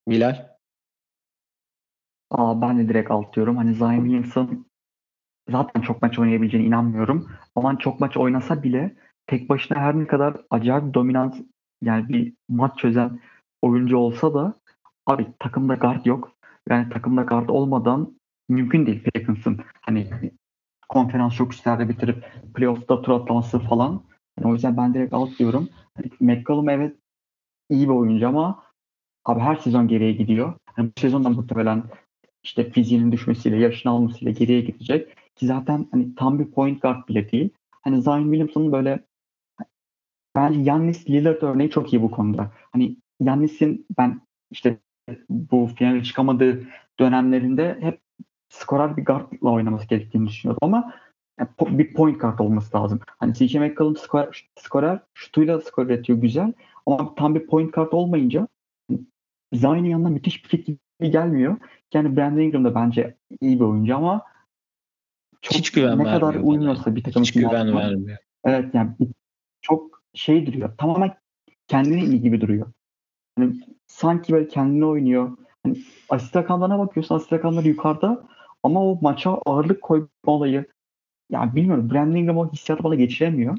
Bilal? 0.08 0.47
Aa, 2.32 2.62
ben 2.62 2.80
de 2.80 2.89
direkt 2.89 3.12
alt 3.12 3.36
diyorum. 3.36 3.58
Hani 3.58 3.74
Zion 3.74 3.95
Williamson 3.95 4.68
zaten 5.49 5.82
çok 5.82 6.01
maç 6.01 6.20
oynayabileceğine 6.20 6.68
inanmıyorum. 6.68 7.32
Ama 7.55 7.80
çok 7.80 7.99
maç 7.99 8.18
oynasa 8.18 8.64
bile 8.64 8.95
tek 9.28 9.49
başına 9.49 9.80
her 9.80 9.99
ne 9.99 10.08
kadar 10.08 10.38
acayip 10.49 10.93
dominant 10.93 11.36
yani 11.82 12.10
bir 12.10 12.34
maç 12.49 12.78
çözen 12.80 13.20
oyuncu 13.62 13.97
olsa 13.97 14.34
da 14.34 14.60
abi 15.05 15.28
takımda 15.39 15.76
guard 15.76 16.05
yok. 16.05 16.38
Yani 16.70 16.89
takımda 16.89 17.22
guard 17.22 17.49
olmadan 17.49 18.20
mümkün 18.49 18.86
değil 18.86 19.03
Pelicans'ın 19.03 19.60
hani 19.82 20.10
konferans 20.89 21.35
çok 21.35 21.53
üstlerde 21.53 21.89
bitirip 21.89 22.31
playoff'ta 22.53 23.01
tur 23.01 23.11
atlaması 23.11 23.59
falan. 23.59 24.03
Yani 24.39 24.51
o 24.51 24.53
yüzden 24.53 24.77
ben 24.77 24.93
direkt 24.93 25.13
alt 25.13 25.39
diyorum. 25.39 25.69
Hani 25.95 26.09
McCollum 26.19 26.69
evet 26.69 26.95
iyi 27.69 27.88
bir 27.88 27.93
oyuncu 27.93 28.27
ama 28.27 28.63
abi 29.25 29.39
her 29.39 29.55
sezon 29.55 29.88
geriye 29.88 30.11
gidiyor. 30.11 30.53
Yani 30.77 30.91
bu 30.97 31.01
sezonda 31.01 31.29
muhtemelen 31.29 31.83
işte 32.43 32.71
fiziğinin 32.71 33.11
düşmesiyle, 33.11 33.57
yaşını 33.57 33.91
almasıyla 33.91 34.31
geriye 34.31 34.61
gidecek. 34.61 35.17
Ki 35.35 35.45
zaten 35.45 35.88
hani 35.91 36.15
tam 36.15 36.39
bir 36.39 36.51
point 36.51 36.81
guard 36.81 37.07
bile 37.07 37.31
değil. 37.31 37.49
Hani 37.81 38.01
Zion 38.01 38.23
Williamson'ın 38.23 38.71
böyle 38.71 38.99
bence 40.35 40.59
Yannis 40.59 41.09
Lillard 41.09 41.41
örneği 41.41 41.69
çok 41.69 41.93
iyi 41.93 42.01
bu 42.01 42.11
konuda. 42.11 42.51
Hani 42.71 42.97
Yannis'in 43.19 43.85
ben 43.97 44.21
işte 44.51 44.77
bu 45.29 45.69
finale 45.75 46.03
çıkamadığı 46.03 46.63
dönemlerinde 46.99 47.77
hep 47.81 47.99
skorer 48.50 48.98
bir 48.98 49.06
guardla 49.06 49.50
oynaması 49.50 49.88
gerektiğini 49.88 50.28
düşünüyordum 50.28 50.60
ama 50.62 50.93
yani 51.39 51.78
bir 51.80 51.93
point 51.93 52.22
guard 52.22 52.39
olması 52.39 52.78
lazım. 52.78 53.00
Hani 53.08 53.34
CJ 53.34 53.56
McCollum 53.56 53.98
skorer, 53.98 54.50
skorer 54.60 55.00
şutuyla 55.14 55.62
skor 55.62 55.86
üretiyor 55.86 56.20
güzel 56.20 56.54
ama 56.86 57.16
tam 57.16 57.36
bir 57.36 57.48
point 57.48 57.74
guard 57.74 57.91
olmayınca 57.91 58.48
Zion'in 59.54 59.89
yanına 59.89 60.10
müthiş 60.10 60.43
bir 60.43 60.50
fit 60.50 60.68
gibi 60.68 61.12
gelmiyor. 61.12 61.58
Yani 61.93 62.18
Brandon 62.18 62.41
Ingram 62.41 62.66
da 62.66 62.76
bence 62.76 63.18
iyi 63.41 63.60
bir 63.60 63.66
oyuncu 63.66 63.95
ama 63.95 64.24
çok 65.41 65.54
hiç 65.54 65.72
güven 65.72 66.00
ne 66.00 66.04
kadar 66.04 66.36
uymuyorsa 66.36 66.95
bir 66.95 67.04
takım 67.04 67.22
hiç 67.22 67.34
güven 67.34 67.76
vermiyor. 67.76 68.18
Evet 68.45 68.74
yani 68.74 68.91
çok 69.62 70.04
şey 70.14 70.45
duruyor. 70.45 70.78
Tamamen 70.78 71.14
kendine 71.68 72.04
iyi 72.04 72.22
gibi 72.22 72.41
duruyor. 72.41 72.68
Yani 73.39 73.56
sanki 73.88 74.34
böyle 74.34 74.48
kendine 74.48 74.86
oynuyor. 74.86 75.38
Hani 75.64 75.78
asist 76.10 76.36
rakamlarına 76.36 76.80
bakıyorsun 76.80 77.16
asist 77.16 77.34
rakamları 77.34 77.68
yukarıda 77.68 78.28
ama 78.68 78.86
o 78.86 78.99
maça 79.01 79.41
ağırlık 79.45 79.82
koyma 79.82 80.07
olayı 80.26 80.65
yani 81.30 81.55
bilmiyorum 81.55 81.89
Brandon 81.91 82.15
Ingram 82.15 82.38
o 82.38 82.51
hissiyatı 82.51 82.84
bana 82.84 82.95
geçiremiyor. 82.95 83.57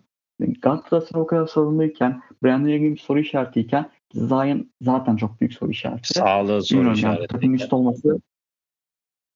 Galatasaray 0.63 1.23
o 1.23 1.27
kadar 1.27 1.47
sorunluyken 1.47 2.23
Brandon 2.45 2.69
Ingram 2.69 2.97
soru 2.97 3.19
işaretiyken 3.19 3.91
Zion 4.13 4.71
zaten 4.81 5.17
çok 5.17 5.41
büyük 5.41 5.53
soru 5.55 5.71
işareti. 5.71 6.09
Sağlığı 6.09 6.63
soru 6.63 6.79
Bilmiyorum 6.79 6.99
işareti. 6.99 7.37
Yani, 7.47 7.55
üst 7.55 7.73
olması 7.73 8.21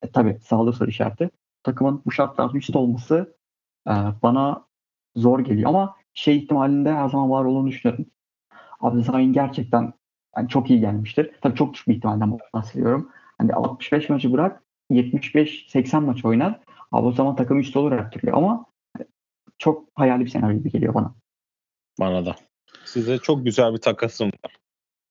e, 0.03 0.11
tabii 0.11 0.39
sağlığı 0.43 0.73
soru 0.73 0.91
işareti. 0.91 1.31
Takımın 1.62 2.03
bu 2.07 2.12
şartlarda 2.12 2.59
üst 2.59 2.77
olması 2.77 3.37
e, 3.89 3.93
bana 4.23 4.64
zor 5.16 5.41
geliyor 5.41 5.68
ama 5.68 5.97
şey 6.14 6.37
ihtimalinde 6.37 6.93
her 6.93 7.09
zaman 7.09 7.31
var 7.31 7.45
olduğunu 7.45 7.68
düşünüyorum. 7.68 8.07
Abi 8.81 9.03
Zion 9.03 9.33
gerçekten 9.33 9.93
yani 10.37 10.49
çok 10.49 10.70
iyi 10.70 10.81
gelmiştir. 10.81 11.31
Tabii 11.41 11.55
çok 11.55 11.75
düşük 11.75 11.89
bir 11.89 11.95
ihtimalden 11.95 12.39
bahsediyorum. 12.55 13.09
Hani 13.39 13.55
65 13.55 14.09
maçı 14.09 14.33
bırak 14.33 14.62
75-80 14.91 16.01
maç 16.01 16.24
oynar. 16.24 16.61
Abi 16.93 17.07
o 17.07 17.12
zaman 17.12 17.37
takım 17.37 17.61
üst 17.61 17.76
olur 17.76 17.93
her 17.93 18.11
türlü 18.11 18.33
ama 18.33 18.66
çok 19.59 19.89
hayali 19.95 20.24
bir 20.24 20.30
senaryo 20.30 20.59
gibi 20.59 20.70
geliyor 20.70 20.95
bana. 20.95 21.14
Bana 22.01 22.26
da. 22.26 22.37
Size 22.85 23.18
çok 23.18 23.45
güzel 23.45 23.72
bir 23.72 23.78
takasım 23.78 24.30
var. 24.45 24.57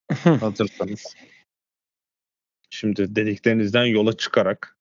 Hazırsanız. 0.39 1.15
Şimdi 2.69 3.15
dediklerinizden 3.15 3.85
yola 3.85 4.17
çıkarak 4.17 4.77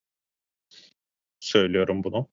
söylüyorum 1.41 2.05
bunu. 2.05 2.27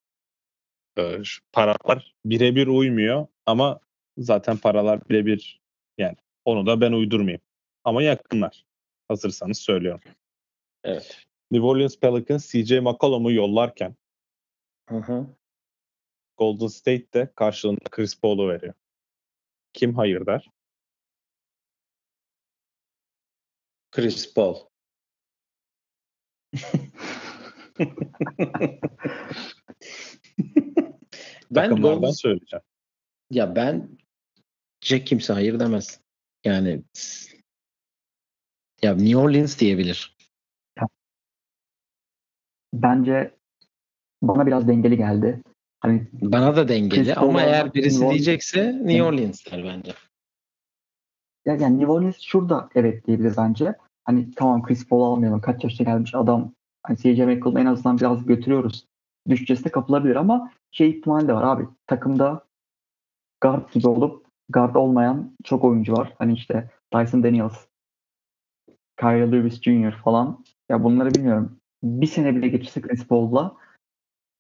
Ee, 0.97 1.21
paralar 1.51 2.15
birebir 2.25 2.67
uymuyor 2.67 3.27
ama 3.45 3.79
zaten 4.17 4.57
paralar 4.57 5.09
birebir 5.09 5.61
yani 5.97 6.15
onu 6.45 6.65
da 6.65 6.81
ben 6.81 6.91
uydurmayayım. 6.91 7.41
Ama 7.83 8.03
yakınlar. 8.03 8.65
Hazırsanız 9.07 9.59
söylüyorum. 9.59 10.01
Evet. 10.83 11.26
New 11.51 11.67
Orleans 11.67 11.99
Pelicans 11.99 12.51
CJ 12.51 12.71
McCollum'u 12.71 13.31
yollarken 13.31 13.95
Hı 14.89 14.97
hı. 14.97 15.27
Golden 16.37 16.67
State 16.67 17.13
de 17.13 17.31
karşılığında 17.35 17.89
Chris 17.91 18.21
Paul'u 18.21 18.49
veriyor. 18.49 18.73
Kim 19.73 19.95
hayır 19.95 20.25
der? 20.25 20.51
Chris 23.91 24.33
Paul. 24.33 24.55
ben 31.51 31.75
Golden, 31.81 32.11
söyleyeceğim. 32.11 32.63
ya 33.31 33.55
ben 33.55 33.97
Jack 34.81 35.07
kimse 35.07 35.33
hayır 35.33 35.59
demez. 35.59 36.01
Yani 36.43 36.83
ya 38.81 38.95
New 38.95 39.17
Orleans 39.17 39.59
diyebilir. 39.59 40.16
Bence 42.73 43.31
bana 44.21 44.47
biraz 44.47 44.67
dengeli 44.67 44.97
geldi. 44.97 45.43
Hani 45.79 46.07
Bana 46.13 46.55
da 46.55 46.67
dengeli 46.67 47.03
Chris 47.03 47.17
ama 47.17 47.41
eğer 47.41 47.73
birisi 47.73 48.01
New 48.01 48.09
diyecekse 48.09 48.79
New 48.83 49.03
Orleans 49.03 49.51
der 49.51 49.63
bence. 49.63 49.93
ya 51.45 51.55
yani 51.55 51.79
New 51.79 51.91
Orleans 51.91 52.19
şurada 52.19 52.69
evet 52.75 53.07
diyebilir 53.07 53.33
bence. 53.37 53.75
Hani 54.05 54.31
tamam 54.31 54.63
Chris 54.63 54.87
Paul 54.87 55.01
almayalım. 55.01 55.41
Kaç 55.41 55.63
yaşta 55.63 55.83
gelmiş 55.83 56.15
adam. 56.15 56.51
Hani 56.83 56.97
CJ 56.97 57.19
McCollum 57.19 57.57
en 57.57 57.65
azından 57.65 57.97
biraz 57.99 58.25
götürüyoruz. 58.25 58.85
Düşçesine 59.29 59.71
kapılabilir 59.71 60.15
ama 60.15 60.51
şey 60.71 60.89
ihtimali 60.89 61.27
de 61.27 61.33
var 61.33 61.43
abi. 61.43 61.67
Takımda 61.87 62.45
guard 63.41 63.73
gibi 63.73 63.87
olup 63.87 64.25
guard 64.49 64.75
olmayan 64.75 65.35
çok 65.43 65.63
oyuncu 65.63 65.93
var. 65.93 66.13
Hani 66.17 66.33
işte 66.33 66.69
Dyson 66.93 67.23
Daniels, 67.23 67.65
Kyrie 68.99 69.31
Lewis 69.31 69.61
Jr. 69.61 69.91
falan. 70.03 70.45
Ya 70.69 70.83
bunları 70.83 71.15
bilmiyorum. 71.15 71.59
Bir 71.83 72.07
sene 72.07 72.35
bile 72.35 72.47
geçirse 72.47 72.81
Chris 72.81 73.07
Paul'la 73.07 73.57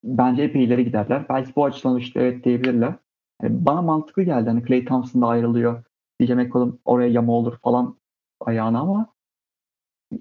bence 0.03 0.43
epey 0.43 0.63
ileri 0.63 0.85
giderler. 0.85 1.29
Belki 1.29 1.55
bu 1.55 1.65
açıdan 1.65 1.97
işte 1.97 2.19
evet 2.19 2.43
diyebilirler. 2.43 2.95
Yani 3.43 3.65
bana 3.65 3.81
mantıklı 3.81 4.23
geldi. 4.23 4.49
Hani 4.49 4.65
Clay 4.65 4.85
Thompson 4.85 5.21
da 5.21 5.27
ayrılıyor. 5.27 5.83
DJ 6.21 6.29
McCollum 6.29 6.79
oraya 6.85 7.09
yama 7.09 7.33
olur 7.33 7.57
falan 7.57 7.99
ayağına 8.39 8.79
ama 8.79 9.13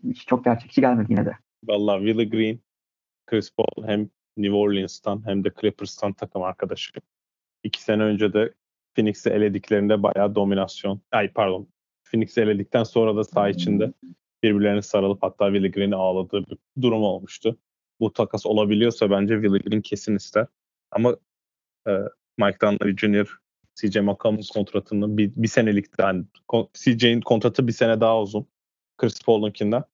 hiç 0.05 0.27
çok 0.27 0.45
gerçekçi 0.45 0.81
gelmedi 0.81 1.13
yine 1.13 1.27
de. 1.27 1.33
Vallahi 1.65 2.07
Willie 2.07 2.29
Green, 2.29 2.61
Chris 3.27 3.51
Paul 3.57 3.87
hem 3.87 4.11
New 4.37 4.57
Orleans'tan 4.57 5.27
hem 5.27 5.45
de 5.45 5.53
Clippers'tan 5.61 6.13
takım 6.13 6.43
arkadaşı. 6.43 6.93
İki 7.63 7.83
sene 7.83 8.03
önce 8.03 8.33
de 8.33 8.55
Phoenix'i 8.95 9.31
elediklerinde 9.31 10.03
bayağı 10.03 10.35
dominasyon. 10.35 11.01
Ay 11.13 11.33
pardon. 11.33 11.69
Phoenix'i 12.05 12.41
eledikten 12.41 12.85
sonra 12.85 13.17
da 13.17 13.25
saha 13.25 13.49
içinde 13.49 13.93
birbirlerine 14.47 14.83
sarılıp 14.83 15.23
hatta 15.23 15.47
Willie 15.47 15.71
Green'i 15.71 15.95
ağladığı 15.95 16.47
bir 16.47 16.59
durum 16.83 17.03
olmuştu. 17.03 17.59
Bu 18.01 18.13
takas 18.13 18.47
olabiliyorsa 18.47 19.11
bence 19.11 19.35
Willie 19.35 19.59
Green 19.59 19.81
kesin 19.81 20.17
ister. 20.17 20.47
Ama 20.91 21.17
e, 21.89 21.91
Mike 22.39 22.59
Dunleavy 22.63 22.97
Jr. 22.97 23.39
CJ 23.75 23.97
McCollum'un 23.97 24.43
kontratının 24.55 25.19
bir, 25.19 25.33
bir 25.37 25.49
senelik 25.49 25.87
yani 25.99 26.25
CJ'in 26.75 27.21
kontratı 27.21 27.69
bir 27.69 27.73
sene 27.73 28.01
daha 28.01 28.23
uzun. 28.23 28.47
Chris 28.99 29.23
Paul'unkinden. 29.23 29.85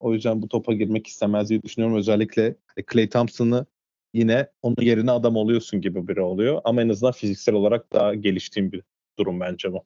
O 0.00 0.14
yüzden 0.14 0.42
bu 0.42 0.48
topa 0.48 0.72
girmek 0.72 1.06
istemez 1.06 1.50
diye 1.50 1.62
düşünüyorum. 1.62 1.98
Özellikle 1.98 2.56
Clay 2.92 3.08
Thompson'ı 3.08 3.66
yine 4.14 4.50
onun 4.62 4.76
yerine 4.80 5.10
adam 5.10 5.36
oluyorsun 5.36 5.80
gibi 5.80 6.08
biri 6.08 6.20
oluyor. 6.20 6.60
Ama 6.64 6.82
en 6.82 6.88
azından 6.88 7.12
fiziksel 7.12 7.54
olarak 7.54 7.92
daha 7.92 8.14
geliştiğim 8.14 8.72
bir 8.72 8.82
durum 9.18 9.40
bence 9.40 9.72
bu. 9.72 9.84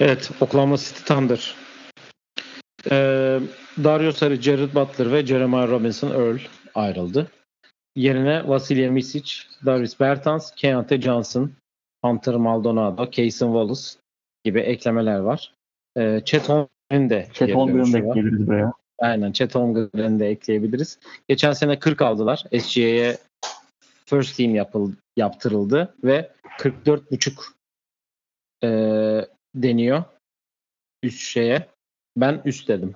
Evet, 0.00 0.30
Oklahoma 0.40 0.76
City 0.76 1.02
Thunder. 1.04 1.54
Ee, 2.90 3.40
Dario 3.84 4.12
Saric, 4.12 4.42
Jared 4.42 4.74
Butler 4.74 5.12
ve 5.12 5.26
Jeremiah 5.26 5.68
Robinson 5.68 6.10
Earl 6.10 6.38
ayrıldı. 6.74 7.30
Yerine 7.96 8.48
Vasilya 8.48 8.90
Misic, 8.90 9.32
Darius 9.66 10.00
Bertans, 10.00 10.54
Keontae 10.54 11.00
Johnson, 11.00 11.52
Hunter 12.04 12.34
Maldonado, 12.34 13.10
Kaysen 13.10 13.46
Wallace 13.46 13.82
gibi 14.44 14.60
eklemeler 14.60 15.18
var. 15.18 15.54
Ee, 15.96 16.20
Chet 16.24 16.48
Holmgren'in 16.48 17.10
de 17.10 17.28
Chet 17.32 17.48
geri 17.48 17.56
Holmgren'i 17.56 17.78
dönüşü 17.78 17.92
de 17.92 17.98
ekleyebiliriz 17.98 18.46
buraya. 18.46 18.72
Aynen 18.98 19.32
Chet 19.32 19.54
Holmgren'i 19.54 20.20
de 20.20 20.28
ekleyebiliriz. 20.28 20.98
Geçen 21.28 21.52
sene 21.52 21.78
40 21.78 22.02
aldılar. 22.02 22.44
SGA'ye 22.60 23.18
first 24.06 24.36
team 24.36 24.54
yapıl, 24.54 24.92
yaptırıldı 25.16 25.94
ve 26.04 26.30
44.5 26.58 27.40
e, 28.64 28.68
deniyor 29.54 30.04
üst 31.02 31.20
şeye. 31.20 31.68
Ben 32.16 32.42
üst 32.44 32.68
dedim. 32.68 32.94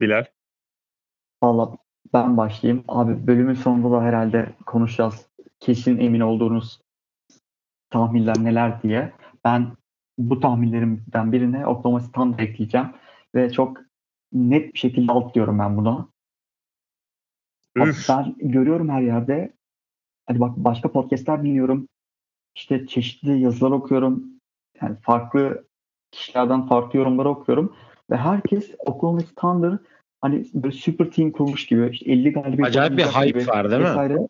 Bilal. 0.00 0.24
Valla 1.42 1.76
ben 2.12 2.36
başlayayım. 2.36 2.84
Abi 2.88 3.26
bölümün 3.26 3.54
sonunda 3.54 3.96
da 3.96 4.02
herhalde 4.02 4.54
konuşacağız. 4.66 5.26
Kesin 5.60 5.98
emin 5.98 6.20
olduğunuz 6.20 6.80
tahminler 7.90 8.44
neler 8.44 8.82
diye. 8.82 9.12
Ben 9.44 9.76
bu 10.18 10.40
tahminlerimden 10.40 11.32
birine 11.32 11.66
Oklahoma 11.66 12.00
City 12.00 12.42
ekleyeceğim. 12.42 12.88
Ve 13.34 13.52
çok 13.52 13.78
net 14.32 14.74
bir 14.74 14.78
şekilde 14.78 15.12
alt 15.12 15.34
diyorum 15.34 15.58
ben 15.58 15.76
buna. 15.76 16.08
Abi 17.78 17.90
Üf. 17.90 18.08
ben 18.08 18.34
görüyorum 18.38 18.88
her 18.88 19.02
yerde. 19.02 19.52
Hadi 20.30 20.40
bak 20.40 20.56
başka 20.56 20.92
podcastler 20.92 21.42
dinliyorum. 21.42 21.88
İşte 22.56 22.86
çeşitli 22.86 23.40
yazılar 23.40 23.70
okuyorum. 23.70 24.24
Yani 24.82 24.96
farklı 25.02 25.64
kişilerden 26.10 26.66
farklı 26.66 26.98
yorumları 26.98 27.28
okuyorum. 27.28 27.76
Ve 28.10 28.16
herkes 28.16 28.70
Oklahoma 28.78 29.20
Thunder 29.36 29.78
hani 30.20 30.46
böyle 30.54 30.74
super 30.74 31.10
team 31.10 31.30
kurmuş 31.30 31.66
gibi. 31.66 31.88
İşte 31.92 32.12
50 32.12 32.32
galibiyet 32.32 32.68
Acayip 32.68 32.96
bir 32.96 33.04
hype 33.04 33.26
gibi 33.26 33.48
var 33.48 33.70
değil 33.70 33.82
mi? 33.82 33.88
vesaire. 33.88 34.28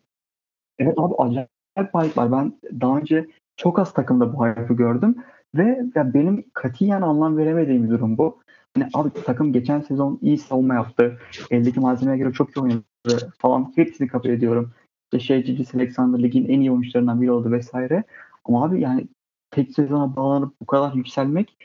Evet 0.79 0.93
abi 0.97 1.15
acayip 1.15 1.49
bir 1.77 1.83
hype 1.83 2.21
var. 2.21 2.31
Ben 2.31 2.53
daha 2.81 2.97
önce 2.97 3.27
çok 3.57 3.79
az 3.79 3.93
takımda 3.93 4.33
bu 4.33 4.45
hype'ı 4.45 4.77
gördüm. 4.77 5.15
Ve 5.55 5.81
ya 5.95 6.13
benim 6.13 6.45
katiyen 6.53 7.01
anlam 7.01 7.37
veremediğim 7.37 7.83
bir 7.83 7.89
durum 7.89 8.17
bu. 8.17 8.39
Hani 8.73 8.87
abi 8.93 9.09
takım 9.25 9.53
geçen 9.53 9.81
sezon 9.81 10.19
iyi 10.21 10.37
savunma 10.37 10.73
yaptı. 10.73 11.19
Eldeki 11.51 11.79
malzemeye 11.79 12.17
göre 12.17 12.33
çok 12.33 12.57
iyi 12.57 12.61
oynadı 12.61 13.33
falan. 13.37 13.73
Hepsini 13.75 14.07
kabul 14.07 14.29
ediyorum. 14.29 14.73
İşte 15.13 15.19
şey 15.19 15.43
Gilgis 15.43 15.75
Alexander 15.75 16.23
ligin 16.23 16.47
en 16.49 16.59
iyi 16.59 16.71
oyuncularından 16.71 17.21
biri 17.21 17.31
oldu 17.31 17.51
vesaire. 17.51 18.03
Ama 18.45 18.65
abi 18.65 18.81
yani 18.81 19.07
tek 19.51 19.71
sezona 19.71 20.15
bağlanıp 20.15 20.53
bu 20.61 20.65
kadar 20.65 20.93
yükselmek 20.93 21.57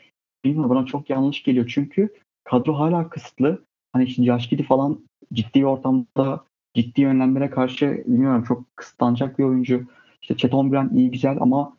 bilmiyorum 0.45 0.69
bana 0.69 0.85
çok 0.85 1.09
yanlış 1.09 1.43
geliyor. 1.43 1.71
Çünkü 1.73 2.13
kadro 2.43 2.73
hala 2.73 3.09
kısıtlı. 3.09 3.65
Hani 3.93 4.03
işte 4.03 4.37
Giddey 4.49 4.65
falan 4.65 4.99
ciddi 5.33 5.65
ortamda 5.65 6.45
ciddi 6.73 7.07
önlemlere 7.07 7.49
karşı 7.49 8.03
bilmiyorum 8.07 8.43
çok 8.47 8.77
kısıtlanacak 8.77 9.39
bir 9.39 9.43
oyuncu. 9.43 9.83
İşte 10.21 10.37
Chet 10.37 10.53
Holmgren 10.53 10.89
iyi 10.89 11.11
güzel 11.11 11.37
ama 11.41 11.77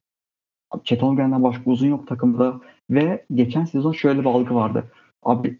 Chet 0.85 1.03
Holmgren'den 1.03 1.43
başka 1.43 1.71
uzun 1.71 1.89
yok 1.89 2.09
takımda. 2.09 2.61
Ve 2.91 3.25
geçen 3.35 3.65
sezon 3.65 3.93
şöyle 3.93 4.21
bir 4.21 4.27
algı 4.27 4.55
vardı. 4.55 4.85
Abi 5.23 5.59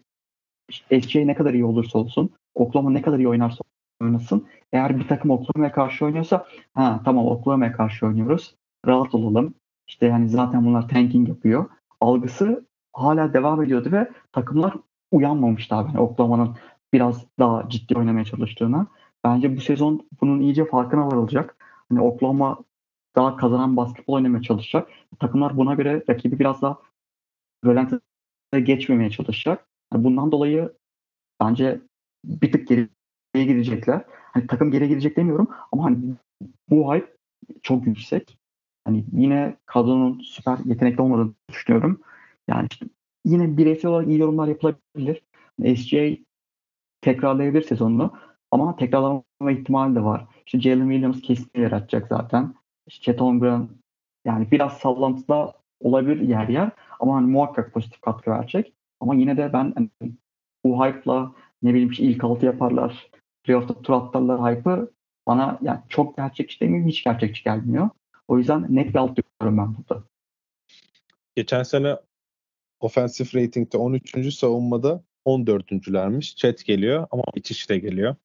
işte 0.69 1.01
SJ 1.01 1.15
ne 1.15 1.35
kadar 1.35 1.53
iyi 1.53 1.65
olursa 1.65 1.99
olsun, 1.99 2.29
Oklahoma 2.55 2.89
ne 2.91 3.01
kadar 3.01 3.17
iyi 3.17 3.27
oynarsa 3.27 3.63
oynasın. 4.01 4.47
Eğer 4.73 4.99
bir 4.99 5.07
takım 5.07 5.31
Oklahoma'ya 5.31 5.71
karşı 5.71 6.05
oynuyorsa 6.05 6.45
ha 6.73 7.01
tamam 7.05 7.27
Oklahoma'ya 7.27 7.71
karşı 7.71 8.05
oynuyoruz. 8.05 8.55
Rahat 8.87 9.15
olalım. 9.15 9.53
İşte 9.87 10.05
yani 10.05 10.29
zaten 10.29 10.65
bunlar 10.65 10.87
tanking 10.87 11.29
yapıyor. 11.29 11.65
Algısı 12.01 12.65
hala 12.93 13.33
devam 13.33 13.63
ediyordu 13.63 13.91
ve 13.91 14.11
takımlar 14.31 14.73
uyanmamıştı 15.11 15.75
abi. 15.75 15.87
Yani 15.87 15.99
Oklahoma'nın 15.99 16.55
biraz 16.93 17.25
daha 17.39 17.69
ciddi 17.69 17.97
oynamaya 17.97 18.25
çalıştığına. 18.25 18.87
Bence 19.23 19.57
bu 19.57 19.61
sezon 19.61 20.07
bunun 20.21 20.39
iyice 20.39 20.65
farkına 20.65 21.07
varılacak. 21.07 21.55
Hani 21.89 22.01
Oklahoma 22.01 22.57
daha 23.15 23.35
kazanan 23.37 23.77
basketbol 23.77 24.13
oynamaya 24.13 24.41
çalışacak. 24.41 24.89
Takımlar 25.19 25.57
buna 25.57 25.73
göre 25.73 26.03
rakibi 26.09 26.39
biraz 26.39 26.61
daha 26.61 26.77
rölantide 27.65 28.59
geçmemeye 28.63 29.09
çalışacak. 29.09 29.67
Yani 29.93 30.03
bundan 30.03 30.31
dolayı 30.31 30.73
bence 31.41 31.81
bir 32.25 32.51
tık 32.51 32.67
geriye 33.33 33.53
gidecekler. 33.53 34.01
Hani 34.09 34.47
takım 34.47 34.71
geriye 34.71 34.89
gidecek 34.89 35.17
demiyorum 35.17 35.47
ama 35.71 35.83
hani 35.83 35.97
bu 36.69 36.93
hype 36.93 37.13
çok 37.63 37.87
yüksek. 37.87 38.37
Hani 38.85 39.05
yine 39.11 39.55
kadronun 39.65 40.19
süper 40.19 40.57
yetenekli 40.65 41.01
olmadığını 41.01 41.33
düşünüyorum. 41.49 42.01
Yani 42.47 42.67
işte 42.71 42.85
yine 43.25 43.57
bireysel 43.57 43.91
olarak 43.91 44.07
iyi 44.07 44.19
yorumlar 44.19 44.47
yapılabilir. 44.47 45.21
SJ 45.75 45.93
tekrarlayabilir 47.01 47.61
sezonunu 47.61 48.13
ama 48.51 48.75
tekrarlama 48.75 49.51
ihtimali 49.51 49.95
de 49.95 50.03
var. 50.03 50.27
İşte 50.45 50.61
Jalen 50.61 50.89
Williams 50.89 51.21
kesin 51.21 51.51
yaratacak 51.55 52.07
zaten. 52.07 52.53
İşte 52.87 53.03
Chet 53.03 53.21
Holmgren 53.21 53.69
yani 54.25 54.51
biraz 54.51 54.73
sallantıda 54.73 55.53
olabilir 55.79 56.21
yer 56.21 56.47
yer 56.47 56.71
ama 56.99 57.15
hani 57.15 57.31
muhakkak 57.31 57.73
pozitif 57.73 58.01
katkı 58.01 58.31
verecek. 58.31 58.73
Ama 58.99 59.15
yine 59.15 59.37
de 59.37 59.53
ben 59.53 59.73
hani, 59.75 60.11
bu 60.63 60.85
hype'la 60.85 61.31
ne 61.63 61.73
bileyim 61.73 61.91
ilk 61.97 62.23
altı 62.23 62.45
yaparlar. 62.45 63.09
Playoff'ta 63.43 63.81
tur 63.81 63.93
atlarlar 63.93 64.39
hype'ı 64.39 64.91
bana 65.27 65.59
yani 65.61 65.79
çok 65.89 66.17
gerçekçi 66.17 66.59
demeyeyim 66.59 66.89
hiç 66.89 67.03
gerçekçi 67.03 67.43
gelmiyor. 67.43 67.89
O 68.27 68.37
yüzden 68.37 68.75
net 68.75 68.89
bir 68.89 68.95
alt 68.95 69.15
diyorum 69.15 69.57
ben 69.57 69.75
burada. 69.77 70.03
Geçen 71.35 71.63
sene 71.63 71.95
offensive 72.79 73.43
rating'de 73.43 73.77
13. 73.77 74.33
savunmada 74.33 75.03
14.lermiş. 75.25 76.35
Chat 76.35 76.65
geliyor 76.65 77.07
ama 77.11 77.23
bitiş 77.35 77.69
de 77.69 77.79
geliyor. 77.79 78.15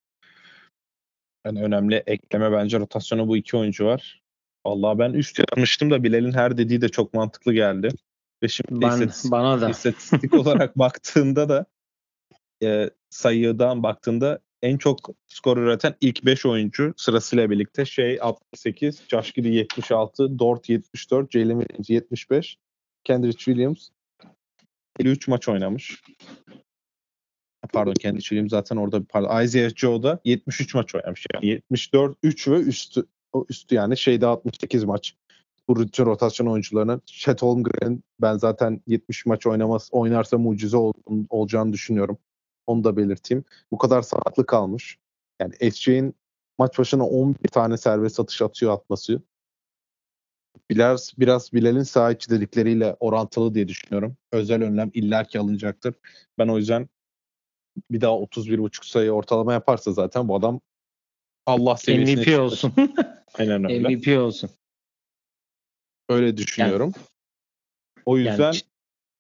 Yani 1.46 1.62
önemli 1.62 1.94
ekleme 2.06 2.52
bence 2.52 2.80
rotasyona 2.80 3.28
bu 3.28 3.36
iki 3.36 3.56
oyuncu 3.56 3.84
var. 3.84 4.22
Vallahi 4.66 4.98
ben 4.98 5.12
üst 5.12 5.38
yapmıştım 5.38 5.90
da 5.90 6.02
Bilal'in 6.04 6.32
her 6.32 6.56
dediği 6.56 6.80
de 6.80 6.88
çok 6.88 7.14
mantıklı 7.14 7.52
geldi. 7.52 7.88
Ve 8.42 8.48
şimdi 8.48 8.80
Ben, 8.80 8.90
istatistik, 8.90 9.30
bana 9.30 9.60
da. 9.60 9.70
istatistik 9.70 10.34
olarak 10.40 10.78
baktığında 10.78 11.48
da 11.48 11.66
e, 12.62 12.90
sayıdan 13.10 13.82
baktığında 13.82 14.38
en 14.64 14.78
çok 14.78 14.98
skor 15.26 15.56
üreten 15.56 15.94
ilk 16.00 16.24
5 16.24 16.46
oyuncu 16.46 16.94
sırasıyla 16.96 17.50
birlikte 17.50 17.84
şey 17.84 18.18
68, 18.20 19.02
Josh 19.08 19.32
Giddey 19.32 19.54
76, 19.54 20.38
Dort 20.38 20.68
74, 20.68 21.32
Jalen 21.32 21.60
Williams 21.60 21.90
75, 21.90 22.58
Kendrick 23.04 23.38
Williams 23.38 23.88
53 25.00 25.28
maç 25.28 25.48
oynamış. 25.48 26.02
Pardon 27.72 27.94
Kendrick 27.94 28.28
Williams 28.28 28.50
zaten 28.50 28.76
orada 28.76 29.02
pardon 29.08 29.42
Isaiah 29.42 29.70
Joe 29.76 30.02
da 30.02 30.20
73 30.24 30.74
maç 30.74 30.94
oynamış. 30.94 31.26
Yani 31.34 31.46
74 31.46 32.16
3 32.22 32.48
ve 32.48 32.56
üstü 32.56 33.06
o 33.32 33.46
üstü 33.48 33.74
yani 33.74 33.96
şeyde 33.96 34.26
68 34.26 34.84
maç. 34.84 35.14
Bu 35.68 35.76
rotasyon 35.98 36.46
oyuncularının 36.46 37.02
Chet 37.06 37.42
Holmgren 37.42 38.02
ben 38.20 38.36
zaten 38.36 38.80
70 38.86 39.26
maç 39.26 39.46
oynamaz 39.46 39.88
oynarsa 39.92 40.38
mucize 40.38 40.76
ol, 40.76 40.92
olacağını 41.30 41.72
düşünüyorum. 41.72 42.18
Onu 42.66 42.84
da 42.84 42.96
belirteyim. 42.96 43.44
Bu 43.70 43.78
kadar 43.78 44.02
sakatlık 44.02 44.48
kalmış. 44.48 44.98
Yani 45.40 45.70
SJ'in 45.72 46.14
maç 46.58 46.78
başına 46.78 47.06
11 47.06 47.48
tane 47.48 47.76
serbest 47.76 48.20
atış 48.20 48.42
atıyor 48.42 48.72
atması. 48.72 49.22
Biraz, 50.70 51.12
biraz 51.18 51.52
Bilal'in 51.52 51.82
saha 51.82 52.12
içi 52.12 52.30
dedikleriyle 52.30 52.96
orantılı 53.00 53.54
diye 53.54 53.68
düşünüyorum. 53.68 54.16
Özel 54.32 54.62
önlem 54.62 54.90
illaki 54.94 55.38
alınacaktır. 55.38 55.94
Ben 56.38 56.48
o 56.48 56.58
yüzden 56.58 56.88
bir 57.90 58.00
daha 58.00 58.12
31.5 58.12 58.86
sayı 58.90 59.10
ortalama 59.12 59.52
yaparsa 59.52 59.92
zaten 59.92 60.28
bu 60.28 60.36
adam 60.36 60.60
Allah 61.46 61.76
seviyesine 61.76 62.16
MVP 62.20 62.24
çıkar. 62.24 62.38
olsun. 62.38 62.72
Aynen 63.38 63.64
öyle. 63.64 63.88
MVP 63.96 64.18
olsun. 64.18 64.50
Öyle 66.08 66.36
düşünüyorum. 66.36 66.92
o 68.06 68.16
Yani 68.16 68.28
yüzden 68.30 68.52
ç- 68.52 68.64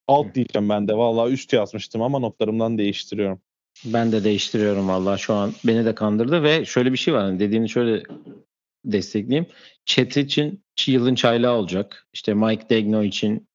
alt 0.08 0.34
diyeceğim 0.34 0.68
ben 0.68 0.88
de. 0.88 0.96
Vallahi 0.96 1.32
üst 1.32 1.52
yazmıştım 1.52 2.02
ama 2.02 2.18
notlarımdan 2.18 2.78
değiştiriyorum. 2.78 3.40
Ben 3.84 4.12
de 4.12 4.24
değiştiriyorum 4.24 4.88
vallahi 4.88 5.20
şu 5.20 5.34
an. 5.34 5.52
Beni 5.64 5.84
de 5.84 5.94
kandırdı 5.94 6.42
ve 6.42 6.64
şöyle 6.64 6.92
bir 6.92 6.96
şey 6.96 7.14
var. 7.14 7.22
Hani 7.22 7.40
dediğini 7.40 7.68
şöyle 7.68 8.02
destekleyeyim. 8.84 9.46
Chat 9.84 10.16
için 10.16 10.64
yılın 10.86 11.14
çaylağı 11.14 11.56
olacak. 11.56 12.06
İşte 12.12 12.34
Mike 12.34 12.68
Degno 12.68 13.02
için 13.02 13.48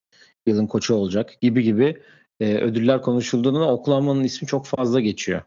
yılın 0.46 0.66
koçu 0.66 0.94
olacak 0.94 1.40
gibi 1.40 1.62
gibi 1.62 2.02
e, 2.40 2.54
ödüller 2.54 3.02
konuşulduğunda 3.02 3.72
Oklahoma'nın 3.72 4.24
ismi 4.24 4.48
çok 4.48 4.66
fazla 4.66 5.00
geçiyor. 5.00 5.42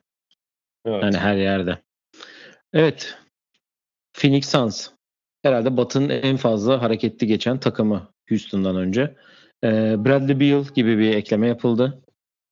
Evet. 0.86 1.04
Yani 1.04 1.18
her 1.18 1.36
yerde. 1.38 1.78
Evet. 2.74 3.18
Phoenix 4.14 4.50
Suns. 4.50 4.90
Herhalde 5.42 5.78
Batı'nın 5.78 6.10
en 6.10 6.38
fazla 6.38 6.82
hareketli 6.82 7.28
geçen 7.28 7.60
takımı 7.60 8.14
Houston'dan 8.30 8.76
önce. 8.76 9.16
Ee, 9.64 9.96
Bradley 10.06 10.40
Beal 10.40 10.64
gibi 10.76 10.98
bir 10.98 11.16
ekleme 11.16 11.48
yapıldı. 11.48 12.04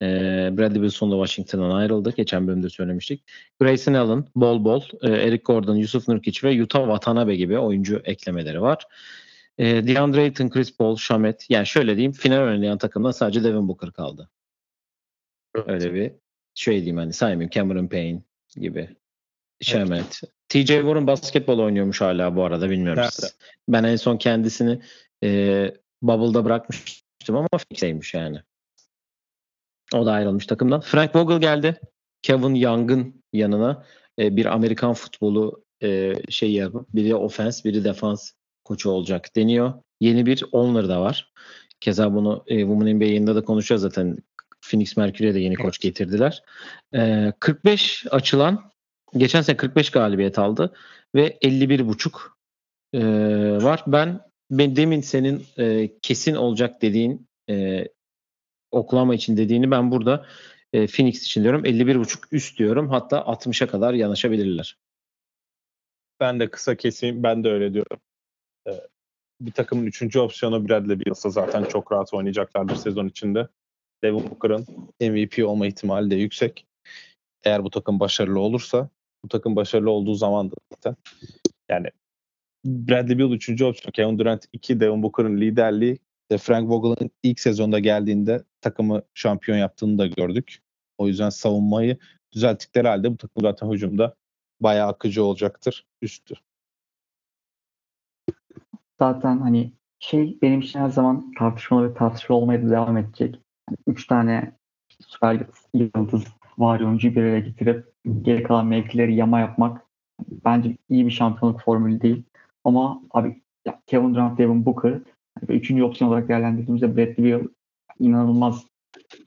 Ee, 0.02 0.50
Bradley 0.58 0.82
Beal 0.82 0.90
sonunda 0.90 1.26
Washington'dan 1.26 1.76
ayrıldı. 1.76 2.14
Geçen 2.18 2.48
bölümde 2.48 2.70
söylemiştik. 2.70 3.24
Grayson 3.60 3.94
Allen, 3.94 4.26
Bol 4.36 4.66
Bol, 4.66 4.82
e, 5.02 5.10
Eric 5.10 5.44
Gordon, 5.44 5.76
Yusuf 5.76 6.08
Nurkic 6.08 6.48
ve 6.48 6.52
Yuta 6.52 6.80
Watanabe 6.80 7.36
gibi 7.36 7.58
oyuncu 7.60 8.02
eklemeleri 8.06 8.62
var. 8.62 8.86
Ee, 9.58 9.88
DeAndre 9.88 10.22
Ayton, 10.22 10.50
Chris 10.50 10.78
Paul, 10.78 10.96
Shamet. 10.96 11.46
Yani 11.50 11.68
şöyle 11.68 11.96
diyeyim 11.96 12.12
final 12.12 12.42
oynayan 12.42 12.78
takımda 12.78 13.14
sadece 13.14 13.44
Devin 13.44 13.68
Booker 13.68 13.92
kaldı. 13.92 14.30
Evet. 15.56 15.68
Öyle 15.68 15.94
bir 15.94 16.12
şey 16.54 16.76
diyeyim 16.76 16.98
hani 16.98 17.14
saymayayım 17.14 17.50
Cameron 17.50 17.88
Payne 17.88 18.22
gibi. 18.56 18.90
Şemet. 19.62 20.22
TJ 20.50 20.68
Warren 20.68 21.08
basketbol 21.08 21.60
oynuyormuş 21.60 22.02
hala 22.02 22.36
bu 22.36 22.44
arada 22.44 22.70
bilmiyorum. 22.70 23.02
Nerede? 23.02 23.12
siz. 23.12 23.36
Ben 23.68 23.84
en 23.84 23.96
son 23.96 24.18
kendisini 24.18 24.80
e, 25.24 25.74
Bubble'da 26.02 26.46
bırakmıştım 27.22 27.36
ama 27.36 27.48
Phoenix'teymiş 27.52 28.14
yani. 28.14 28.42
O 29.94 30.06
da 30.06 30.12
ayrılmış 30.12 30.46
takımdan. 30.48 30.82
Frank 30.82 31.16
Vogel 31.16 31.42
geldi. 31.42 31.80
Kevin 32.22 32.56
Young'ın 32.56 33.24
yanına 33.34 33.86
e, 34.20 34.36
bir 34.36 34.46
Amerikan 34.46 34.94
futbolu 34.94 35.64
e, 35.84 36.14
şey 36.30 36.52
yapıp 36.52 36.88
biri 36.94 37.16
ofens 37.16 37.66
biri 37.66 37.84
defans 37.84 38.32
koçu 38.64 38.90
olacak 38.90 39.36
deniyor. 39.36 39.74
Yeni 40.00 40.26
bir 40.26 40.44
owner 40.52 40.90
da 40.90 41.02
var. 41.02 41.32
Keza 41.80 42.14
bunu 42.14 42.44
e, 42.48 42.60
Women 42.60 42.96
NBA 42.96 43.06
yayında 43.06 43.36
da 43.36 43.44
konuşacağız 43.44 43.82
zaten. 43.82 44.18
Phoenix 44.64 44.98
Mercury'e 44.98 45.34
de 45.34 45.40
yeni 45.40 45.56
koç 45.56 45.80
getirdiler. 45.80 46.44
Ee, 46.96 47.34
45 47.40 48.06
açılan 48.12 48.72
geçen 49.18 49.42
sene 49.42 49.58
45 49.58 49.90
galibiyet 49.90 50.40
aldı 50.40 50.74
ve 51.16 51.38
51,5 51.42 52.12
e, 52.94 53.64
var. 53.64 53.84
Ben, 53.88 54.31
ben 54.52 54.76
demin 54.76 55.02
senin 55.02 55.46
e, 55.58 55.90
kesin 56.02 56.36
olacak 56.36 56.82
dediğin 56.82 57.28
e, 57.50 57.86
Oklahoma 58.72 59.16
için 59.16 59.38
dediğini 59.38 59.72
ben 59.72 59.92
burada 59.92 60.26
e, 60.74 60.88
Phoenix 60.88 61.24
için 61.24 61.44
diyorum. 61.44 61.66
51,5 61.66 62.28
üst 62.32 62.60
diyorum. 62.60 62.90
Hatta 62.90 63.18
60'a 63.18 63.68
kadar 63.68 63.94
yanaşabilirler. 63.94 64.78
Ben 66.20 66.40
de 66.40 66.50
kısa 66.50 66.76
keseyim. 66.76 67.24
Ben 67.24 67.44
de 67.44 67.50
öyle 67.50 67.74
diyorum. 67.74 68.00
Ee, 68.68 68.72
bir 69.42 69.52
takımın 69.52 69.86
üçüncü 69.86 70.20
opsiyonu 70.20 70.70
Bradley 70.70 71.06
Beals'a 71.06 71.30
zaten 71.30 71.64
çok 71.64 71.92
rahat 71.92 72.14
oynayacaklardır 72.14 72.76
sezon 72.76 73.08
içinde. 73.08 73.48
Devin 74.04 74.30
Booker'ın 74.30 74.66
MVP 75.02 75.48
olma 75.48 75.68
ihtimali 75.68 76.12
de 76.12 76.16
yüksek. 76.16 76.66
Eğer 77.44 77.64
bu 77.64 77.70
takım 77.70 78.00
başarılı 78.00 78.40
olursa 78.40 78.90
bu 79.24 79.28
takım 79.28 79.56
başarılı 79.56 79.92
olduğu 79.92 80.16
zaman 80.16 80.52
da 80.52 80.56
zaten 80.74 80.96
yani 81.70 81.88
Bradley 82.66 83.20
Beal 83.20 83.32
üçüncü 83.32 83.66
opsiyon. 83.66 83.92
Kevin 83.92 84.20
Durant 84.20 84.46
2, 84.54 84.80
Devin 84.80 85.04
Booker'ın 85.04 85.38
liderliği. 85.38 86.00
De 86.32 86.38
Frank 86.38 86.70
Vogel'ın 86.70 87.12
ilk 87.24 87.40
sezonda 87.40 87.80
geldiğinde 87.80 88.44
takımı 88.62 89.02
şampiyon 89.14 89.58
yaptığını 89.58 89.98
da 89.98 90.08
gördük. 90.08 90.60
O 90.98 91.08
yüzden 91.08 91.30
savunmayı 91.30 91.98
düzelttikleri 92.34 92.88
halde 92.88 93.12
bu 93.12 93.18
takım 93.18 93.42
zaten 93.42 93.72
hücumda 93.72 94.16
bayağı 94.60 94.88
akıcı 94.88 95.24
olacaktır. 95.24 95.86
Üstü. 96.02 96.36
Zaten 99.00 99.38
hani 99.38 99.74
şey 100.00 100.38
benim 100.42 100.60
için 100.60 100.80
her 100.80 100.90
zaman 100.90 101.34
tartışmalı 101.38 101.90
ve 101.90 101.94
tartışmalı 101.94 102.40
olmaya 102.40 102.64
da 102.64 102.70
devam 102.70 102.98
edecek. 102.98 103.36
Yani 103.70 103.78
üç 103.88 104.08
tane 104.08 104.52
süper 105.00 105.48
yıldız 105.74 106.24
var 106.58 106.80
oyuncuyu 106.80 107.16
bir 107.16 107.22
araya 107.22 107.40
getirip 107.40 107.94
geri 108.22 108.44
kalan 108.44 108.66
mevkileri 108.66 109.16
yama 109.16 109.40
yapmak 109.40 109.86
bence 110.46 110.78
iyi 110.90 111.06
bir 111.06 111.12
şampiyonluk 111.12 111.62
formülü 111.62 112.02
değil. 112.02 112.24
Ama 112.64 113.02
abi 113.12 113.42
ya 113.66 113.82
Kevin 113.88 114.14
Durant, 114.16 114.38
Devin 114.38 114.66
Booker 114.66 115.00
ve 115.50 115.56
üçüncü 115.58 115.84
opsiyon 115.84 116.10
olarak 116.10 116.30
değerlendirdiğimizde 116.30 116.98
Bradley 116.98 117.26
Beal 117.32 117.42
inanılmaz 118.00 118.66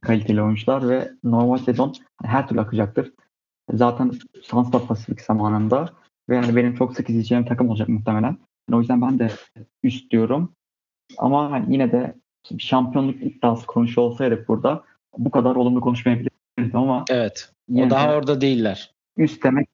kaliteli 0.00 0.42
oyuncular 0.42 0.88
ve 0.88 1.10
normal 1.24 1.58
sezon 1.58 1.92
her 2.22 2.48
türlü 2.48 2.60
akacaktır. 2.60 3.12
Zaten 3.72 4.12
Suns 4.42 4.72
da 4.72 4.86
Pasifik 4.86 5.20
zamanında 5.20 5.92
ve 6.28 6.36
yani 6.36 6.56
benim 6.56 6.74
çok 6.74 6.96
sık 6.96 7.10
izleyeceğim 7.10 7.44
takım 7.44 7.68
olacak 7.68 7.88
muhtemelen. 7.88 8.36
Yani 8.68 8.76
o 8.76 8.78
yüzden 8.78 9.02
ben 9.02 9.18
de 9.18 9.30
üst 9.82 10.10
diyorum. 10.10 10.52
Ama 11.18 11.50
hani 11.50 11.72
yine 11.72 11.92
de 11.92 12.14
şampiyonluk 12.58 13.22
iddiası 13.22 13.66
konuşuyor 13.66 14.06
olsaydık 14.08 14.48
burada 14.48 14.84
bu 15.18 15.30
kadar 15.30 15.56
olumlu 15.56 15.80
konuşmayabilirdim 15.80 16.70
ama 16.74 17.04
Evet. 17.10 17.52
O 17.74 17.90
daha 17.90 18.08
de 18.08 18.14
orada 18.14 18.40
değiller. 18.40 18.94
üst 19.16 19.44
demek 19.44 19.68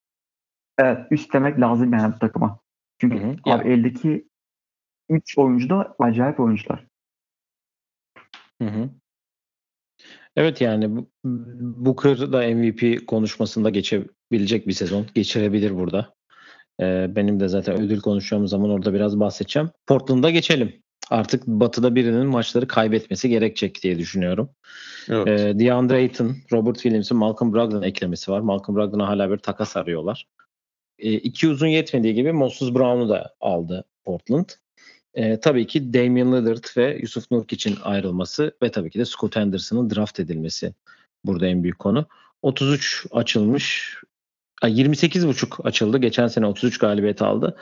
evet 0.78 0.98
üst 1.10 1.32
demek 1.32 1.60
lazım 1.60 1.92
yani 1.92 2.14
bu 2.14 2.18
takıma. 2.18 2.58
Çünkü 3.00 3.18
Hı 3.18 3.26
hı. 3.26 3.36
abi 3.44 3.68
Ya. 3.68 3.74
eldeki 3.74 4.28
3 5.08 5.38
oyuncu 5.38 5.70
da 5.70 5.94
acayip 5.98 6.40
oyuncular. 6.40 6.86
Hı 8.62 8.68
hı. 8.68 8.90
Evet 10.36 10.60
yani 10.60 10.96
bu- 10.96 11.10
Booker 11.84 12.32
da 12.32 12.42
MVP 12.42 13.06
konuşmasında 13.06 13.70
geçebilecek 13.70 14.66
bir 14.66 14.72
sezon. 14.72 15.06
Geçirebilir 15.14 15.76
burada. 15.76 16.14
Ee, 16.80 17.06
benim 17.16 17.40
de 17.40 17.48
zaten 17.48 17.80
ödül 17.80 18.00
konuşacağımız 18.00 18.50
zaman 18.50 18.70
orada 18.70 18.94
biraz 18.94 19.20
bahsedeceğim. 19.20 19.70
Portland'a 19.86 20.30
geçelim. 20.30 20.82
Artık 21.10 21.46
Batı'da 21.46 21.94
birinin 21.94 22.26
maçları 22.26 22.66
kaybetmesi 22.68 23.28
gerekecek 23.28 23.82
diye 23.82 23.98
düşünüyorum. 23.98 24.50
Evet. 25.08 25.28
Ee, 25.40 25.58
DeAndre 25.58 25.94
Ayton, 25.94 26.36
Robert 26.52 26.74
Williams'ın 26.76 27.18
Malcolm 27.18 27.52
Brogdon 27.54 27.82
eklemesi 27.82 28.30
var. 28.32 28.40
Malcolm 28.40 28.76
Brogdon'a 28.76 29.08
hala 29.08 29.30
bir 29.30 29.36
takas 29.38 29.76
arıyorlar. 29.76 30.26
Ee, 31.00 31.12
iki 31.12 31.48
uzun 31.48 31.66
yetmediği 31.66 32.14
gibi 32.14 32.32
Moses 32.32 32.74
Brown'u 32.74 33.08
da 33.08 33.34
aldı 33.40 33.84
Portland. 34.04 34.48
Ee, 35.14 35.40
tabii 35.40 35.66
ki 35.66 35.94
Damian 35.94 36.32
Lillard 36.32 36.64
ve 36.76 36.98
Yusuf 37.00 37.30
Nurkic'in 37.30 37.76
ayrılması 37.82 38.56
ve 38.62 38.70
tabii 38.70 38.90
ki 38.90 38.98
de 38.98 39.04
Scott 39.04 39.36
Henderson'ın 39.36 39.90
draft 39.90 40.20
edilmesi 40.20 40.74
burada 41.24 41.46
en 41.46 41.62
büyük 41.62 41.78
konu. 41.78 42.06
33 42.42 43.06
açılmış, 43.12 43.94
ay 44.62 44.80
28,5 44.80 45.62
açıldı. 45.62 45.98
Geçen 45.98 46.26
sene 46.26 46.46
33 46.46 46.78
galibiyet 46.78 47.22
aldı. 47.22 47.56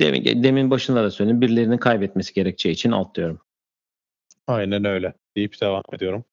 Demin, 0.00 0.42
demin 0.42 0.70
başında 0.70 1.04
da 1.04 1.10
söyledim. 1.10 1.40
Birilerinin 1.40 1.78
kaybetmesi 1.78 2.34
gerekeceği 2.34 2.72
için 2.72 2.92
alt 2.92 3.14
diyorum. 3.14 3.40
Aynen 4.46 4.84
öyle. 4.84 5.14
Deyip 5.36 5.60
devam 5.60 5.82
ediyorum. 5.92 6.24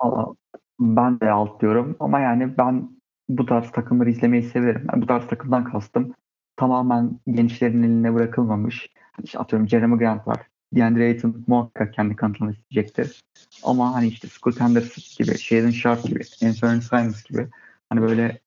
Valla 0.00 0.34
ben 0.80 1.20
de 1.20 1.30
alt 1.30 1.60
diyorum 1.60 1.96
ama 2.00 2.20
yani 2.20 2.58
ben 2.58 2.99
bu 3.38 3.46
tarz 3.46 3.70
takımları 3.72 4.10
izlemeyi 4.10 4.42
severim. 4.42 4.86
Yani 4.92 5.02
bu 5.02 5.06
tarz 5.06 5.26
takımdan 5.26 5.64
kastım 5.64 6.14
tamamen 6.56 7.20
gençlerin 7.30 7.82
eline 7.82 8.14
bırakılmamış. 8.14 8.88
İşte 9.22 9.38
atıyorum 9.38 9.68
Jeremy 9.68 9.98
Grant 9.98 10.28
var. 10.28 10.38
DeAndre 10.74 11.06
Ayton 11.06 11.44
muhakkak 11.46 11.94
kendi 11.94 12.16
kanıtını 12.16 12.52
isteyecektir. 12.52 13.20
Ama 13.62 13.94
hani 13.94 14.08
işte 14.08 14.28
Scott 14.28 14.60
Henderson 14.60 15.24
gibi, 15.24 15.38
Shaden 15.38 15.70
Sharp 15.70 16.02
gibi, 16.02 16.20
Anthony 16.44 16.80
Simons 16.80 17.24
gibi 17.24 17.48
hani 17.90 18.02
böyle 18.02 18.38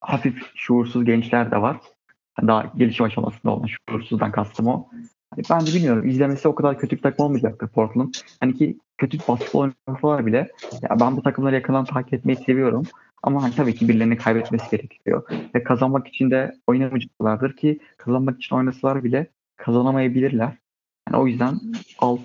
hafif 0.00 0.42
şuursuz 0.54 1.04
gençler 1.04 1.50
de 1.50 1.62
var. 1.62 1.80
Hani 2.34 2.48
daha 2.48 2.72
gelişim 2.76 3.06
aşamasında 3.06 3.52
olan 3.52 3.66
şuursuzdan 3.66 4.32
kastım 4.32 4.66
o. 4.66 4.88
Hani 5.30 5.44
ben 5.50 5.66
de 5.66 5.74
bilmiyorum. 5.74 6.08
İzlemesi 6.08 6.48
o 6.48 6.54
kadar 6.54 6.78
kötü 6.78 6.96
bir 6.96 7.02
takım 7.02 7.26
olmayacaktır 7.26 7.68
Portland. 7.68 8.14
Hani 8.40 8.54
ki 8.54 8.78
kötü 8.98 9.18
basketbol 9.28 9.70
oynasalar 9.88 10.26
bile 10.26 10.48
ya 10.82 11.00
ben 11.00 11.16
bu 11.16 11.22
takımları 11.22 11.54
yakından 11.54 11.84
takip 11.84 12.14
etmeyi 12.14 12.36
seviyorum. 12.36 12.84
Ama 13.24 13.42
hani 13.42 13.54
tabii 13.54 13.74
ki 13.74 13.88
birilerini 13.88 14.16
kaybetmesi 14.16 14.70
gerekiyor. 14.70 15.28
Ve 15.54 15.64
kazanmak 15.64 16.08
için 16.08 16.30
de 16.30 16.54
oynamayacaklardır 16.66 17.56
ki 17.56 17.78
kazanmak 17.96 18.36
için 18.36 18.56
oynasalar 18.56 19.04
bile 19.04 19.26
kazanamayabilirler. 19.56 20.52
Yani 21.08 21.22
o 21.22 21.26
yüzden 21.26 21.60
alt 21.98 22.20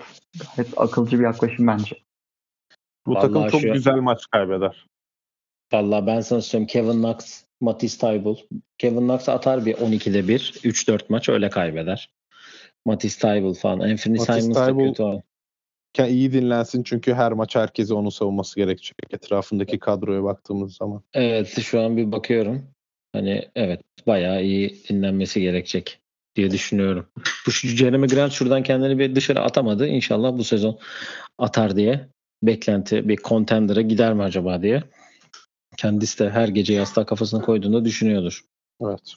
gayet 0.56 0.72
akılcı 0.76 1.18
bir 1.18 1.24
yaklaşım 1.24 1.66
bence. 1.66 1.96
Bu 3.06 3.14
Vallahi 3.14 3.32
takım 3.32 3.48
çok 3.48 3.60
şu- 3.60 3.72
güzel 3.72 3.96
maç 3.96 4.26
kaybeder. 4.30 4.86
Vallahi 5.72 6.06
ben 6.06 6.20
sana 6.20 6.40
söyleyeyim 6.40 6.66
Kevin 6.66 7.02
Knox, 7.02 7.44
Matisse 7.60 7.98
Thybulle. 7.98 8.40
Kevin 8.78 9.08
Knox 9.08 9.28
atar 9.28 9.66
bir 9.66 9.74
12'de 9.74 10.28
1, 10.28 10.60
3-4 10.64 11.10
maç 11.10 11.28
öyle 11.28 11.50
kaybeder. 11.50 12.10
Matisse 12.86 13.18
Thybulle 13.18 13.58
falan. 13.58 13.80
Anthony 13.80 14.18
Matisse 14.18 14.40
Simons 14.40 14.56
da 14.56 14.76
kötü 14.76 15.22
iyi 15.98 16.32
dinlensin 16.32 16.82
çünkü 16.82 17.14
her 17.14 17.32
maç 17.32 17.56
herkese 17.56 17.94
onu 17.94 18.10
savunması 18.10 18.56
gerekecek. 18.56 18.96
Etrafındaki 19.10 19.78
kadroya 19.78 20.24
baktığımız 20.24 20.76
zaman. 20.76 21.02
Evet 21.14 21.60
şu 21.62 21.80
an 21.80 21.96
bir 21.96 22.12
bakıyorum. 22.12 22.62
Hani 23.12 23.48
evet 23.54 23.80
bayağı 24.06 24.42
iyi 24.44 24.76
dinlenmesi 24.88 25.40
gerekecek 25.40 26.00
diye 26.36 26.50
düşünüyorum. 26.50 27.06
Bu 27.46 27.50
Jeremy 27.50 28.06
Grant 28.06 28.32
şuradan 28.32 28.62
kendini 28.62 28.98
bir 28.98 29.14
dışarı 29.14 29.40
atamadı. 29.40 29.86
İnşallah 29.86 30.32
bu 30.32 30.44
sezon 30.44 30.78
atar 31.38 31.76
diye 31.76 32.08
beklenti 32.42 33.08
bir 33.08 33.16
contender'a 33.16 33.80
gider 33.80 34.14
mi 34.14 34.22
acaba 34.22 34.62
diye. 34.62 34.82
Kendisi 35.76 36.18
de 36.18 36.30
her 36.30 36.48
gece 36.48 36.74
yastığa 36.74 37.06
kafasını 37.06 37.42
koyduğunda 37.42 37.84
düşünüyordur. 37.84 38.44
Evet. 38.82 39.14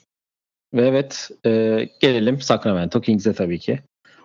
Ve 0.74 0.88
evet 0.88 1.30
e, 1.46 1.50
gelelim 2.00 2.40
Sacramento 2.40 3.00
Kings'e 3.00 3.32
tabii 3.32 3.58
ki. 3.58 3.80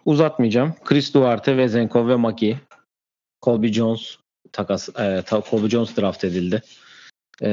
Uzatmayacağım. 0.05 0.75
Chris 0.83 1.13
Duarte, 1.13 1.57
Vezenkov 1.57 2.07
ve 2.07 2.15
Maki. 2.15 2.57
Colby 3.41 3.67
Jones 3.67 4.17
takas 4.51 4.89
e, 4.89 5.23
Colby 5.49 5.67
Jones 5.67 5.97
draft 5.97 6.23
edildi. 6.23 6.61
E, 7.41 7.47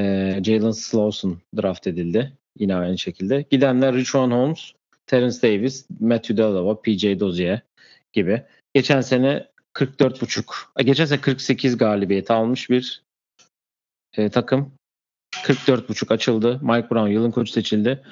Jalen 0.44 0.70
Slawson 0.70 1.38
draft 1.56 1.86
edildi. 1.86 2.32
Yine 2.58 2.74
aynı 2.74 2.98
şekilde. 2.98 3.44
Gidenler 3.50 3.94
Richon 3.94 4.30
Holmes, 4.30 4.72
Terence 5.06 5.42
Davis, 5.42 5.86
Matthew 6.00 6.36
Dellavedova, 6.36 6.80
PJ 6.80 7.20
Dozier 7.20 7.60
gibi. 8.12 8.42
Geçen 8.74 9.00
sene 9.00 9.46
44,5 9.74 10.82
geçen 10.84 11.04
sene 11.04 11.20
48 11.20 11.76
galibiyet 11.76 12.30
almış 12.30 12.70
bir 12.70 13.02
e, 14.16 14.28
takım. 14.28 14.72
44,5 15.34 16.14
açıldı. 16.14 16.60
Mike 16.62 16.90
Brown 16.90 17.08
yılın 17.08 17.30
koçu 17.30 17.52
seçildi. 17.52 18.02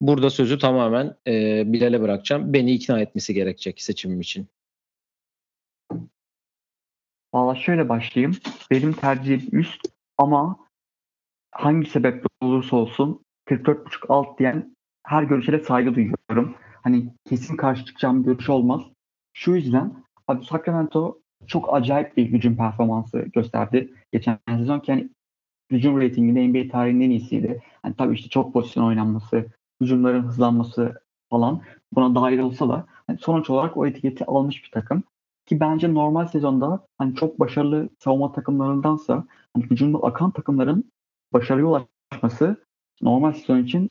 Burada 0.00 0.30
sözü 0.30 0.58
tamamen 0.58 1.16
e, 1.26 1.62
Bilal'e 1.72 2.00
bırakacağım. 2.00 2.52
Beni 2.52 2.72
ikna 2.72 3.00
etmesi 3.00 3.34
gerekecek 3.34 3.82
seçimim 3.82 4.20
için. 4.20 4.46
Valla 7.34 7.54
şöyle 7.54 7.88
başlayayım. 7.88 8.36
Benim 8.70 8.92
tercihim 8.92 9.48
üst 9.52 9.80
ama 10.18 10.56
hangi 11.52 11.90
sebeple 11.90 12.26
olursa 12.40 12.76
olsun 12.76 13.24
44.5 13.46 14.06
alt 14.08 14.38
diyen 14.38 14.76
her 15.06 15.22
görüşe 15.22 15.58
saygı 15.58 15.94
duyuyorum. 15.94 16.56
Hani 16.82 17.12
kesin 17.24 17.56
karşı 17.56 17.84
çıkacağım 17.84 18.24
görüş 18.24 18.48
olmaz. 18.48 18.82
Şu 19.32 19.54
yüzden 19.54 20.04
abi 20.28 20.44
Sacramento 20.44 21.18
çok 21.46 21.74
acayip 21.74 22.16
bir 22.16 22.26
hücum 22.26 22.56
performansı 22.56 23.18
gösterdi 23.18 23.94
geçen 24.12 24.38
sezon 24.48 24.80
ki 24.80 24.92
hani 24.92 25.08
hücum 25.70 26.00
reytinginde 26.00 26.48
NBA 26.48 26.72
tarihinin 26.72 27.04
en 27.04 27.10
iyisiydi. 27.10 27.62
Hani 27.82 27.94
tabii 27.96 28.14
işte 28.14 28.28
çok 28.28 28.52
pozisyon 28.52 28.84
oynanması, 28.84 29.46
hücumların 29.80 30.22
hızlanması 30.22 31.02
falan 31.30 31.62
buna 31.92 32.14
dair 32.14 32.38
olsa 32.38 32.68
da 32.68 32.86
hani 33.06 33.18
sonuç 33.18 33.50
olarak 33.50 33.76
o 33.76 33.86
etiketi 33.86 34.24
almış 34.24 34.64
bir 34.64 34.70
takım. 34.70 35.02
Ki 35.46 35.60
bence 35.60 35.94
normal 35.94 36.26
sezonda 36.26 36.86
hani 36.98 37.14
çok 37.14 37.40
başarılı 37.40 37.88
savunma 37.98 38.32
takımlarındansa 38.32 39.24
hani 39.54 39.64
hücumda 39.64 39.98
akan 39.98 40.30
takımların 40.30 40.92
başarıya 41.32 41.66
ulaşması 41.66 42.64
normal 43.02 43.32
sezon 43.32 43.62
için 43.62 43.90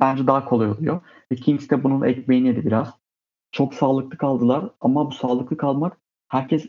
bence 0.00 0.26
daha 0.26 0.44
kolay 0.44 0.70
oluyor. 0.70 1.00
Ve 1.32 1.36
Kings 1.36 1.70
de 1.70 1.84
bunun 1.84 2.02
ekmeğini 2.02 2.48
yedi 2.48 2.66
biraz. 2.66 2.94
Çok 3.52 3.74
sağlıklı 3.74 4.18
kaldılar 4.18 4.70
ama 4.80 5.06
bu 5.06 5.12
sağlıklı 5.14 5.56
kalmak 5.56 5.98
herkes 6.28 6.66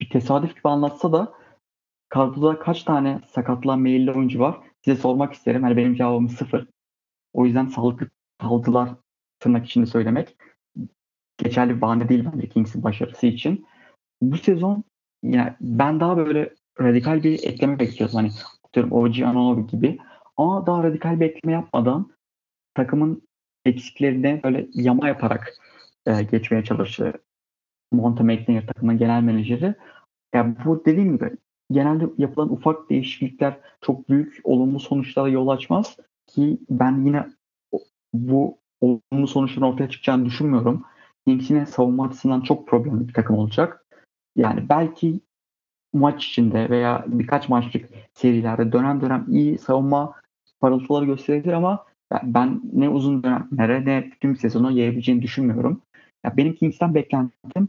bir 0.00 0.10
tesadüf 0.10 0.56
gibi 0.56 0.68
anlatsa 0.68 1.12
da 1.12 1.32
kadroda 2.08 2.58
kaç 2.58 2.82
tane 2.82 3.20
sakatlığa 3.28 3.76
meyilli 3.76 4.12
oyuncu 4.12 4.40
var? 4.40 4.58
Size 4.84 5.00
sormak 5.00 5.34
isterim. 5.34 5.62
Hani 5.62 5.76
benim 5.76 5.94
cevabım 5.94 6.28
sıfır. 6.28 6.66
O 7.32 7.46
yüzden 7.46 7.66
sağlıklı 7.66 8.08
kaldılar 8.38 8.90
tırnak 9.40 9.66
içinde 9.66 9.86
söylemek. 9.86 10.36
Geçerli 11.38 11.76
bir 11.76 11.80
bahane 11.80 12.08
değil 12.08 12.24
bence 12.32 12.48
Kings'in 12.48 12.82
başarısı 12.82 13.26
için. 13.26 13.66
Bu 14.22 14.36
sezon 14.36 14.84
yani 15.22 15.54
ben 15.60 16.00
daha 16.00 16.16
böyle 16.16 16.54
radikal 16.80 17.22
bir 17.22 17.42
ekleme 17.44 17.78
bekliyorum. 17.78 18.16
Hani 18.16 18.30
diyorum 18.74 18.92
OG 18.92 19.22
Anonobi 19.22 19.66
gibi. 19.66 19.98
Ama 20.36 20.66
daha 20.66 20.84
radikal 20.84 21.20
bir 21.20 21.26
ekleme 21.26 21.52
yapmadan 21.52 22.12
takımın 22.74 23.22
eksiklerini 23.64 24.40
böyle 24.44 24.68
yama 24.74 25.08
yaparak 25.08 25.54
e, 26.06 26.22
geçmeye 26.22 26.64
çalıştı. 26.64 27.12
Monte 27.92 28.22
McNair 28.22 28.66
takımın 28.66 28.98
genel 28.98 29.22
menajeri. 29.22 29.74
Yani 30.34 30.56
bu 30.64 30.84
dediğim 30.84 31.16
gibi 31.16 31.30
genelde 31.70 32.04
yapılan 32.18 32.52
ufak 32.52 32.90
değişiklikler 32.90 33.60
çok 33.80 34.08
büyük 34.08 34.40
olumlu 34.44 34.80
sonuçlara 34.80 35.28
yol 35.28 35.48
açmaz 35.48 35.96
ki 36.28 36.58
ben 36.70 37.04
yine 37.04 37.26
bu 38.14 38.58
olumlu 38.80 39.26
sonuçların 39.26 39.72
ortaya 39.72 39.90
çıkacağını 39.90 40.24
düşünmüyorum. 40.24 40.84
Kings 41.26 41.50
yine 41.50 41.66
savunma 41.66 42.06
açısından 42.06 42.40
çok 42.40 42.68
problemli 42.68 43.08
bir 43.08 43.12
takım 43.12 43.36
olacak. 43.36 43.86
Yani 44.36 44.68
belki 44.68 45.20
maç 45.92 46.26
içinde 46.26 46.70
veya 46.70 47.04
birkaç 47.06 47.48
maçlık 47.48 47.88
serilerde 48.14 48.72
dönem 48.72 49.00
dönem 49.00 49.26
iyi 49.28 49.58
savunma 49.58 50.14
parıltıları 50.60 51.04
gösterebilir 51.04 51.52
ama 51.52 51.84
ben 52.22 52.60
ne 52.72 52.88
uzun 52.88 53.22
dönemlere 53.22 53.84
ne 53.84 54.10
tüm 54.20 54.36
sezonu 54.36 54.72
yayabileceğini 54.72 55.22
düşünmüyorum. 55.22 55.82
Ya 56.24 56.36
benim 56.36 56.54
Kings'ten 56.54 56.94
beklentim 56.94 57.68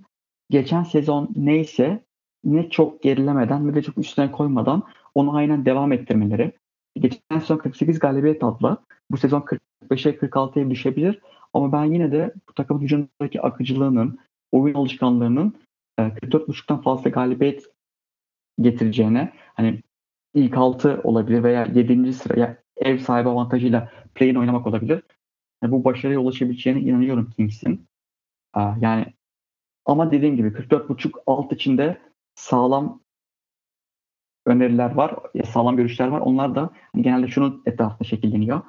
geçen 0.49 0.83
sezon 0.83 1.29
neyse 1.35 2.03
ne 2.43 2.69
çok 2.69 3.03
gerilemeden 3.03 3.67
ne 3.67 3.75
de 3.75 3.81
çok 3.81 3.97
üstüne 3.97 4.31
koymadan 4.31 4.83
onu 5.15 5.35
aynen 5.35 5.65
devam 5.65 5.91
ettirmeleri. 5.91 6.51
Geçen 6.99 7.39
sezon 7.39 7.57
48 7.57 7.99
galibiyet 7.99 8.43
aldılar. 8.43 8.77
Bu 9.11 9.17
sezon 9.17 9.41
45'e 9.41 10.11
46'ya 10.11 10.69
düşebilir. 10.69 11.19
Ama 11.53 11.71
ben 11.71 11.83
yine 11.83 12.11
de 12.11 12.33
bu 12.49 12.53
takımın 12.53 12.81
hücumdaki 12.81 13.41
akıcılığının, 13.41 14.19
oyun 14.51 14.75
alışkanlığının 14.75 15.55
44.5'tan 15.99 16.81
fazla 16.81 17.09
galibiyet 17.09 17.65
getireceğine 18.61 19.33
hani 19.53 19.81
ilk 20.33 20.57
6 20.57 21.01
olabilir 21.03 21.43
veya 21.43 21.65
7. 21.65 22.13
sıraya 22.13 22.57
ev 22.77 22.97
sahibi 22.97 23.29
avantajıyla 23.29 23.91
play-in 24.15 24.35
oynamak 24.35 24.67
olabilir. 24.67 25.03
Yani 25.63 25.71
bu 25.71 25.83
başarıya 25.83 26.19
ulaşabileceğine 26.19 26.81
inanıyorum 26.81 27.29
Kings'in. 27.29 27.85
Yani 28.55 29.05
ama 29.85 30.11
dediğim 30.11 30.35
gibi 30.35 30.47
44.5 30.47 31.11
alt 31.27 31.51
içinde 31.53 31.97
sağlam 32.35 33.01
öneriler 34.45 34.95
var, 34.95 35.15
sağlam 35.45 35.77
görüşler 35.77 36.07
var. 36.07 36.19
Onlar 36.19 36.55
da 36.55 36.69
hani 36.93 37.03
genelde 37.03 37.27
şunun 37.27 37.61
etrafında 37.65 38.03
şekilleniyor. 38.03 38.61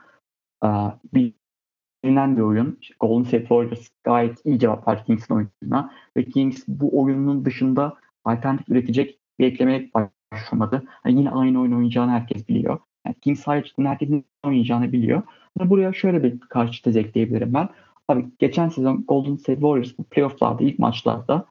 Bilinen 1.14 2.36
bir 2.36 2.42
oyun. 2.42 2.78
Golden 3.00 3.24
State 3.24 3.40
Warriors 3.40 3.88
gayet 4.04 4.46
iyi 4.46 4.58
cevap 4.58 4.88
verdi 4.88 5.02
Kings'in 5.06 5.34
oyununa. 5.34 5.92
Ve 6.16 6.24
Kings 6.24 6.64
bu 6.68 7.02
oyunun 7.02 7.44
dışında 7.44 7.96
alternatif 8.24 8.68
üretecek 8.68 9.18
bir 9.38 9.46
eklemeye 9.46 9.90
başlamadı. 10.32 10.84
Yani 11.04 11.18
yine 11.18 11.30
aynı 11.30 11.60
oyun 11.60 11.72
oynayacağını 11.72 12.10
herkes 12.10 12.48
biliyor. 12.48 12.78
Yani 13.06 13.16
Kings 13.20 13.46
haricinde 13.46 13.88
herkesin 13.88 14.24
oynayacağını 14.44 14.92
biliyor. 14.92 15.22
Yani 15.58 15.70
buraya 15.70 15.92
şöyle 15.92 16.22
bir 16.22 16.40
karşı 16.40 16.82
tez 16.82 16.96
ekleyebilirim 16.96 17.54
ben. 17.54 17.68
Abi 18.08 18.26
geçen 18.38 18.68
sezon 18.68 19.04
Golden 19.08 19.36
State 19.36 19.60
Warriors 19.60 19.98
bu 19.98 20.04
playofflarda 20.04 20.64
ilk 20.64 20.78
maçlarda 20.78 21.46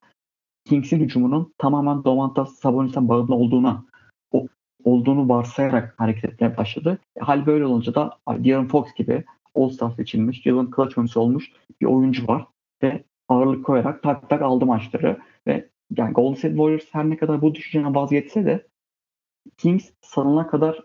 Kings'in 0.65 0.99
hücumunun 0.99 1.53
tamamen 1.57 2.03
Domantas 2.03 2.53
Sabonis'ten 2.53 3.09
bağımlı 3.09 3.35
olduğuna 3.35 3.85
olduğunu 4.83 5.29
varsayarak 5.29 5.93
hareket 5.97 6.25
etmeye 6.25 6.57
başladı. 6.57 6.97
Hal 7.19 7.45
böyle 7.45 7.65
olunca 7.65 7.95
da 7.95 8.17
De'Aaron 8.29 8.67
Fox 8.67 8.93
gibi 8.93 9.23
All-Star 9.55 9.91
seçilmiş, 9.91 10.45
yılın 10.45 10.71
clutch 10.75 10.97
oyuncusu 10.97 11.19
olmuş 11.19 11.51
bir 11.81 11.85
oyuncu 11.85 12.27
var 12.27 12.45
ve 12.83 13.03
ağırlık 13.29 13.65
koyarak 13.65 14.03
tak 14.03 14.29
tak 14.29 14.41
aldı 14.41 14.65
maçları 14.65 15.17
ve 15.47 15.69
yani 15.97 16.13
Golden 16.13 16.33
State 16.33 16.55
Warriors 16.55 16.85
her 16.91 17.09
ne 17.09 17.17
kadar 17.17 17.41
bu 17.41 17.55
düşünceden 17.55 17.95
vazgeçse 17.95 18.45
de 18.45 18.67
Kings 19.57 19.91
sanına 20.01 20.47
kadar 20.47 20.81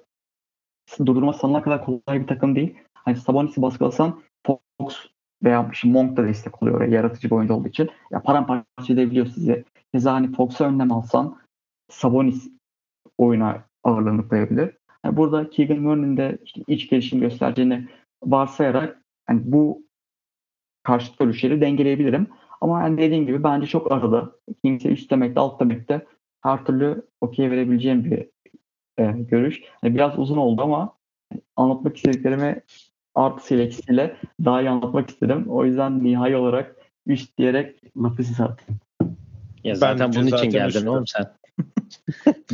durdurma 1.07 1.33
sanına 1.33 1.63
kadar 1.63 1.85
kolay 1.85 2.21
bir 2.21 2.27
takım 2.27 2.57
değil. 2.57 2.75
Hani 2.95 3.17
Sabonis'i 3.17 3.63
baskılasan 3.63 4.21
Fox 4.47 4.97
veya 5.45 5.71
şimdi 5.73 5.95
Monk 5.95 6.17
da 6.17 6.27
destek 6.27 6.63
oluyor 6.63 6.77
oraya 6.77 6.91
yaratıcı 6.91 7.31
bir 7.31 7.35
oyuncu 7.35 7.55
olduğu 7.55 7.69
için. 7.69 7.91
Ya 8.11 8.23
paramparça 8.23 8.93
edebiliyor 8.93 9.27
sizi. 9.27 9.65
Keza 9.93 10.13
hani 10.13 10.33
Fox'a 10.33 10.65
önlem 10.65 10.93
alsan 10.93 11.39
Sabonis 11.91 12.51
oyuna 13.19 13.65
ağırlığını 13.85 14.28
koyabilir. 14.28 14.70
Yani 15.05 15.16
burada 15.16 15.51
Keegan 15.51 15.78
Murray'nin 15.78 16.16
de 16.16 16.39
işte 16.45 16.62
iç 16.66 16.91
gelişim 16.91 17.20
göstereceğini 17.20 17.89
varsayarak 18.22 19.03
yani 19.28 19.41
bu 19.45 19.82
karşı 20.82 21.12
görüşleri 21.20 21.61
dengeleyebilirim. 21.61 22.26
Ama 22.61 22.82
yani 22.82 22.99
dediğim 22.99 23.26
gibi 23.26 23.45
bence 23.45 23.66
çok 23.66 23.93
arada. 23.93 24.32
Kings'e 24.64 24.89
üst 24.89 25.11
demekte 25.11 25.41
alt 25.41 25.61
demekte 25.61 26.07
her 26.43 26.64
türlü 26.64 27.03
okey 27.20 27.51
verebileceğim 27.51 28.05
bir 28.05 28.28
e, 28.99 29.12
görüş. 29.12 29.62
Yani 29.82 29.95
biraz 29.95 30.18
uzun 30.18 30.37
oldu 30.37 30.62
ama 30.62 30.97
anlatmak 31.57 31.97
istediklerimi 31.97 32.61
artısıyla 33.14 33.64
eksisiyle 33.64 34.16
daha 34.45 34.62
iyi 34.62 34.70
anlatmak 34.70 35.11
istedim. 35.11 35.45
O 35.49 35.64
yüzden 35.64 36.05
nihai 36.05 36.37
olarak 36.37 36.76
üst 37.07 37.39
diyerek 37.39 37.97
lafı 37.97 38.24
size 38.24 38.45
atayım. 38.45 38.80
Ya 39.64 39.74
zaten 39.74 40.07
Bence 40.09 40.20
bunun 40.20 40.26
için 40.26 40.51
geldin 40.51 40.68
üstü. 40.68 40.89
oğlum 40.89 41.07
sen. 41.07 41.24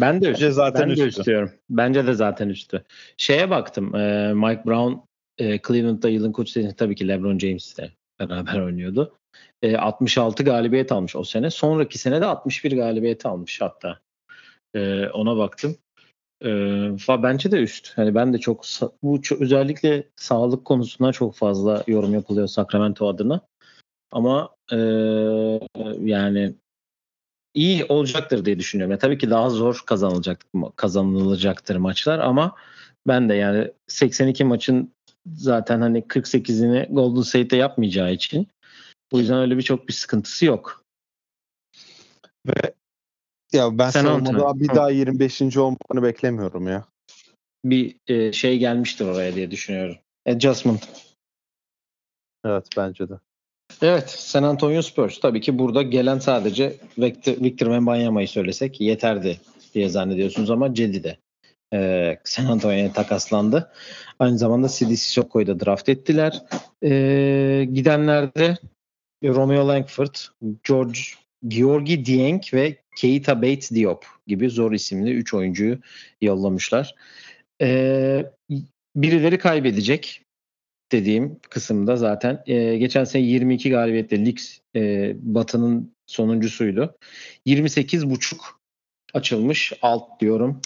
ben 0.00 0.20
de 0.20 0.30
üstü. 0.30 0.52
zaten 0.52 0.88
ben 0.88 0.96
de 0.96 1.02
üstü. 1.02 1.20
istiyorum. 1.20 1.50
Bence 1.70 2.06
de 2.06 2.14
zaten 2.14 2.48
üstü. 2.48 2.84
Şeye 3.16 3.50
baktım. 3.50 3.94
E, 3.94 4.32
Mike 4.34 4.62
Brown 4.66 4.92
e, 5.38 5.58
Cleveland'da 5.58 6.08
yılın 6.08 6.32
koçu 6.32 6.76
tabii 6.76 6.94
ki 6.94 7.08
LeBron 7.08 7.38
James'le 7.38 7.90
beraber 8.20 8.60
oynuyordu. 8.60 9.14
E, 9.62 9.76
66 9.76 10.44
galibiyet 10.44 10.92
almış 10.92 11.16
o 11.16 11.24
sene. 11.24 11.50
Sonraki 11.50 11.98
sene 11.98 12.20
de 12.20 12.26
61 12.26 12.72
galibiyet 12.72 13.26
almış 13.26 13.60
hatta. 13.60 13.98
E, 14.74 15.08
ona 15.08 15.36
baktım. 15.36 15.76
E, 16.44 16.48
bence 17.08 17.52
de 17.52 17.56
üst. 17.56 17.92
Hani 17.98 18.14
ben 18.14 18.32
de 18.32 18.38
çok 18.38 18.64
bu 19.02 19.22
çok, 19.22 19.40
özellikle 19.40 20.04
sağlık 20.16 20.64
konusunda 20.64 21.12
çok 21.12 21.34
fazla 21.34 21.84
yorum 21.86 22.14
yapılıyor 22.14 22.46
Sacramento 22.46 23.08
adına. 23.08 23.40
Ama 24.12 24.50
e, 24.72 24.76
yani 26.00 26.54
iyi 27.54 27.84
olacaktır 27.84 28.44
diye 28.44 28.58
düşünüyorum. 28.58 28.90
Yani 28.90 29.00
tabii 29.00 29.18
ki 29.18 29.30
daha 29.30 29.50
zor 29.50 29.82
kazanılacak 29.86 30.46
kazanılacaktır 30.76 31.76
maçlar 31.76 32.18
ama 32.18 32.56
ben 33.06 33.28
de 33.28 33.34
yani 33.34 33.70
82 33.88 34.44
maçın 34.44 34.94
zaten 35.26 35.80
hani 35.80 35.98
48'ini 35.98 36.94
Golden 36.94 37.22
State'de 37.22 37.56
yapmayacağı 37.56 38.12
için 38.12 38.48
bu 39.12 39.18
yüzden 39.18 39.38
öyle 39.38 39.56
bir 39.56 39.62
çok 39.62 39.88
bir 39.88 39.92
sıkıntısı 39.92 40.46
yok. 40.46 40.84
Ve 42.46 42.74
ya 43.52 43.78
ben 43.78 43.90
Sen 43.90 44.02
savunmada 44.02 44.60
bir 44.60 44.68
Hı. 44.68 44.74
daha 44.74 44.90
25. 44.90 45.56
olmanı 45.56 46.02
beklemiyorum 46.02 46.68
ya. 46.68 46.84
Bir 47.64 47.96
e, 48.08 48.32
şey 48.32 48.58
gelmiştir 48.58 49.04
oraya 49.04 49.34
diye 49.34 49.50
düşünüyorum. 49.50 49.96
Adjustment. 50.26 50.88
Evet 52.44 52.66
bence 52.76 53.08
de. 53.08 53.14
Evet 53.82 54.10
San 54.10 54.42
Antonio 54.42 54.82
Spurs 54.82 55.20
tabii 55.20 55.40
ki 55.40 55.58
burada 55.58 55.82
gelen 55.82 56.18
sadece 56.18 56.76
Victor, 56.98 57.32
Victor 57.32 57.66
Wembanyama'yı 57.66 58.28
söylesek 58.28 58.80
yeterdi 58.80 59.40
diye 59.74 59.88
zannediyorsunuz 59.88 60.50
ama 60.50 60.74
Cedi 60.74 61.04
de 61.04 61.16
e, 61.72 62.18
San 62.24 62.44
Antonio'ya 62.44 62.92
takaslandı. 62.92 63.72
Aynı 64.18 64.38
zamanda 64.38 64.68
Sidi 64.68 64.96
Sissoko'yu 64.96 65.46
da 65.46 65.60
draft 65.60 65.88
ettiler. 65.88 66.42
E, 66.82 67.68
gidenlerde 67.72 68.56
Romeo 69.24 69.68
Langford, 69.68 70.14
George 70.64 71.00
Georgi 71.48 72.04
Dieng 72.04 72.42
ve 72.54 72.76
Keita 72.96 73.42
Bates 73.42 73.70
Diop 73.70 74.04
gibi 74.26 74.50
zor 74.50 74.72
isimli 74.72 75.10
3 75.10 75.34
oyuncuyu 75.34 75.78
yollamışlar. 76.20 76.94
Ee, 77.62 78.26
birileri 78.96 79.38
kaybedecek 79.38 80.22
dediğim 80.92 81.38
kısımda 81.50 81.96
zaten. 81.96 82.42
Ee, 82.46 82.76
geçen 82.76 83.04
sene 83.04 83.22
22 83.22 83.70
galibiyetle 83.70 84.26
lig 84.26 84.38
e, 84.76 85.12
Batı'nın 85.22 85.94
sonuncusuydu. 86.06 86.96
28 87.44 88.10
buçuk 88.10 88.60
açılmış 89.14 89.72
alt 89.82 90.20
diyorum. 90.20 90.60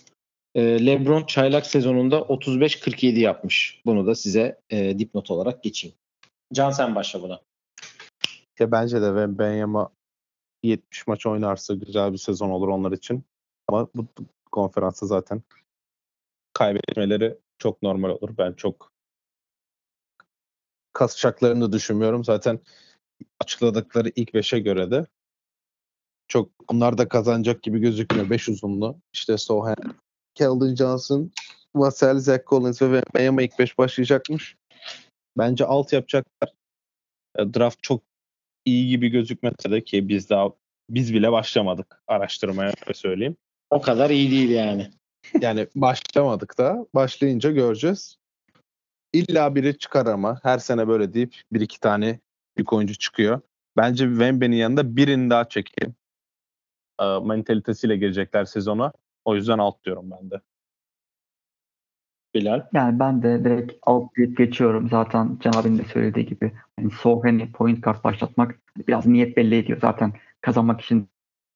Ee, 0.55 0.87
LeBron 0.87 1.27
çaylak 1.27 1.67
sezonunda 1.67 2.17
35-47 2.17 3.19
yapmış. 3.19 3.83
Bunu 3.87 4.07
da 4.07 4.15
size 4.15 4.61
e, 4.71 4.99
dipnot 4.99 5.31
olarak 5.31 5.63
geçeyim. 5.63 5.97
Can 6.53 6.71
sen 6.71 6.95
başla 6.95 7.23
buna. 7.23 7.41
Ya 8.59 8.73
bence 8.73 9.03
de 9.03 9.39
Benyama 9.39 9.91
70 10.63 11.07
maç 11.07 11.27
oynarsa 11.27 11.75
güzel 11.75 12.13
bir 12.13 12.19
sezon 12.19 12.51
olur 12.51 12.69
onlar 12.69 12.93
için. 12.93 13.25
Ama 13.69 13.89
bu 13.95 14.07
konferansta 14.53 15.07
zaten 15.07 15.43
kaybetmeleri 16.53 17.37
çok 17.59 17.83
normal 17.83 18.11
olur. 18.11 18.31
Ben 18.39 18.53
çok 18.53 18.94
kasacaklarını 20.95 21.73
düşünmüyorum. 21.73 22.25
Zaten 22.25 22.61
açıkladıkları 23.41 24.13
ilk 24.17 24.31
5'e 24.31 24.59
göre 24.59 24.91
de 24.91 25.07
çok 26.29 26.51
onlar 26.69 26.99
da 26.99 27.09
kazanacak 27.09 27.63
gibi 27.63 27.79
gözükmüyor. 27.79 28.31
5 28.31 28.49
uzunlu. 28.49 28.97
İşte 29.13 29.39
Sohan, 29.39 29.77
Keldon 30.35 30.75
Johnson, 30.75 31.33
Vassell, 31.75 32.19
Zach 32.19 32.47
Collins 32.47 32.83
ve 32.83 33.03
Miami 33.15 33.45
ilk 33.45 33.59
5 33.59 33.79
başlayacakmış. 33.79 34.57
Bence 35.39 35.65
alt 35.65 35.93
yapacaklar. 35.93 36.53
E, 37.39 37.55
Draft 37.55 37.83
çok 37.83 38.03
iyi 38.65 38.89
gibi 38.89 39.09
gözükmese 39.09 39.71
de 39.71 39.85
ki 39.85 40.09
biz 40.09 40.31
daha 40.31 40.49
biz 40.91 41.15
bile 41.15 41.33
başlamadık 41.33 42.03
araştırmaya 42.07 42.69
öyle 42.69 42.95
söyleyeyim. 42.95 43.37
O 43.71 43.81
kadar 43.81 44.11
iyi 44.11 44.31
değil 44.31 44.51
yani. 44.51 44.91
Yani 45.41 45.67
başlamadık 45.75 46.59
da 46.59 46.87
başlayınca 46.95 47.51
göreceğiz. 47.51 48.19
İlla 49.15 49.55
biri 49.55 49.79
çıkar 49.79 50.07
ama 50.07 50.41
her 50.43 50.59
sene 50.59 50.89
böyle 50.89 51.15
deyip 51.15 51.35
bir 51.53 51.61
iki 51.61 51.81
tane 51.81 52.21
büyük 52.57 52.73
oyuncu 52.73 52.95
çıkıyor. 52.95 53.41
Bence 53.77 54.09
Wembe'nin 54.09 54.57
yanında 54.57 54.97
birini 54.97 55.31
daha 55.31 55.49
çekeyim. 55.49 55.95
E, 57.01 57.05
mentalitesiyle 57.19 57.97
girecekler 57.97 58.45
sezona. 58.45 58.93
O 59.25 59.35
yüzden 59.35 59.59
alt 59.59 59.85
diyorum 59.85 60.11
ben 60.11 60.31
de. 60.31 60.41
Bilal. 62.35 62.67
Yani 62.73 62.99
ben 62.99 63.23
de 63.23 63.45
direkt 63.45 63.73
alt 63.83 64.17
deyip 64.17 64.39
geçiyorum. 64.39 64.89
Zaten 64.89 65.39
Can 65.41 65.53
abinin 65.53 65.79
de 65.79 65.85
söylediği 65.85 66.27
gibi. 66.27 66.53
Yani 66.79 66.91
Sohen'i 66.91 67.53
point 67.53 67.85
guard 67.85 68.05
başlatmak 68.05 68.59
biraz 68.89 69.07
niyet 69.07 69.37
belli 69.37 69.57
ediyor. 69.57 69.81
Zaten 69.81 70.13
kazanmak 70.41 70.81
için 70.81 71.09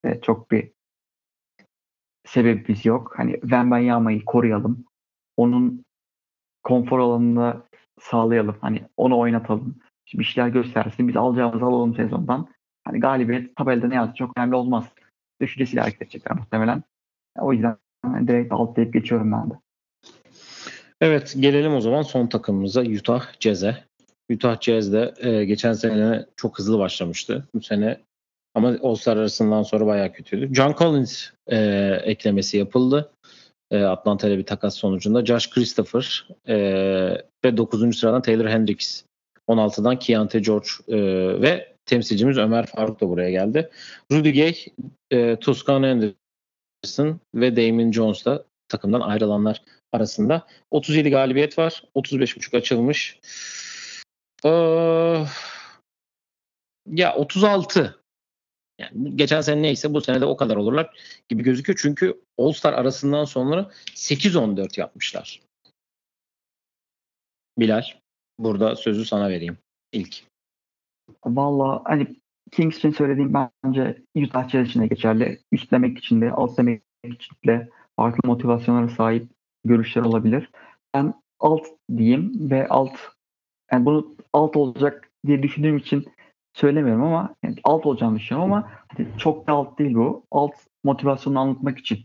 de 0.04 0.20
çok 0.22 0.50
bir 0.50 0.70
sebebimiz 2.26 2.86
yok. 2.86 3.12
Hani 3.16 3.32
Wembanyama'yı 3.40 4.24
koruyalım. 4.24 4.84
Onun 5.36 5.87
konfor 6.68 6.98
alanını 6.98 7.56
sağlayalım. 8.00 8.56
Hani 8.60 8.82
onu 8.96 9.18
oynatalım. 9.18 9.74
Bir 10.14 10.24
şeyler 10.24 10.48
göstersin. 10.48 11.08
Biz 11.08 11.16
alacağımızı 11.16 11.64
alalım 11.64 11.94
sezondan. 11.94 12.48
Hani 12.84 13.00
galibiyet 13.00 13.56
tabelada 13.56 13.88
ne 13.88 13.94
yazdı 13.94 14.14
çok 14.14 14.38
önemli 14.38 14.54
olmaz. 14.54 14.84
Düşüncesiyle 15.40 15.80
hareket 15.80 16.02
edecekler 16.02 16.36
muhtemelen. 16.36 16.82
O 17.38 17.52
yüzden 17.52 17.76
direkt 18.04 18.52
alt 18.52 18.76
deyip 18.76 18.92
geçiyorum 18.92 19.32
ben 19.32 19.50
de. 19.50 19.54
Evet 21.00 21.36
gelelim 21.40 21.74
o 21.74 21.80
zaman 21.80 22.02
son 22.02 22.26
takımımıza 22.26 22.82
Utah 22.82 23.40
Jazz'e. 23.40 23.84
Utah 24.32 24.60
Jazz 24.60 24.92
de 24.92 25.14
e, 25.18 25.44
geçen 25.44 25.72
sene 25.72 26.26
çok 26.36 26.58
hızlı 26.58 26.78
başlamıştı. 26.78 27.48
Bu 27.54 27.60
sene 27.60 28.00
ama 28.54 28.76
All-Star 28.82 29.16
arasından 29.16 29.62
sonra 29.62 29.86
bayağı 29.86 30.12
kötüydü. 30.12 30.54
John 30.54 30.74
Collins 30.78 31.30
e, 31.46 31.56
eklemesi 32.04 32.58
yapıldı. 32.58 33.12
E, 33.70 33.82
Atlanta 33.82 34.28
ile 34.28 34.38
bir 34.38 34.46
takas 34.46 34.74
sonucunda. 34.74 35.24
Josh 35.26 35.50
Christopher 35.50 36.28
e, 36.48 36.56
ve 37.44 37.56
9. 37.56 37.98
sıradan 37.98 38.22
Taylor 38.22 38.46
Hendricks. 38.48 39.02
16'dan 39.48 39.98
Keontae 39.98 40.40
George 40.40 40.68
e, 40.88 40.96
ve 41.42 41.74
temsilcimiz 41.86 42.38
Ömer 42.38 42.66
Faruk 42.66 43.00
da 43.00 43.08
buraya 43.08 43.30
geldi. 43.30 43.70
Rudy 44.12 44.32
Gay, 44.32 44.54
e, 45.10 45.36
Tuscan 45.36 45.82
Anderson 45.82 47.20
ve 47.34 47.56
Damon 47.56 47.92
Jones 47.92 48.24
da 48.24 48.44
takımdan 48.68 49.00
ayrılanlar 49.00 49.62
arasında. 49.92 50.46
37 50.70 51.10
galibiyet 51.10 51.58
var. 51.58 51.82
35.5 51.94 52.56
açılmış. 52.56 53.18
Ee, 54.44 55.24
ya 56.86 57.14
36. 57.14 57.97
Yani 58.78 59.16
geçen 59.16 59.40
sene 59.40 59.62
neyse 59.62 59.94
bu 59.94 60.00
sene 60.00 60.20
de 60.20 60.24
o 60.24 60.36
kadar 60.36 60.56
olurlar 60.56 60.96
gibi 61.28 61.42
gözüküyor. 61.42 61.78
Çünkü 61.82 62.20
All-Star 62.38 62.72
arasından 62.72 63.24
sonra 63.24 63.70
8-14 63.94 64.80
yapmışlar. 64.80 65.40
Bilal, 67.58 67.82
burada 68.38 68.76
sözü 68.76 69.04
sana 69.04 69.28
vereyim 69.28 69.58
ilk. 69.92 70.24
Valla 71.24 71.82
hani 71.84 72.16
Kings 72.50 72.78
için 72.78 72.90
söylediğim 72.90 73.34
bence 73.34 74.02
Utah 74.16 74.64
için 74.64 74.82
de 74.82 74.86
geçerli. 74.86 75.40
Üstlemek 75.52 75.98
için 75.98 76.20
de, 76.20 76.32
altlamak 76.32 76.82
için 77.04 77.36
de 77.46 77.68
farklı 77.96 78.28
motivasyonlara 78.28 78.88
sahip 78.88 79.28
görüşler 79.64 80.02
olabilir. 80.02 80.50
Ben 80.94 81.14
alt 81.40 81.66
diyeyim 81.96 82.50
ve 82.50 82.68
alt 82.68 82.92
yani 83.72 83.84
bunu 83.84 84.16
alt 84.32 84.56
olacak 84.56 85.10
diye 85.26 85.42
düşündüğüm 85.42 85.76
için 85.76 86.06
söylemiyorum 86.58 87.02
ama 87.02 87.34
yani 87.42 87.56
alt 87.64 87.86
olacağını 87.86 88.18
düşünüyorum 88.18 88.52
ama 88.52 88.70
hani 88.88 89.08
çok 89.18 89.46
da 89.46 89.52
alt 89.52 89.78
değil 89.78 89.94
bu. 89.94 90.24
Alt 90.30 90.54
motivasyonu 90.84 91.38
anlatmak 91.38 91.78
için 91.78 91.98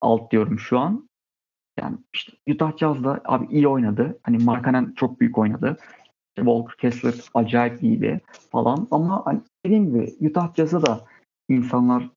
alt 0.00 0.30
diyorum 0.30 0.58
şu 0.58 0.78
an. 0.78 1.08
Yani 1.78 1.96
işte 2.12 2.32
Utah 2.50 2.76
Jazz 2.76 3.04
da 3.04 3.20
abi 3.24 3.46
iyi 3.50 3.68
oynadı. 3.68 4.18
Hani 4.22 4.44
Markkanen 4.44 4.92
çok 4.96 5.20
büyük 5.20 5.38
oynadı. 5.38 5.76
İşte 6.28 6.50
Walker 6.50 6.76
Kessler 6.76 7.14
acayip 7.34 7.82
iyiydi 7.82 8.20
falan 8.50 8.88
ama 8.90 9.26
hani 9.26 9.40
dediğim 9.66 9.86
gibi 9.86 10.28
Utah 10.28 10.54
Jazz'a 10.54 10.86
da 10.86 11.04
insanlar 11.48 12.08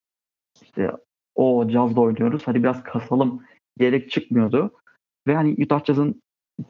işte 0.61 0.91
o 1.35 1.69
Jazz'da 1.69 2.01
oynuyoruz. 2.01 2.41
Hadi 2.45 2.63
biraz 2.63 2.83
kasalım 2.83 3.43
diyerek 3.79 4.11
çıkmıyordu. 4.11 4.71
Ve 5.27 5.35
hani 5.35 5.55
Utah 5.63 5.85
Jazz'ın 5.85 6.21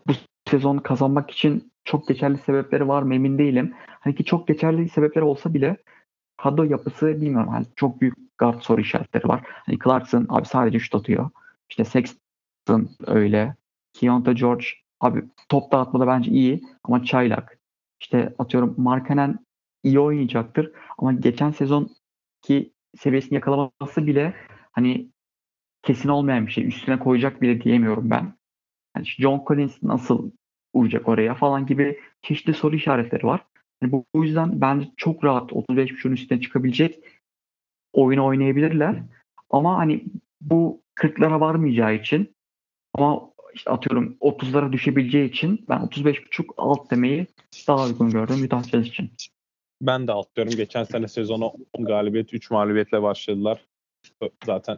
bu 0.07 0.13
sezon 0.49 0.77
kazanmak 0.77 1.31
için 1.31 1.70
çok 1.85 2.07
geçerli 2.07 2.37
sebepleri 2.37 2.87
var 2.87 3.01
mı 3.01 3.15
emin 3.15 3.37
değilim. 3.37 3.73
Hani 3.99 4.15
ki 4.15 4.23
çok 4.25 4.47
geçerli 4.47 4.89
sebepleri 4.89 5.25
olsa 5.25 5.53
bile 5.53 5.77
kadro 6.37 6.63
yapısı 6.63 7.07
bilmiyorum. 7.07 7.49
Hani 7.49 7.65
çok 7.75 8.01
büyük 8.01 8.37
guard 8.37 8.61
soru 8.61 8.81
işaretleri 8.81 9.27
var. 9.27 9.41
Hani 9.45 9.79
Clarkson 9.83 10.25
abi 10.29 10.45
sadece 10.45 10.79
şut 10.79 10.95
atıyor. 10.95 11.29
İşte 11.69 11.85
Sexton 11.85 12.89
öyle. 13.07 13.55
Keontae 13.93 14.33
George 14.33 14.65
abi 14.99 15.23
top 15.49 15.71
dağıtmada 15.71 16.07
bence 16.07 16.31
iyi 16.31 16.61
ama 16.83 17.03
çaylak. 17.03 17.59
İşte 18.01 18.33
atıyorum 18.39 18.75
Markanen 18.77 19.39
iyi 19.83 19.99
oynayacaktır 19.99 20.71
ama 20.97 21.13
geçen 21.13 21.51
sezon 21.51 21.89
ki 22.41 22.73
seviyesini 22.97 23.35
yakalaması 23.35 24.07
bile 24.07 24.33
hani 24.71 25.09
kesin 25.83 26.09
olmayan 26.09 26.47
bir 26.47 26.51
şey. 26.51 26.67
Üstüne 26.67 26.99
koyacak 26.99 27.41
bile 27.41 27.61
diyemiyorum 27.61 28.09
ben. 28.09 28.33
Yani 28.95 29.05
John 29.05 29.43
Collins 29.47 29.83
nasıl 29.83 30.31
uyacak 30.73 31.07
oraya 31.07 31.35
falan 31.35 31.65
gibi 31.65 31.99
çeşitli 32.21 32.53
soru 32.53 32.75
işaretleri 32.75 33.25
var. 33.25 33.45
Yani 33.81 33.91
bu, 33.91 34.05
bu 34.15 34.25
yüzden 34.25 34.61
bence 34.61 34.87
çok 34.97 35.23
rahat 35.23 35.53
35 35.53 35.91
35.5'un 35.91 36.11
üstüne 36.11 36.41
çıkabilecek 36.41 37.03
oyunu 37.93 38.25
oynayabilirler. 38.25 39.03
Ama 39.49 39.77
hani 39.77 40.03
bu 40.41 40.81
40'lara 40.95 41.39
varmayacağı 41.39 41.95
için 41.95 42.35
ama 42.93 43.31
işte 43.53 43.71
atıyorum 43.71 44.17
30'lara 44.21 44.71
düşebileceği 44.71 45.29
için 45.29 45.65
ben 45.69 45.79
35.5 45.79 46.45
alt 46.57 46.91
demeyi 46.91 47.27
daha 47.67 47.85
uygun 47.85 48.09
gördüm 48.09 48.43
Utah 48.43 48.63
Jazz 48.63 48.87
için. 48.87 49.11
Ben 49.81 50.07
de 50.07 50.11
alt 50.11 50.35
diyorum. 50.35 50.53
Geçen 50.55 50.83
sene 50.83 51.07
sezonu 51.07 51.53
10 51.73 51.85
galibiyet 51.85 52.33
3 52.33 52.51
mağlubiyetle 52.51 53.01
başladılar. 53.01 53.65
Zaten 54.45 54.77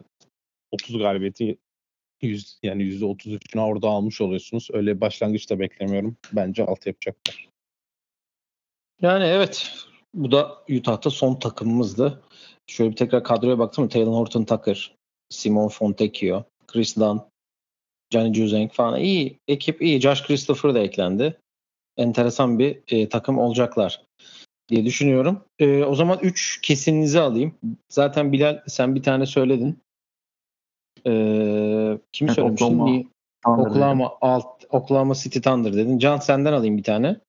30 0.70 0.98
galibiyeti 0.98 1.58
100, 2.22 2.58
yani 2.62 2.82
%33'ünü 2.82 3.60
orada 3.60 3.88
almış 3.88 4.20
oluyorsunuz. 4.20 4.68
Öyle 4.72 5.00
başlangıç 5.00 5.50
da 5.50 5.58
beklemiyorum. 5.58 6.16
Bence 6.32 6.64
alt 6.64 6.86
yapacaklar. 6.86 7.48
Yani 9.02 9.24
evet. 9.24 9.72
Bu 10.14 10.32
da 10.32 10.64
Utah'ta 10.70 11.10
son 11.10 11.34
takımımızdı. 11.34 12.22
Şöyle 12.66 12.90
bir 12.90 12.96
tekrar 12.96 13.24
kadroya 13.24 13.58
baktım. 13.58 13.88
Taylor 13.88 14.12
Horton 14.12 14.44
Tucker, 14.44 14.94
Simon 15.30 15.68
Fontecchio, 15.68 16.44
Chris 16.66 16.96
Dunn, 16.96 17.22
Johnny 18.12 18.34
Juzeng 18.34 18.72
falan. 18.72 19.00
iyi 19.00 19.38
ekip 19.48 19.82
iyi. 19.82 20.00
Josh 20.00 20.22
Christopher 20.22 20.74
da 20.74 20.78
eklendi. 20.78 21.38
Enteresan 21.96 22.58
bir 22.58 22.82
e, 22.88 23.08
takım 23.08 23.38
olacaklar 23.38 24.02
diye 24.68 24.84
düşünüyorum. 24.84 25.44
E, 25.58 25.84
o 25.84 25.94
zaman 25.94 26.18
3 26.22 26.60
kesininizi 26.62 27.20
alayım. 27.20 27.54
Zaten 27.88 28.32
Bilal 28.32 28.62
sen 28.66 28.94
bir 28.94 29.02
tane 29.02 29.26
söyledin. 29.26 29.78
Ee, 31.06 31.98
kimi 32.12 32.28
evet, 32.28 32.34
söylemiştin? 32.34 32.66
Oklahoma, 32.66 33.02
Oklahoma, 33.44 34.18
alt, 34.20 34.64
Oklahoma 34.70 35.14
City 35.14 35.38
Thunder 35.38 35.72
dedin. 35.72 35.98
Can 35.98 36.18
senden 36.18 36.52
alayım 36.52 36.78
bir 36.78 36.82
tane. 36.82 37.20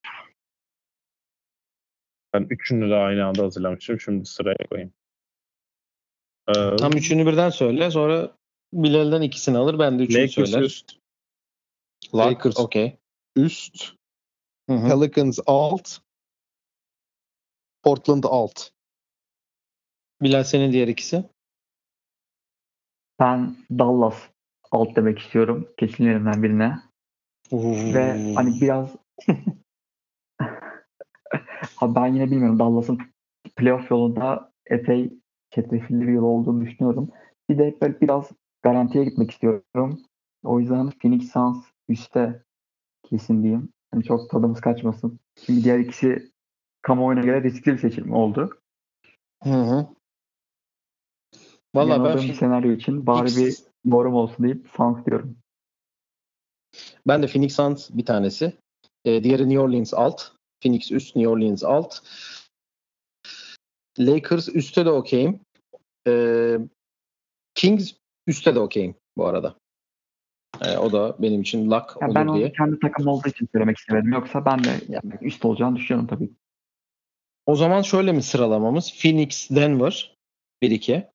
Ben 2.33 2.47
üçünü 2.49 2.89
de 2.89 2.95
aynı 2.95 3.25
anda 3.25 3.43
hazırlamışım. 3.43 3.99
Şimdi 3.99 4.25
sıraya 4.25 4.67
koyayım. 4.69 4.93
Ee, 6.47 6.75
Tam 6.75 6.91
üçünü 6.91 7.25
birden 7.25 7.49
söyle. 7.49 7.91
Sonra 7.91 8.31
Bilal'den 8.73 9.21
ikisini 9.21 9.57
alır. 9.57 9.79
Ben 9.79 9.99
de 9.99 10.03
üçünü 10.03 10.21
Lakers 10.21 10.49
söyler. 10.49 10.61
üst. 10.61 10.97
Lakers 12.15 12.59
okay. 12.59 12.97
üst. 13.35 13.93
Hı-hı. 14.69 14.87
Pelicans 14.89 15.39
alt. 15.45 15.97
Portland 17.83 18.23
alt. 18.23 18.69
Bilal 20.21 20.43
senin 20.43 20.71
diğer 20.71 20.87
ikisi? 20.87 21.23
Ben 23.19 23.55
Dallas 23.71 24.29
alt 24.71 24.95
demek 24.95 25.19
istiyorum. 25.19 25.67
Kesinlerinden 25.77 26.43
birine. 26.43 26.79
Ve 27.93 28.33
hani 28.35 28.61
biraz 28.61 28.95
Abi 31.77 31.95
ben 31.95 32.07
yine 32.07 32.31
bilmiyorum. 32.31 32.59
Dallas'ın 32.59 32.99
playoff 33.55 33.91
yolunda 33.91 34.51
epey 34.65 35.13
çetrefilli 35.49 36.07
bir 36.07 36.13
yıl 36.13 36.23
olduğunu 36.23 36.65
düşünüyorum. 36.65 37.09
Bir 37.49 37.57
de 37.57 37.77
böyle 37.81 38.01
biraz 38.01 38.31
garantiye 38.63 39.05
gitmek 39.05 39.31
istiyorum. 39.31 40.01
O 40.43 40.59
yüzden 40.59 40.89
Phoenix 40.89 41.31
Suns 41.31 41.65
üstte 41.89 42.43
kesin 43.03 43.43
diyeyim. 43.43 43.69
Yani 43.93 44.03
çok 44.03 44.29
tadımız 44.29 44.61
kaçmasın. 44.61 45.19
Çünkü 45.45 45.63
diğer 45.63 45.79
ikisi 45.79 46.31
kamuoyuna 46.81 47.21
göre 47.21 47.43
riskli 47.43 47.71
bir 47.71 47.77
seçim 47.77 48.13
oldu. 48.13 48.49
Hı 49.43 49.49
hı. 49.49 49.87
Valla 51.75 52.05
ben 52.05 52.17
bir 52.27 52.33
senaryo 52.33 52.71
için 52.71 53.07
bari 53.07 53.27
X- 53.29 53.37
bir 53.37 53.57
yorum 53.91 54.13
olsun 54.13 54.45
deyip 54.45 54.67
Suns 54.77 55.05
diyorum. 55.05 55.37
Ben 57.07 57.23
de 57.23 57.27
Phoenix 57.27 57.55
Suns 57.55 57.89
bir 57.89 58.05
tanesi. 58.05 58.53
Ee, 59.05 59.23
diğeri 59.23 59.49
New 59.49 59.59
Orleans 59.59 59.93
alt. 59.93 60.21
Phoenix 60.63 60.91
üst, 60.91 61.15
New 61.15 61.31
Orleans 61.31 61.63
alt. 61.63 61.99
Lakers 63.99 64.49
üstte 64.49 64.85
de 64.85 64.89
okeyim. 64.91 65.39
Ee, 66.07 66.57
Kings 67.55 67.93
üstte 68.27 68.55
de 68.55 68.59
okeyim 68.59 68.95
bu 69.17 69.25
arada. 69.25 69.55
Ee, 70.61 70.77
o 70.77 70.91
da 70.91 71.15
benim 71.21 71.41
için 71.41 71.71
luck 71.71 71.97
Ya 72.01 72.07
olur 72.07 72.15
ben 72.15 72.33
diye. 72.33 72.51
kendi 72.51 72.79
takım 72.79 73.07
olduğu 73.07 73.27
için 73.29 73.47
söylemek 73.51 73.77
istemedim. 73.77 74.11
Yoksa 74.11 74.45
ben 74.45 74.63
de 74.63 74.69
yani 74.89 75.13
üst 75.21 75.45
olacağını 75.45 75.75
düşünüyorum 75.75 76.07
tabii. 76.07 76.29
O 77.45 77.55
zaman 77.55 77.81
şöyle 77.81 78.11
mi 78.11 78.23
sıralamamız? 78.23 78.93
Phoenix, 79.01 79.49
Denver 79.49 80.15
1-2. 80.61 81.14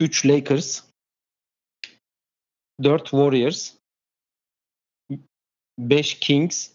3 0.00 0.26
Lakers. 0.26 0.82
4 2.82 3.02
Warriors. 3.02 3.76
5 5.78 6.18
Kings. 6.18 6.70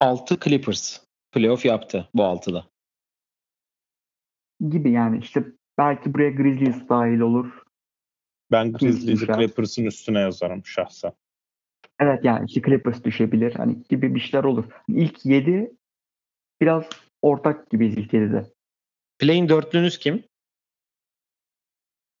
6 0.00 0.40
Clippers. 0.40 1.00
Playoff 1.32 1.64
yaptı 1.64 2.08
bu 2.14 2.24
altıda. 2.24 2.66
Gibi 4.68 4.90
yani 4.90 5.18
işte 5.18 5.44
belki 5.78 6.14
buraya 6.14 6.30
Grizzlies 6.30 6.88
dahil 6.88 7.20
olur. 7.20 7.62
Ben 8.50 8.72
Grizzlies'i. 8.72 9.26
Clippers'ın 9.26 9.84
üstüne 9.84 10.20
yazarım 10.20 10.66
şahsen. 10.66 11.12
Evet 12.00 12.24
yani 12.24 12.46
işte 12.48 12.62
Clippers 12.62 13.04
düşebilir. 13.04 13.54
Hani 13.54 13.82
gibi 13.88 14.14
bir 14.14 14.20
şeyler 14.20 14.44
olur. 14.44 14.64
İlk 14.88 15.26
7 15.26 15.72
biraz 16.60 16.84
ortak 17.22 17.70
gibiyiz 17.70 17.98
ilk 17.98 18.12
7'de. 18.12 18.52
Play'in 19.18 19.48
dörtlünüz 19.48 19.98
kim? 19.98 20.24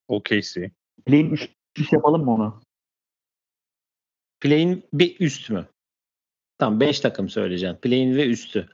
OKC. 0.08 0.70
Play'in 1.06 1.30
3 1.30 1.48
üst 1.78 1.92
yapalım 1.92 2.24
mı 2.24 2.34
onu? 2.34 2.60
Play'in 4.40 4.84
bir 4.92 5.20
üst 5.20 5.50
mü? 5.50 5.66
Tamam 6.58 6.80
5 6.80 7.00
takım 7.00 7.28
söyleyeceğim. 7.28 7.76
Play'in 7.76 8.16
ve 8.16 8.26
üstü. 8.26 8.68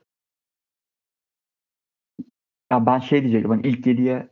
Ya 2.72 2.86
ben 2.86 2.98
şey 2.98 3.22
diyecektim. 3.22 3.50
Hani 3.50 3.66
ilk 3.66 3.86
7'ye 3.86 4.28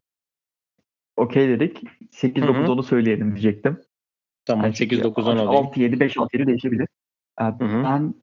okey 1.17 1.49
dedik. 1.49 1.83
8 2.11 2.43
Hı 2.43 2.49
9 2.49 2.63
hı. 2.69 2.73
onu 2.73 2.83
söyleyelim 2.83 3.31
diyecektim. 3.33 3.81
Tamam 4.45 4.65
Yani 4.65 4.77
8 4.77 4.99
çünkü 4.99 5.05
9 5.05 5.29
10 5.29 5.37
alayım. 5.37 5.67
6 5.67 5.81
7 5.81 6.01
5 6.01 6.19
6 6.19 6.37
7 6.37 6.47
değişebilir. 6.47 6.89
Ee, 7.41 7.45
hı. 7.45 7.85
Ben 7.85 8.15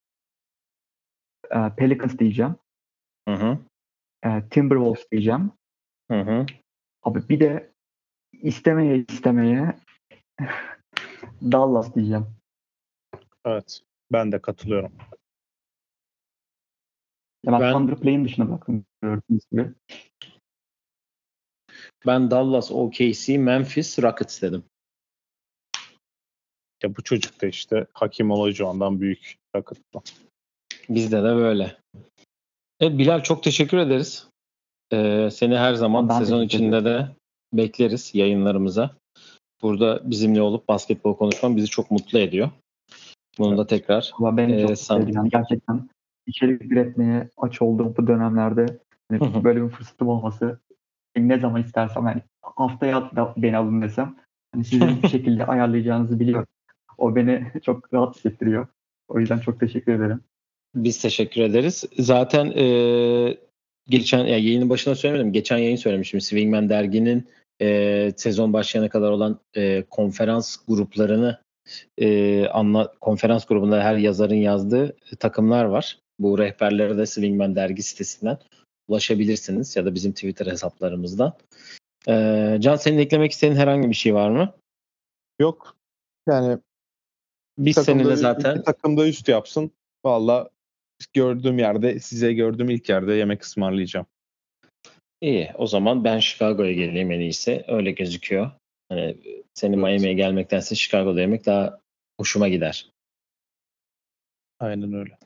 e, 1.52 1.76
Pelicans 1.76 2.18
diyeceğim. 2.18 2.56
Hı 3.28 3.34
hı. 3.36 3.58
E, 4.24 4.50
Timberwolves 4.50 5.12
diyeceğim. 5.12 5.52
Hı 6.12 6.22
hı. 6.22 6.46
Abi 7.04 7.30
bir 7.30 7.40
de 7.40 7.74
istemeye 8.42 9.06
istemeye 9.10 9.76
Dallas 11.42 11.96
diyeceğim. 11.96 12.26
Evet. 13.46 13.82
Ben 14.12 14.32
de 14.32 14.42
katılıyorum. 14.42 14.92
Ya 17.46 17.54
ben, 17.54 17.62
Ben- 17.62 17.74
Thunder 17.74 17.96
Play'in 17.96 18.26
dışına 18.26 18.60
gördüğünüz 19.02 19.42
gibi. 19.52 19.72
Ben 22.06 22.32
Dallas, 22.32 22.72
OKC, 22.72 23.38
Memphis, 23.38 24.00
Rockets 24.00 24.42
dedim. 24.42 24.64
Ya 26.84 26.96
bu 26.96 27.04
çocuk 27.04 27.42
da 27.42 27.48
işte 27.48 27.88
Hakim 27.94 28.32
Olajuwon'dan 28.32 29.02
büyük 29.02 29.38
rakıtlı. 29.56 30.02
Bizde 30.90 31.18
de 31.18 31.36
böyle. 31.36 31.78
Evet 32.80 32.98
Bilal 32.98 33.24
çok 33.24 33.44
teşekkür 33.44 33.78
ederiz. 33.78 34.30
Ee, 34.94 35.30
seni 35.32 35.58
her 35.58 35.74
zaman 35.74 36.10
Ben 36.10 36.20
sezon 36.20 36.44
içinde 36.44 36.86
de 36.86 37.16
bekleriz 37.54 38.16
yayınlarımıza. 38.16 38.92
Burada 39.62 40.02
bizimle 40.04 40.42
olup 40.42 40.68
basketbol 40.68 41.14
konuşman 41.18 41.58
bizi 41.58 41.68
çok 41.68 41.92
mutlu 41.92 42.20
ediyor. 42.20 42.50
Bunu 43.40 43.58
da 43.58 43.68
tekrar 43.68 44.12
Ama 44.18 44.38
beni 44.38 44.54
Ee, 44.54 44.76
çok. 44.76 45.14
Yani 45.16 45.30
gerçekten 45.30 45.90
içerik 46.26 46.72
üretmeye 46.72 47.30
aç 47.38 47.62
olduğum 47.62 47.98
bu 47.98 48.08
dönemlerde 48.08 48.66
hani 49.10 49.44
böyle 49.44 49.64
bir 49.64 49.70
fırsatım 49.70 50.08
olması 50.08 50.60
ne 51.18 51.40
zaman 51.40 51.62
istersem 51.62 52.08
yani 52.08 52.22
haftaya 52.42 53.12
da 53.16 53.34
beni 53.38 53.58
alın 53.58 53.82
desem 53.82 54.16
hani 54.54 54.64
sizin 54.64 55.02
bir 55.04 55.08
şekilde 55.10 55.46
ayarlayacağınızı 55.46 56.20
biliyorum. 56.20 56.48
O 56.98 57.16
beni 57.16 57.52
çok 57.64 57.94
rahat 57.94 58.16
hissettiriyor. 58.16 58.68
O 59.08 59.20
yüzden 59.20 59.40
çok 59.40 59.60
teşekkür 59.60 59.94
ederim. 59.94 60.22
biz 60.76 61.02
teşekkür 61.02 61.42
ederiz. 61.42 61.86
Zaten 61.98 62.46
e, 62.46 63.38
geçen 63.90 64.20
ya 64.20 64.38
yayının 64.38 64.70
başına 64.70 64.96
söylemedim. 64.96 65.34
Geçen 65.34 65.58
yayın 65.58 65.76
söylemişim. 65.76 66.22
Swingman 66.22 66.70
derginin 66.70 67.28
e, 67.62 68.12
sezon 68.18 68.54
başlayana 68.54 68.90
kadar 68.90 69.12
olan 69.12 69.40
e, 69.56 69.84
konferans 69.90 70.58
gruplarını 70.68 71.40
e, 71.98 72.48
anla, 72.48 72.94
konferans 73.02 73.46
grubunda 73.46 73.84
her 73.84 73.98
yazarın 73.98 74.36
yazdığı 74.36 74.98
takımlar 75.20 75.66
var. 75.66 76.00
Bu 76.20 76.38
rehberlere 76.38 76.98
de 76.98 77.06
Swingman 77.06 77.56
dergi 77.56 77.84
sitesinden 77.84 78.38
ulaşabilirsiniz 78.88 79.76
ya 79.76 79.86
da 79.86 79.96
bizim 79.96 80.12
Twitter 80.12 80.46
hesaplarımızdan. 80.46 81.34
E, 82.08 82.58
Can 82.60 82.76
senin 82.76 82.98
eklemek 82.98 83.32
istediğin 83.32 83.60
herhangi 83.60 83.90
bir 83.90 83.96
şey 83.96 84.14
var 84.14 84.30
mı? 84.30 84.54
Yok. 85.40 85.76
Yani 86.28 86.58
Biz 87.58 87.76
takımda, 87.76 88.04
seninle 88.04 88.16
zaten 88.16 88.56
iki 88.56 88.64
takımda 88.64 89.08
üst 89.08 89.28
yapsın. 89.28 89.72
Valla 90.06 90.50
gördüğüm 91.14 91.60
yerde 91.60 92.00
size 92.00 92.34
gördüğüm 92.34 92.70
ilk 92.70 92.90
yerde 92.90 93.14
yemek 93.14 93.44
ısmarlayacağım. 93.44 94.06
İyi. 95.22 95.52
O 95.56 95.68
zaman 95.68 96.04
ben 96.04 96.20
Chicago'ya 96.20 96.74
geleyim 96.74 97.12
en 97.12 97.20
iyisi. 97.20 97.66
Öyle 97.68 97.92
gözüküyor. 97.92 98.52
Hani 98.90 99.18
senin 99.54 99.74
Evet. 99.74 99.84
Miami'ye 99.84 100.14
gelmektense 100.14 100.76
Chicago'da 100.76 101.22
yemek 101.22 101.46
daha 101.46 101.80
hoşuma 102.20 102.48
gider. 102.48 102.92
Aynen 104.60 104.94
öyle. 104.94 105.18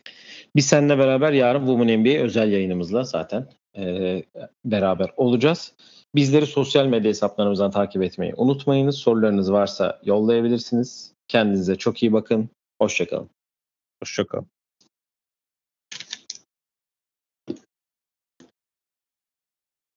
Biz 0.56 0.66
seninle 0.66 0.98
beraber 0.98 1.34
yarın 1.34 1.66
Women 1.66 2.00
NBA 2.00 2.24
özel 2.24 2.52
yayınımızla 2.52 3.04
zaten 3.04 3.48
e, 3.78 4.24
beraber 4.66 5.10
olacağız. 5.18 5.74
Bizleri 6.16 6.46
sosyal 6.46 6.86
medya 6.86 7.10
hesaplarımızdan 7.10 7.72
takip 7.72 8.04
etmeyi 8.04 8.34
unutmayınız. 8.38 8.98
Sorularınız 8.98 9.52
varsa 9.52 10.02
yollayabilirsiniz. 10.04 11.14
Kendinize 11.28 11.76
çok 11.76 12.04
iyi 12.04 12.14
bakın. 12.14 12.50
Hoşçakalın. 12.82 13.30
Hoşçakalın. 14.04 14.48